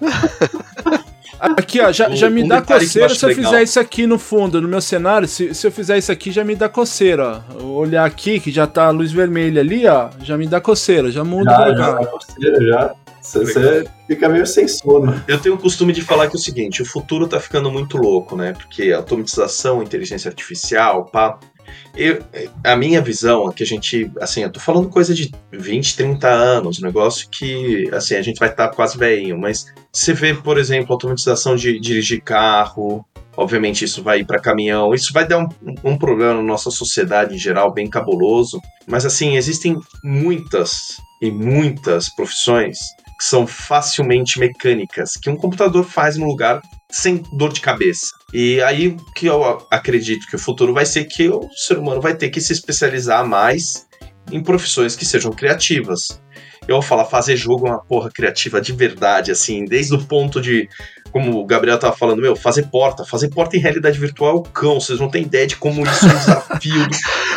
[1.40, 3.44] Aqui, ó, já, Um- já me um dá coceira se eu legal.
[3.44, 5.28] fizer isso aqui no fundo, no meu cenário.
[5.28, 7.62] Se, se eu fizer isso aqui, já me dá coceira, ó.
[7.64, 11.22] Olhar aqui, que já tá a luz vermelha ali, ó, já me dá coceira, já
[11.24, 11.98] muda o Já, já, lugar.
[11.98, 12.94] tá coceira, já.
[13.24, 15.22] Você, fica meio sem sono.
[15.26, 17.96] Eu tenho o costume de falar que é o seguinte, o futuro tá ficando muito
[17.96, 18.52] louco, né?
[18.52, 21.38] Porque automatização, inteligência artificial, pá.
[21.96, 22.22] Eu,
[22.62, 26.28] a minha visão é que a gente, assim, eu tô falando coisa de 20, 30
[26.28, 30.58] anos, um negócio que, assim, a gente vai estar quase velhinho, mas você vê, por
[30.58, 33.06] exemplo, automatização de dirigir carro,
[33.36, 35.48] obviamente isso vai ir para caminhão, isso vai dar um,
[35.82, 42.14] um problema na nossa sociedade em geral, bem cabuloso, mas assim, existem muitas e muitas
[42.14, 42.76] profissões
[43.18, 46.60] que são facilmente mecânicas, que um computador faz no lugar
[46.90, 48.08] sem dor de cabeça.
[48.32, 52.00] E aí o que eu acredito que o futuro vai ser que o ser humano
[52.00, 53.86] vai ter que se especializar mais
[54.30, 56.20] em profissões que sejam criativas.
[56.66, 60.40] Eu vou falar, fazer jogo é uma porra criativa de verdade, assim, desde o ponto
[60.40, 60.68] de
[61.14, 63.04] como o Gabriel tava falando, meu, fazer porta.
[63.04, 64.80] Fazer porta em realidade virtual é o cão.
[64.80, 66.86] Vocês não têm ideia de como isso é um desafio.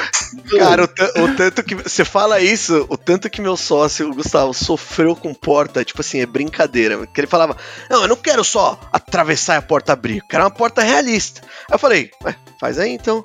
[0.58, 1.76] Cara, o, o tanto que.
[1.76, 6.20] Você fala isso, o tanto que meu sócio, o Gustavo, sofreu com porta, tipo assim,
[6.20, 7.06] é brincadeira.
[7.08, 7.58] Que ele falava:
[7.90, 11.42] Não, eu não quero só atravessar a porta abrir, eu quero uma porta realista.
[11.42, 13.24] Aí eu falei: Ué, faz aí então.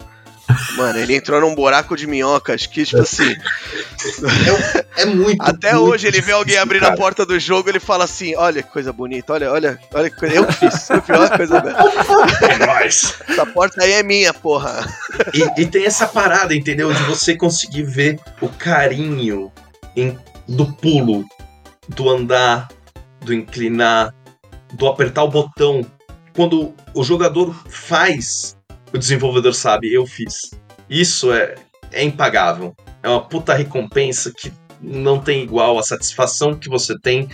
[0.77, 3.35] Mano, ele entrou num buraco de minhoca, acho que, tipo assim.
[4.97, 5.41] é muito.
[5.43, 6.95] Até muito hoje ele vê alguém abrindo cara.
[6.95, 10.17] a porta do jogo, ele fala assim: Olha que coisa bonita, olha, olha, olha que
[10.17, 10.35] coisa.
[10.35, 11.79] Eu que fiz, eu fiz, olha que coisa bela.
[12.43, 13.15] É nóis.
[13.29, 14.87] Essa porta aí é minha, porra.
[15.33, 16.93] E, e tem essa parada, entendeu?
[16.93, 19.53] De você conseguir ver o carinho
[19.97, 20.19] em-
[20.49, 21.25] do pulo,
[21.89, 22.69] do andar,
[23.21, 24.15] do inclinar,
[24.73, 25.85] do apertar o botão.
[26.35, 28.57] Quando o jogador faz,
[28.93, 30.51] o desenvolvedor sabe, eu fiz.
[30.89, 31.55] Isso é,
[31.91, 32.75] é impagável.
[33.03, 37.29] É uma puta recompensa que não tem igual a satisfação que você tem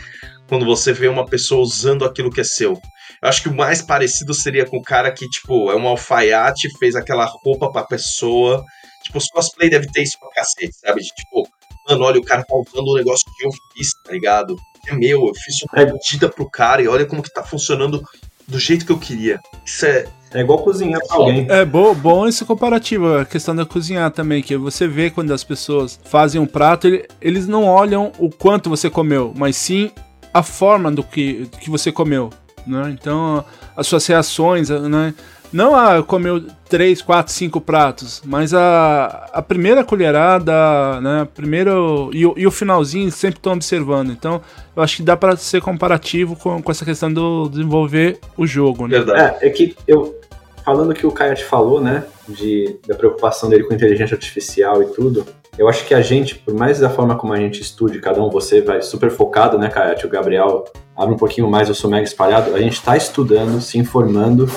[0.48, 2.78] quando você vê uma pessoa usando aquilo que é seu.
[3.20, 6.70] Eu acho que o mais parecido seria com o cara que, tipo, é um alfaiate,
[6.78, 8.64] fez aquela roupa pra pessoa.
[9.02, 11.00] Tipo, os cosplay deve ter isso pra cacete, sabe?
[11.02, 11.48] De, tipo,
[11.88, 14.56] mano, olha, o cara tá usando um negócio que eu fiz, tá ligado?
[14.86, 15.92] É meu, eu fiz uma É.
[15.92, 18.02] medida pro cara e olha como que tá funcionando
[18.46, 19.40] do jeito que eu queria.
[19.64, 20.06] Isso é.
[20.34, 21.46] É igual cozinhar pra alguém.
[21.48, 25.42] É bom, bom esse comparativo, a questão da cozinhar também, que você vê quando as
[25.42, 29.90] pessoas fazem um prato, ele- eles não olham o quanto você comeu, mas sim
[30.34, 32.28] a forma do que, que você comeu,
[32.66, 32.90] né?
[32.90, 33.42] Então,
[33.74, 35.14] as suas reações, né?
[35.52, 41.26] Não a comeu três, quatro, cinco pratos, mas a, a primeira colherada, né?
[41.34, 44.10] Primeiro e, o- e o finalzinho sempre estão observando.
[44.10, 44.40] Então,
[44.76, 48.86] eu acho que dá para ser comparativo com, com essa questão do desenvolver o jogo,
[48.86, 48.98] né?
[48.98, 49.38] Verdade.
[49.42, 50.18] É, é que eu.
[50.64, 52.04] Falando o que o Kayat falou, né?
[52.28, 55.24] De, da preocupação dele com inteligência artificial e tudo.
[55.58, 58.30] Eu acho que a gente, por mais da forma como a gente estude, cada um,
[58.30, 60.06] você vai super focado, né, Kayat?
[60.06, 60.64] O Gabriel
[60.96, 62.54] abre um pouquinho mais, eu sou mega espalhado.
[62.54, 64.48] A gente tá estudando, se informando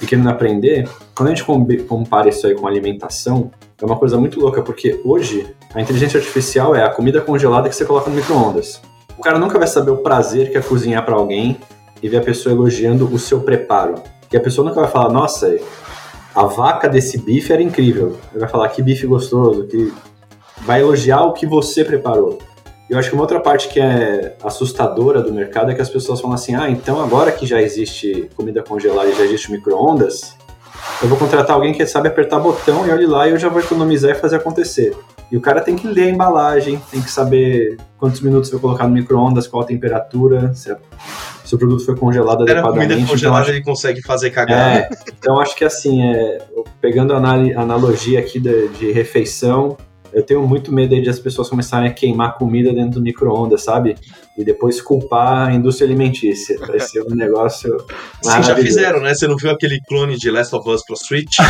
[0.00, 0.86] e querendo aprender.
[1.14, 1.42] Quando a gente
[1.84, 3.50] compara isso aí com alimentação,
[3.80, 7.74] é uma coisa muito louca, porque hoje a inteligência artificial é a comida congelada que
[7.74, 8.82] você coloca no micro-ondas.
[9.16, 11.56] O cara nunca vai saber o prazer que é cozinhar pra alguém
[12.02, 13.94] e ver a pessoa elogiando o seu preparo.
[14.30, 15.56] E a pessoa nunca vai falar, nossa,
[16.34, 18.18] a vaca desse bife era incrível.
[18.32, 19.90] Ele vai falar que bife gostoso, que
[20.62, 22.38] vai elogiar o que você preparou.
[22.88, 26.20] Eu acho que uma outra parte que é assustadora do mercado é que as pessoas
[26.20, 30.36] falam assim: ah, então agora que já existe comida congelada e já existe micro-ondas,
[31.02, 33.60] eu vou contratar alguém que sabe apertar botão e olhe lá e eu já vou
[33.60, 34.96] economizar e fazer acontecer.
[35.32, 38.86] E o cara tem que ler a embalagem, tem que saber quantos minutos vai colocar
[38.86, 40.78] no micro-ondas, qual a temperatura, se, a-
[41.44, 42.86] se o produto foi congelado Era adequadamente.
[42.86, 44.78] comida Então, congelada, acho- ele consegue fazer cagada.
[44.78, 44.88] é,
[45.18, 46.38] então acho que assim, é,
[46.80, 49.76] pegando a analogia aqui de, de refeição,
[50.16, 53.62] eu tenho muito medo aí de as pessoas começarem a queimar comida dentro do micro-ondas,
[53.62, 53.98] sabe?
[54.38, 56.58] E depois culpar a indústria alimentícia.
[56.58, 57.76] Vai ser um negócio.
[58.24, 59.14] Sim, já fizeram, né?
[59.14, 61.36] Você não viu aquele clone de Last of Us pro Switch?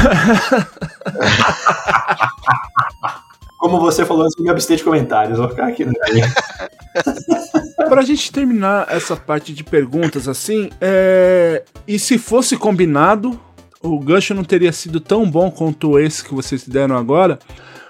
[3.56, 5.92] Como você falou antes, eu me abster de comentários, vou ficar aqui no
[7.88, 11.62] Pra gente terminar essa parte de perguntas assim, é...
[11.86, 13.40] e se fosse combinado,
[13.80, 17.38] o gancho não teria sido tão bom quanto esse que vocês deram agora.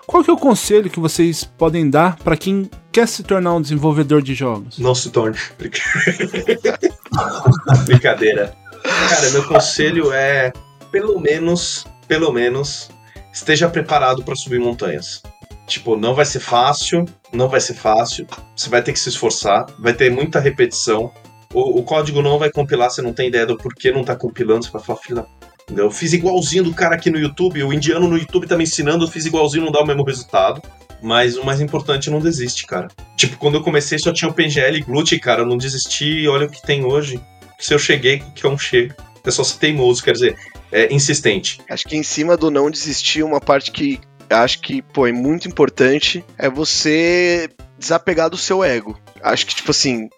[0.06, 3.60] Qual que é o conselho que vocês podem dar pra quem quer se tornar um
[3.60, 4.78] desenvolvedor de jogos?
[4.78, 5.36] Não se torne.
[7.84, 8.54] Brincadeira.
[8.82, 10.52] Cara, meu conselho é,
[10.92, 12.88] pelo menos, pelo menos,
[13.32, 15.22] esteja preparado para subir montanhas.
[15.66, 18.28] Tipo, não vai ser fácil, não vai ser fácil.
[18.54, 21.10] Você vai ter que se esforçar, vai ter muita repetição.
[21.52, 24.64] O, o código não vai compilar, você não tem ideia do porquê não tá compilando,
[24.64, 25.26] você vai falar, filho da
[25.74, 29.04] Eu fiz igualzinho do cara aqui no YouTube, o indiano no YouTube tá me ensinando,
[29.04, 30.62] eu fiz igualzinho, não dá o mesmo resultado.
[31.02, 32.88] Mas o mais importante, não desiste, cara.
[33.16, 36.46] Tipo, quando eu comecei só tinha o PGL e Glut, cara, eu não desisti olha
[36.46, 37.20] o que tem hoje.
[37.58, 38.94] Se eu cheguei, que é um chego.
[39.24, 40.38] É só ser teimoso, quer dizer,
[40.70, 41.60] é insistente.
[41.68, 45.48] Acho que em cima do não desistir, uma parte que acho que, pô, é muito
[45.48, 47.48] importante é você
[47.78, 48.98] desapegar do seu ego.
[49.22, 50.08] Acho que, tipo assim,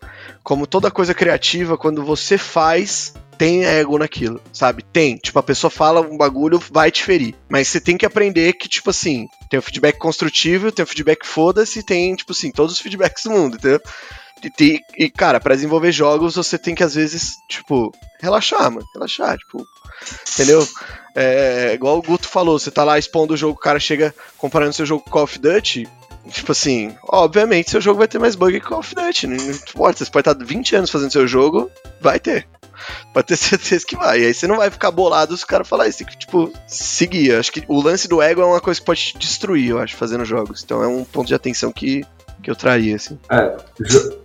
[0.43, 4.83] como toda coisa criativa, quando você faz, tem ego naquilo, sabe?
[4.83, 5.17] Tem.
[5.17, 7.35] Tipo, a pessoa fala um bagulho, vai te ferir.
[7.49, 11.25] Mas você tem que aprender que, tipo assim, tem o feedback construtivo, tem o feedback
[11.25, 13.81] foda-se, tem, tipo assim, todos os feedbacks do mundo, entendeu?
[14.61, 18.87] E, e, cara, pra desenvolver jogos, você tem que, às vezes, tipo, relaxar, mano.
[18.93, 19.65] Relaxar, tipo.
[20.35, 20.67] Entendeu?
[21.15, 24.73] É, igual o Guto falou, você tá lá expondo o jogo, o cara chega comparando
[24.73, 25.89] seu jogo com Call of Duty.
[26.31, 29.27] Tipo assim, obviamente seu jogo vai ter mais bug que Call of Duty.
[29.27, 31.71] Não importa, você pode estar 20 anos fazendo seu jogo,
[32.01, 32.47] vai ter.
[33.13, 34.21] Pode ter certeza que vai.
[34.21, 35.99] E aí você não vai ficar bolado se o cara falar isso.
[35.99, 37.29] Tem que, tipo, seguir.
[37.29, 39.79] Eu Acho que o lance do ego é uma coisa que pode te destruir, eu
[39.79, 40.63] acho, fazendo jogos.
[40.63, 42.05] Então é um ponto de atenção que
[42.43, 43.19] que eu traria, assim.
[43.31, 43.57] É,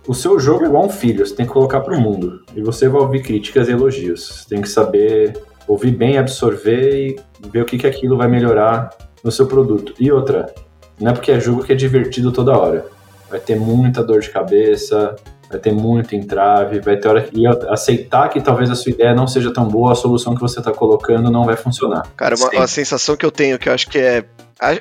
[0.06, 2.44] o seu jogo é igual um filho, você tem que colocar pro mundo.
[2.54, 4.28] E você vai ouvir críticas e elogios.
[4.28, 5.36] Você tem que saber
[5.66, 8.90] ouvir bem, absorver e ver o que, que aquilo vai melhorar
[9.22, 9.94] no seu produto.
[9.98, 10.54] E outra,
[11.00, 12.86] não é porque é jogo que é divertido toda hora.
[13.28, 15.16] Vai ter muita dor de cabeça,
[15.50, 19.14] vai ter muito entrave, vai ter hora que e aceitar que talvez a sua ideia
[19.14, 22.06] não seja tão boa, a solução que você está colocando não vai funcionar.
[22.16, 24.24] Cara, uma, uma sensação que eu tenho, que eu acho que é.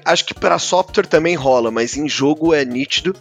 [0.05, 3.15] Acho que para software também rola, mas em jogo é nítido.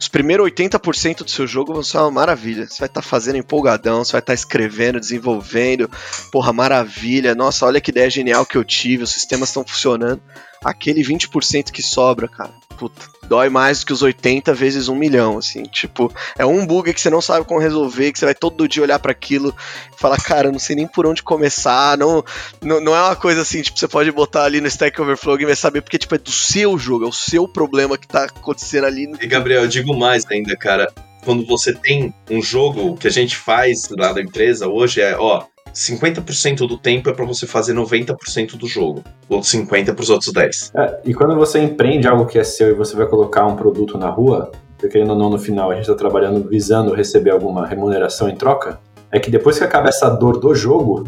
[0.00, 2.66] Os primeiros 80% do seu jogo vão ser uma maravilha.
[2.66, 5.90] Você vai estar fazendo empolgadão, você vai estar escrevendo, desenvolvendo.
[6.32, 7.34] Porra, maravilha.
[7.34, 10.22] Nossa, olha que ideia genial que eu tive, os sistemas estão funcionando.
[10.64, 12.50] Aquele 20% que sobra, cara,
[12.80, 15.64] puta, dói mais do que os 80 vezes um milhão, assim.
[15.64, 18.82] Tipo, é um bug que você não sabe como resolver, que você vai todo dia
[18.82, 19.54] olhar para aquilo
[19.94, 22.24] e falar, cara, não sei nem por onde começar, não,
[22.62, 25.44] não, não é uma coisa assim, tipo, você pode botar ali no Stack Overflow e
[25.44, 28.86] vai saber, porque, tipo, é do seu jogo, é o seu problema que tá acontecendo
[28.86, 29.12] ali.
[29.20, 30.90] E Gabriel, eu digo mais ainda, cara.
[31.22, 35.44] Quando você tem um jogo que a gente faz lá da empresa hoje é, ó,
[35.74, 39.02] 50% do tempo é pra você fazer 90% do jogo.
[39.28, 40.72] Outros 50 pros outros 10.
[40.76, 43.96] É, e quando você empreende algo que é seu e você vai colocar um produto
[43.98, 47.66] na rua, porque querendo ou não, no final a gente está trabalhando visando receber alguma
[47.66, 48.80] remuneração em troca,
[49.12, 51.06] é que depois que acaba essa dor do jogo,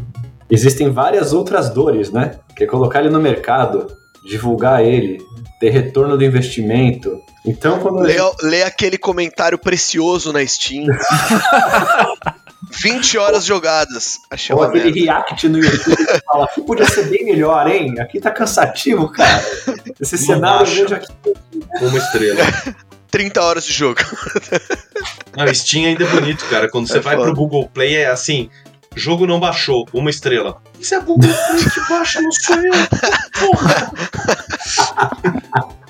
[0.51, 2.33] existem várias outras dores, né?
[2.57, 3.87] Que é colocar ele no mercado,
[4.29, 5.19] divulgar ele,
[5.61, 7.19] ter retorno do investimento.
[7.47, 10.87] Então, quando Lê, gente- lê aquele comentário precioso na Steam.
[12.83, 14.21] 20 horas jogadas.
[14.31, 15.01] Achei ou uma aquele merda.
[15.13, 17.95] react no YouTube que fala, aqui podia ser bem melhor, hein?
[18.01, 19.45] Aqui tá cansativo, cara.
[20.01, 21.13] Esse Não cenário eu vejo aqui.
[21.81, 22.41] Uma estrela.
[23.11, 24.01] 30 horas de jogo.
[25.37, 26.71] Não, Steam ainda é bonito, cara.
[26.71, 27.27] Quando você É vai foda.
[27.27, 28.49] pro Google Play, é assim:
[28.97, 30.63] jogo não baixou, uma estrela.
[30.81, 32.73] Isso é Google Play que baixa, não sou eu.
[33.39, 33.93] Porra.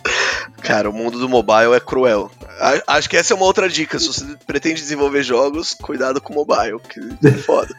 [0.65, 2.31] Cara, o mundo do mobile é cruel.
[2.61, 3.99] A- Acho que essa é uma outra dica.
[3.99, 7.75] Se você pretende desenvolver jogos, cuidado com o mobile, que é foda.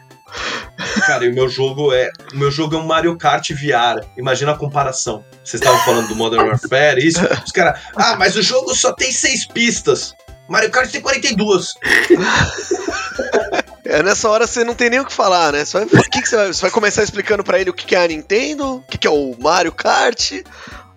[1.06, 2.10] Cara, e o meu jogo é.
[2.32, 4.04] O meu jogo é um Mario Kart VR.
[4.16, 5.24] Imagina a comparação.
[5.44, 7.20] Vocês estavam falando do Modern Warfare, isso.
[7.44, 7.80] Os caras.
[7.96, 10.14] Ah, mas o jogo só tem seis pistas.
[10.48, 11.74] Mario Kart tem 42.
[13.84, 15.64] É nessa hora você não tem nem o que falar, né?
[15.64, 17.84] Você vai, o que que você, vai, você vai começar explicando pra ele o que
[17.86, 20.32] que é a Nintendo, o que que é o Mario Kart.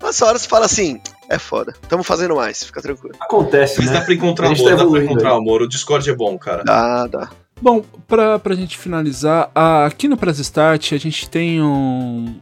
[0.02, 3.16] Nessa hora você fala assim: é foda, tamo fazendo mais, fica tranquilo.
[3.20, 4.06] Acontece, Mas dá né?
[4.06, 5.38] pra encontrar A gente amor, tá dá pra encontrar aí.
[5.38, 5.62] amor.
[5.62, 6.64] O Discord é bom, cara.
[6.64, 7.30] Dá, dá.
[7.62, 12.36] Bom, pra, pra gente finalizar, a- aqui no Press Start a gente tem um.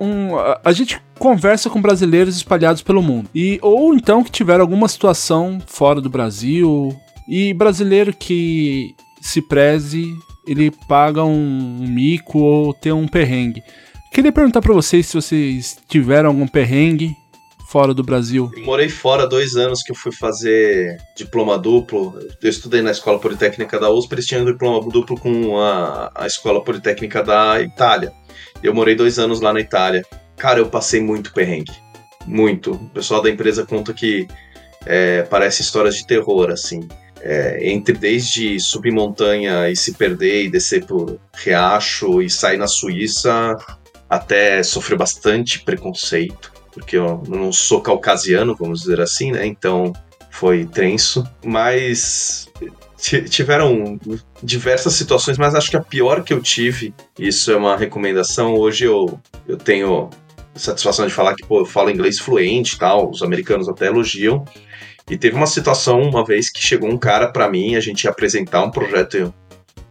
[0.00, 3.28] um a, a gente conversa com brasileiros espalhados pelo mundo.
[3.34, 6.94] E, ou então que tiveram alguma situação fora do Brasil.
[7.28, 10.12] E brasileiro que se preze,
[10.46, 13.62] ele paga um mico ou tem um perrengue.
[14.12, 17.14] Queria perguntar pra vocês se vocês tiveram algum perrengue
[17.74, 18.52] fora do Brasil.
[18.56, 22.16] Eu morei fora dois anos que eu fui fazer diploma duplo.
[22.40, 26.62] Eu estudei na Escola Politécnica da USP, eles tinham diploma duplo com a, a Escola
[26.62, 28.12] Politécnica da Itália.
[28.62, 30.04] Eu morei dois anos lá na Itália.
[30.36, 31.72] Cara, eu passei muito perrengue.
[32.24, 32.74] Muito.
[32.74, 34.28] O pessoal da empresa conta que
[34.86, 36.86] é, parece histórias de terror, assim.
[37.20, 42.68] É, entre desde subir montanha e se perder e descer por riacho e sair na
[42.68, 43.56] Suíça,
[44.08, 49.46] até sofrer bastante preconceito porque eu não sou caucasiano, vamos dizer assim, né?
[49.46, 49.92] Então
[50.30, 52.48] foi tenso, mas
[52.98, 53.98] ti- tiveram
[54.42, 58.84] diversas situações, mas acho que a pior que eu tive, isso é uma recomendação, hoje
[58.84, 60.10] eu, eu tenho
[60.54, 64.44] satisfação de falar que pô, eu falo inglês fluente tal, os americanos até elogiam.
[65.10, 68.10] E teve uma situação uma vez que chegou um cara pra mim, a gente ia
[68.10, 69.34] apresentar um projeto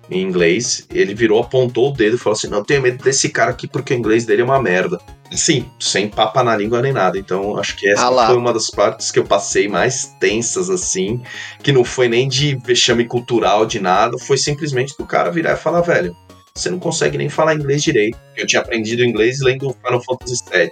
[0.09, 3.51] em inglês, ele virou, apontou o dedo e falou assim: Não, tenho medo desse cara
[3.51, 4.99] aqui porque o inglês dele é uma merda.
[5.31, 7.17] Sim, sem papa na língua nem nada.
[7.17, 11.21] Então, acho que essa Ah foi uma das partes que eu passei mais tensas, assim,
[11.63, 15.57] que não foi nem de vexame cultural, de nada, foi simplesmente do cara virar e
[15.57, 16.15] falar, velho,
[16.55, 18.17] você não consegue nem falar inglês direito.
[18.35, 20.69] Eu tinha aprendido inglês lendo Final Fantasy VII.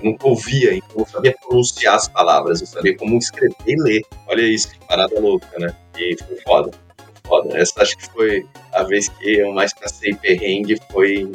[0.00, 3.76] Eu nunca ouvia, então eu não sabia pronunciar as palavras, eu sabia como escrever e
[3.80, 4.02] ler.
[4.26, 5.72] Olha isso, que parada louca, né?
[5.96, 6.70] E foi foda.
[7.32, 7.56] Foda.
[7.56, 11.32] Essa acho que foi a vez que eu mais passei perrengue, foi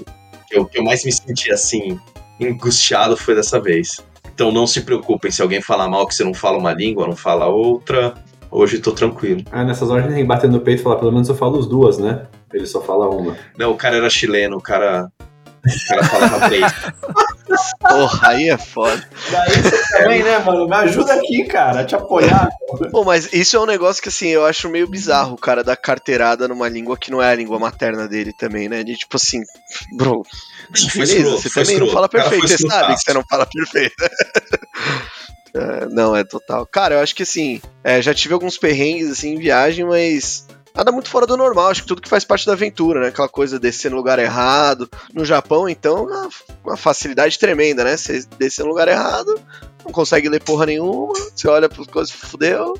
[0.47, 1.99] que eu, que eu mais me senti assim,
[2.39, 4.05] angustiado foi dessa vez.
[4.31, 7.15] Então não se preocupem se alguém falar mal que você não fala uma língua, não
[7.15, 8.13] fala outra.
[8.51, 9.43] Hoje tô tranquilo.
[9.51, 11.65] Ah, nessas horas tem que bater no peito e falar, pelo menos eu falo as
[11.65, 12.27] duas, né?
[12.53, 13.35] Ele só fala uma.
[13.57, 15.11] Não, o cara era chileno, o cara.
[15.65, 16.73] O cara falava três.
[17.79, 19.09] Porra, aí é foda.
[19.31, 20.67] Daí você também, né, mano?
[20.67, 22.49] Me ajuda aqui, cara, a te apoiar.
[22.91, 25.75] Pô, mas isso é um negócio que, assim, eu acho meio bizarro, o cara dar
[25.75, 28.83] carteirada numa língua que não é a língua materna dele também, né?
[28.83, 29.41] De tipo assim,
[29.95, 30.23] bro,
[30.91, 33.45] Foi beleza, escroto, você foi também não fala perfeito, você sabe que você não fala
[33.45, 33.95] perfeito.
[35.53, 36.67] É, não, é total.
[36.67, 40.45] Cara, eu acho que assim, é, já tive alguns perrengues assim em viagem, mas
[40.77, 41.69] nada muito fora do normal.
[41.69, 43.07] Acho que tudo que faz parte da aventura, né?
[43.07, 44.89] Aquela coisa de descer no lugar errado.
[45.13, 46.07] No Japão, então,
[46.63, 47.97] uma, facilidade tremenda, né?
[47.97, 49.39] Você descer no lugar errado,
[49.83, 52.77] não consegue ler porra nenhuma, você olha para as coisas, fudeu.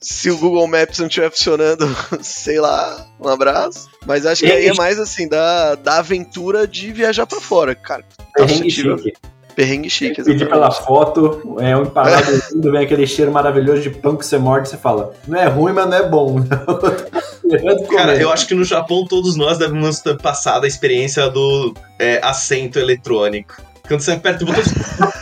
[0.00, 1.86] Se o Google Maps não estiver funcionando,
[2.22, 3.90] sei lá, um abraço.
[4.06, 8.04] Mas acho que aí é mais assim, da, da aventura de viajar para fora, cara.
[8.48, 9.12] Chique.
[9.54, 10.50] Perrengue chique, Pedir exatamente.
[10.50, 14.68] pela foto, é um empanado lindo, vem aquele cheiro maravilhoso de pão que você morde
[14.68, 16.36] e você fala, não é ruim, mas não é bom.
[17.94, 22.20] Cara, eu acho que no Japão todos nós devemos ter passado a experiência do é,
[22.24, 23.54] assento eletrônico.
[23.86, 24.62] Quando você aperta o botão.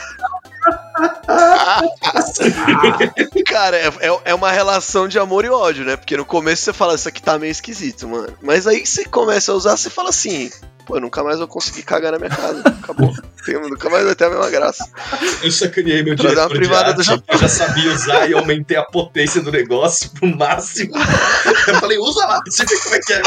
[3.47, 5.97] Cara, é, é- é uma relação de amor e ódio, né?
[5.97, 8.33] Porque no começo você fala, isso aqui tá meio esquisito, mano.
[8.41, 10.51] Mas aí você começa a usar, você fala assim,
[10.87, 12.63] pô, eu nunca mais vou conseguir cagar na minha casa.
[12.83, 13.13] Acabou.
[13.45, 14.89] Tem- nunca mais vai ter a mesma graça.
[15.43, 17.25] Eu sacaneei meu uma diretor de privada do arte, Japão.
[17.29, 20.93] eu já sabia usar e aumentei a potência do negócio pro máximo.
[21.67, 23.23] Eu falei, usa lá, você vê como é que é.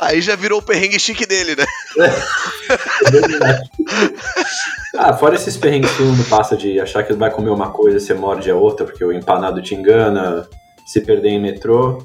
[0.00, 1.66] Aí já virou o perrengue chique dele, né?
[4.96, 7.96] ah, fora esses perrengues que todo mundo passa de achar que vai comer uma coisa
[7.96, 10.46] e você morde a outra, porque o empanado te engana,
[10.86, 12.04] se perder em metrô.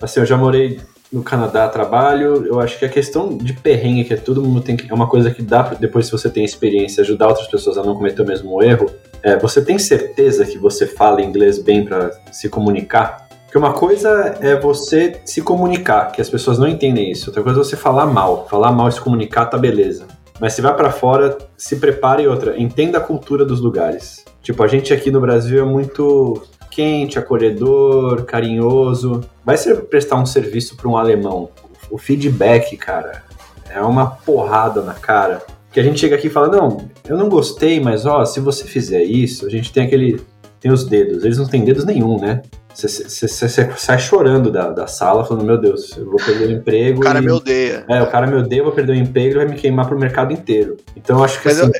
[0.00, 0.80] Assim, eu já morei
[1.12, 4.76] no Canadá trabalho, eu acho que a questão de perrengue, que é todo mundo tem
[4.76, 4.90] que.
[4.90, 7.94] É uma coisa que dá, depois se você tem experiência, ajudar outras pessoas a não
[7.94, 8.90] cometer o mesmo erro.
[9.22, 13.28] É, você tem certeza que você fala inglês bem para se comunicar?
[13.44, 17.30] Porque uma coisa é você se comunicar, que as pessoas não entendem isso.
[17.30, 18.48] Outra coisa é você falar mal.
[18.50, 20.08] Falar mal e se comunicar tá beleza.
[20.40, 24.24] Mas se vai pra fora, se prepare outra, entenda a cultura dos lugares.
[24.42, 26.42] Tipo, a gente aqui no Brasil é muito
[26.74, 29.22] quente, acolhedor, carinhoso.
[29.44, 31.48] Vai ser prestar um serviço para um alemão.
[31.90, 33.22] O feedback, cara,
[33.70, 35.42] é uma porrada na cara.
[35.72, 38.64] Que a gente chega aqui e fala: "Não, eu não gostei, mas ó, se você
[38.64, 40.20] fizer isso, a gente tem aquele
[40.60, 41.24] tem os dedos.
[41.24, 42.40] Eles não têm dedos nenhum, né?
[42.74, 43.28] Você-
[43.76, 47.00] sai chorando da, da sala, falando: Meu Deus, eu vou perder o emprego.
[47.00, 47.84] O cara e- me odeia.
[47.88, 49.98] é, o cara me odeia, eu vou perder o emprego, ele vai me queimar pro
[49.98, 50.76] mercado inteiro.
[50.96, 51.72] Então eu acho que Mas assim,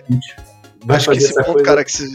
[0.84, 1.64] vai acho que esse ponto, coisa.
[1.64, 2.06] cara, que você,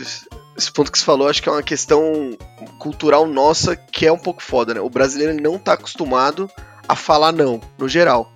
[0.60, 2.38] esse ponto que você falou, acho que é uma questão
[2.78, 4.80] cultural nossa que é um pouco foda, né?
[4.82, 6.50] O brasileiro ele não tá acostumado
[6.88, 8.32] a falar não, no geral.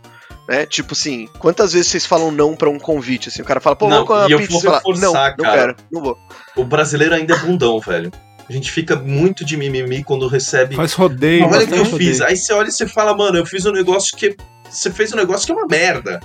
[0.48, 0.66] Né?
[0.66, 3.30] Tipo assim, quantas vezes vocês falam não pra um convite?
[3.30, 4.52] Assim, o cara fala, pô, Não, vamos comer uma e eu pizza.
[4.52, 5.58] vou Você fala, reforçar, não, não cara.
[5.60, 6.18] quero, não vou.
[6.56, 8.12] O brasileiro ainda é bundão, velho.
[8.48, 10.76] A gente fica muito de mimimi quando recebe.
[10.76, 11.46] Faz rodeio.
[11.46, 12.20] Olha o que eu bastante fiz.
[12.20, 12.26] rodeio.
[12.30, 14.36] Aí você olha e você fala, mano, eu fiz um negócio que.
[14.70, 16.20] Você fez um negócio que é uma merda.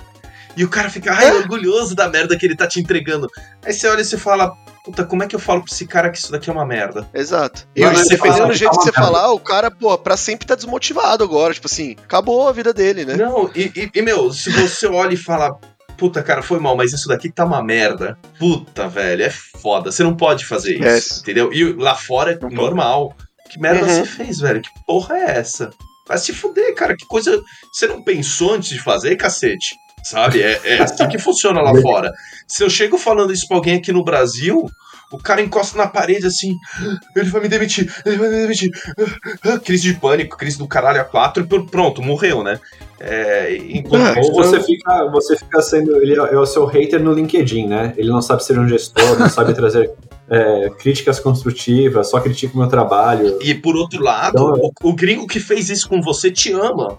[0.57, 3.27] E o cara fica, ai, orgulhoso da merda que ele tá te entregando.
[3.63, 4.53] Aí você olha e você fala,
[4.83, 7.07] puta, como é que eu falo pra esse cara que isso daqui é uma merda?
[7.13, 7.67] Exato.
[7.75, 11.53] E dependendo do jeito que você falar, o cara, pô, pra sempre tá desmotivado agora.
[11.53, 13.15] Tipo assim, acabou a vida dele, né?
[13.15, 15.57] Não, e, e- e, meu, se você olha e fala,
[15.97, 18.17] puta, cara, foi mal, mas isso daqui tá uma merda.
[18.39, 19.91] Puta, velho, é foda.
[19.91, 21.19] Você não pode fazer isso, É.
[21.19, 21.51] entendeu?
[21.53, 22.55] E lá fora é Não pode.
[22.55, 23.13] normal.
[23.49, 23.89] Que merda Uhum.
[23.89, 24.61] você fez, velho?
[24.61, 25.71] Que porra é essa?
[26.07, 26.95] Vai se fuder, cara.
[26.95, 27.39] Que coisa.
[27.73, 29.75] Você não pensou antes de fazer, cacete?
[30.03, 30.41] Sabe?
[30.41, 32.11] É, é assim que funciona lá fora.
[32.47, 34.69] Se eu chego falando isso pra alguém aqui no Brasil,
[35.11, 36.55] o cara encosta na parede assim,
[37.15, 38.69] ele vai me demitir, ele vai me demitir.
[39.43, 42.59] Ah, Crise de pânico, crise do caralho a quatro, e pr- pronto, morreu, né?
[42.99, 45.95] É, enquanto Ou isso, você fica, você fica sendo.
[46.01, 47.93] Ele é é o seu hater no LinkedIn, né?
[47.97, 49.89] Ele não sabe ser um gestor, não sabe trazer
[50.29, 53.39] é, críticas construtivas, só critica o meu trabalho.
[53.41, 56.97] E por outro lado, Então, o, o gringo que fez isso com você te ama.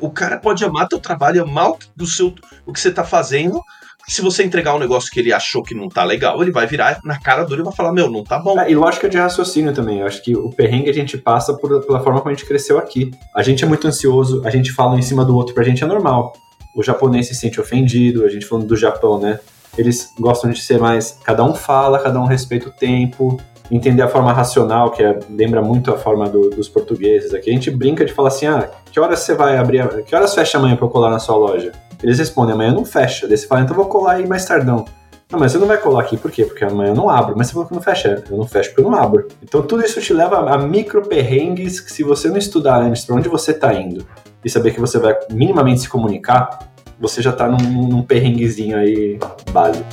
[0.00, 2.34] O cara pode amar teu trabalho, amar o, do seu,
[2.66, 3.60] o que você tá fazendo.
[4.06, 6.98] Se você entregar um negócio que ele achou que não tá legal, ele vai virar
[7.04, 8.58] na cara dura e vai falar: Meu, não tá bom.
[8.58, 10.00] É, e lógica de raciocínio também.
[10.00, 12.78] Eu acho que o perrengue a gente passa por- pela forma como a gente cresceu
[12.78, 13.10] aqui.
[13.34, 15.86] A gente é muito ansioso, a gente fala em cima do outro, pra gente é
[15.86, 16.32] normal.
[16.74, 19.40] O japonês se sente ofendido, a gente falando do Japão, né?
[19.76, 21.18] Eles gostam de ser mais.
[21.22, 23.38] Cada um fala, cada um respeita o tempo,
[23.70, 27.50] entender a forma racional, que é- lembra muito a forma do- dos portugueses aqui.
[27.50, 29.80] A gente brinca de falar assim: ah, que horas você vai abrir?
[29.80, 31.72] a- Que horas fecha amanhã pra eu colar na sua loja?
[32.02, 33.26] Eles respondem: amanhã não fecha.
[33.28, 34.84] Daí você fala: então vou colar aí mais tardão.
[35.30, 36.46] Não, mas você não vai colar aqui, por quê?
[36.46, 37.34] Porque amanhã eu não abro.
[37.36, 38.24] Mas você falou que não fecha.
[38.30, 39.28] Eu não fecho porque eu não abro.
[39.42, 43.14] Então tudo isso te leva a micro perrengues que se você não estudar antes pra
[43.14, 44.06] onde você tá indo
[44.42, 46.60] e saber que você vai minimamente se comunicar,
[46.98, 47.58] você já tá num,
[47.88, 49.18] num perrenguezinho aí
[49.52, 49.84] básico.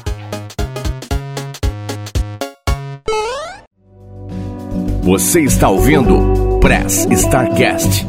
[5.05, 8.07] Você está ouvindo Press Starcast,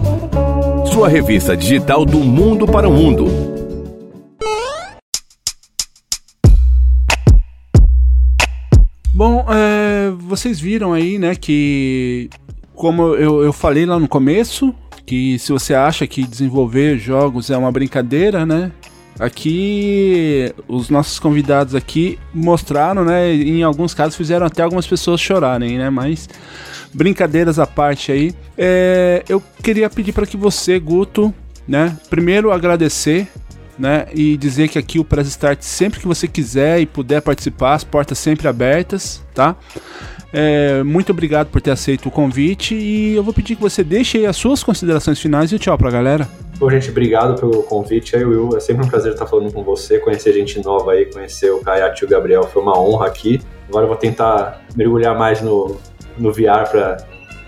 [0.94, 3.26] sua revista digital do mundo para o mundo.
[9.14, 12.30] Bom, é, vocês viram aí, né, que
[12.74, 14.74] como eu, eu falei lá no começo,
[15.04, 18.72] que se você acha que desenvolver jogos é uma brincadeira, né,
[19.18, 23.34] aqui os nossos convidados aqui mostraram, né?
[23.34, 25.90] Em alguns casos fizeram até algumas pessoas chorarem, né?
[25.90, 26.28] Mas
[26.96, 31.32] brincadeiras à parte aí, é, eu queria pedir para que você, Guto,
[31.68, 31.96] né?
[32.08, 33.28] Primeiro agradecer
[33.78, 34.06] né?
[34.14, 37.84] E dizer que aqui o Press Start, sempre que você quiser e puder participar, as
[37.84, 39.54] portas sempre abertas, tá?
[40.32, 44.18] É, muito obrigado por ter aceito o convite e eu vou pedir que você deixe
[44.18, 46.28] aí as suas considerações finais e tchau pra galera.
[46.58, 48.56] Bom, gente, obrigado pelo convite aí, Will.
[48.56, 52.02] É sempre um prazer estar falando com você, conhecer gente nova aí, conhecer o Kayati
[52.02, 52.44] e o Gabriel.
[52.44, 53.40] Foi uma honra aqui.
[53.68, 55.76] Agora eu vou tentar mergulhar mais no,
[56.18, 56.96] no VR para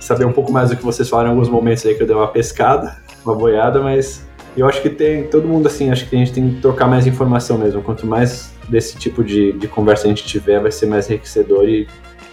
[0.00, 2.16] saber um pouco mais do que vocês falaram em alguns momentos aí que eu dei
[2.16, 4.26] uma pescada, uma boiada, mas
[4.56, 7.06] eu acho que tem todo mundo assim, acho que a gente tem que trocar mais
[7.06, 7.82] informação mesmo.
[7.82, 11.86] Quanto mais desse tipo de, de conversa a gente tiver, vai ser mais enriquecedor e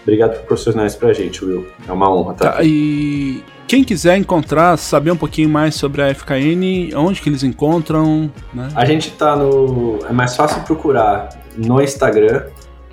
[0.04, 1.68] obrigado por proporcionar pra gente, Will.
[1.88, 2.52] É uma honra, tá?
[2.54, 7.44] tá e quem quiser encontrar, saber um pouquinho mais sobre a FKN, onde que eles
[7.44, 8.70] encontram, né?
[8.76, 10.00] A gente tá no...
[10.08, 12.44] é mais fácil procurar no Instagram,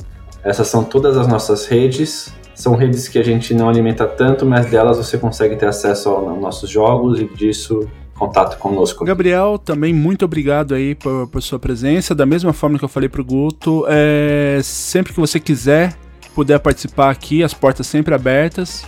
[0.44, 2.34] Essas são todas as nossas redes.
[2.56, 6.38] São redes que a gente não alimenta tanto, mas delas você consegue ter acesso aos
[6.40, 7.88] nossos jogos e disso
[8.18, 9.04] contato conosco.
[9.04, 12.14] Gabriel, também muito obrigado aí por, por sua presença.
[12.14, 15.98] Da mesma forma que eu falei pro Guto, é, sempre que você quiser,
[16.34, 18.84] puder participar aqui, as portas sempre abertas.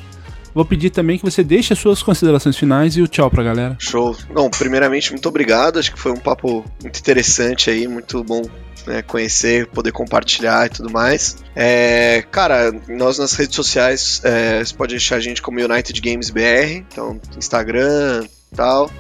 [0.54, 3.76] Vou pedir também que você deixe as suas considerações finais e o tchau pra galera.
[3.80, 4.16] Show.
[4.30, 5.80] Não, primeiramente, muito obrigado.
[5.80, 8.44] Acho que foi um papo muito interessante aí, muito bom
[8.86, 11.38] né, conhecer, poder compartilhar e tudo mais.
[11.56, 16.30] É, cara, nós nas redes sociais, é, você pode achar a gente como United Games
[16.30, 18.92] BR, então Instagram e tal.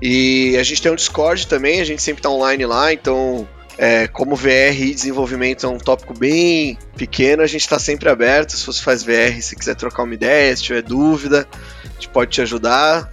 [0.00, 3.46] E a gente tem um Discord também, a gente sempre tá online lá, então
[3.82, 8.52] é, como VR e desenvolvimento é um tópico bem pequeno, a gente está sempre aberto.
[8.52, 11.48] Se você faz VR, se quiser trocar uma ideia, se tiver dúvida,
[11.82, 13.10] a gente pode te ajudar.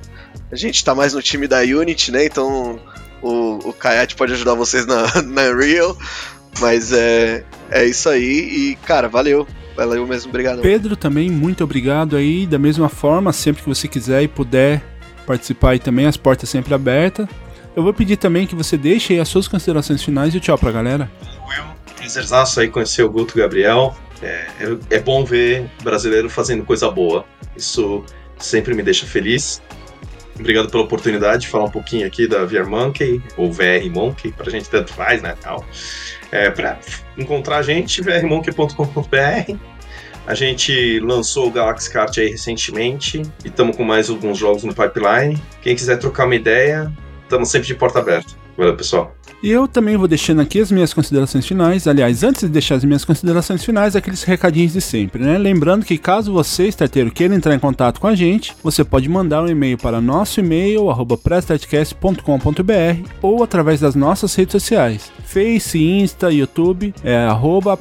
[0.52, 2.26] A gente está mais no time da Unity, né?
[2.26, 2.82] Então
[3.22, 3.76] o, o
[4.18, 5.98] pode ajudar vocês na, na Unreal.
[6.60, 9.48] Mas é, é isso aí e, cara, valeu.
[9.74, 10.62] Valeu mesmo, obrigado.
[10.62, 12.46] Pedro, também, muito obrigado aí.
[12.46, 14.84] Da mesma forma, sempre que você quiser e puder
[15.26, 17.26] participar aí também, as portas sempre abertas.
[17.78, 20.72] Eu vou pedir também que você deixe aí as suas considerações finais e tchau pra
[20.72, 21.12] galera.
[21.48, 21.64] Will,
[21.96, 23.96] prazerzaço aí conhecer o Guto Gabriel.
[24.20, 24.48] É,
[24.90, 27.24] é, bom ver brasileiro fazendo coisa boa.
[27.56, 28.04] Isso
[28.40, 29.62] sempre me deixa feliz.
[30.40, 34.50] Obrigado pela oportunidade de falar um pouquinho aqui da VR Monkey, ou VR Monkey, pra
[34.50, 35.36] gente tanto faz, né?
[35.40, 35.64] Tal.
[36.32, 36.80] É, pra
[37.16, 39.56] encontrar a gente, vrmonkey.com.br.
[40.26, 44.74] A gente lançou o Galaxy Kart aí recentemente e estamos com mais alguns jogos no
[44.74, 45.40] pipeline.
[45.62, 46.92] Quem quiser trocar uma ideia,
[47.28, 48.34] estamos sempre de porta aberta.
[48.58, 49.16] Valeu, pessoal.
[49.42, 51.88] E eu também vou deixando aqui as minhas considerações finais.
[51.88, 55.38] Aliás, antes de deixar as minhas considerações finais, aqueles recadinhos de sempre, né?
[55.38, 59.44] Lembrando que caso você, starteiro, queira entrar em contato com a gente, você pode mandar
[59.44, 61.20] um e-mail para nosso e-mail, arroba
[63.22, 67.78] ou através das nossas redes sociais, Face, Insta, YouTube, é arroba.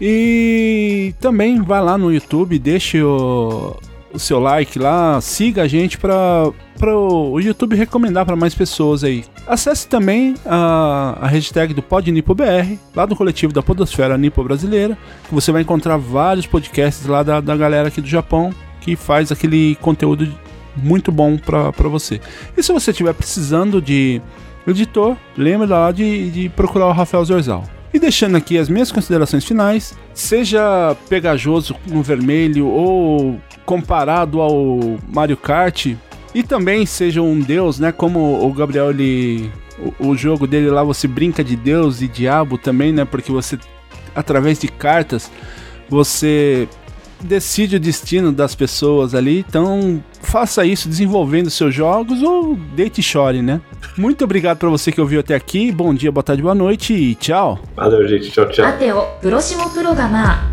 [0.00, 3.76] E também vai lá no YouTube, deixe o
[4.14, 9.24] o seu like lá, siga a gente para o YouTube recomendar para mais pessoas aí.
[9.46, 14.96] Acesse também a, a hashtag do PodNipoBR, lá do coletivo da Podosfera Nipo Brasileira,
[15.28, 19.32] que você vai encontrar vários podcasts lá da, da galera aqui do Japão que faz
[19.32, 20.32] aquele conteúdo
[20.76, 22.20] muito bom para você.
[22.56, 24.20] E se você estiver precisando de
[24.66, 27.64] editor, lembre lá de, de procurar o Rafael Zorzal.
[27.92, 35.36] E deixando aqui as minhas considerações finais, seja pegajoso no vermelho ou comparado ao Mario
[35.36, 35.94] Kart
[36.34, 37.92] e também seja um deus, né?
[37.92, 39.50] Como o Gabriel ele
[40.00, 43.04] o, o, jogo dele lá você brinca de deus e diabo também, né?
[43.04, 43.58] Porque você
[44.14, 45.30] através de cartas
[45.88, 46.68] você
[47.20, 49.44] decide o destino das pessoas ali.
[49.48, 53.60] Então, faça isso desenvolvendo seus jogos ou deite e chore, né?
[53.96, 55.72] Muito obrigado para você que ouviu até aqui.
[55.72, 57.58] Bom dia, boa tarde, boa noite e tchau.
[57.76, 58.30] Valeu, gente.
[58.30, 58.66] Tchau, tchau.
[58.66, 60.52] Até o próximo programa.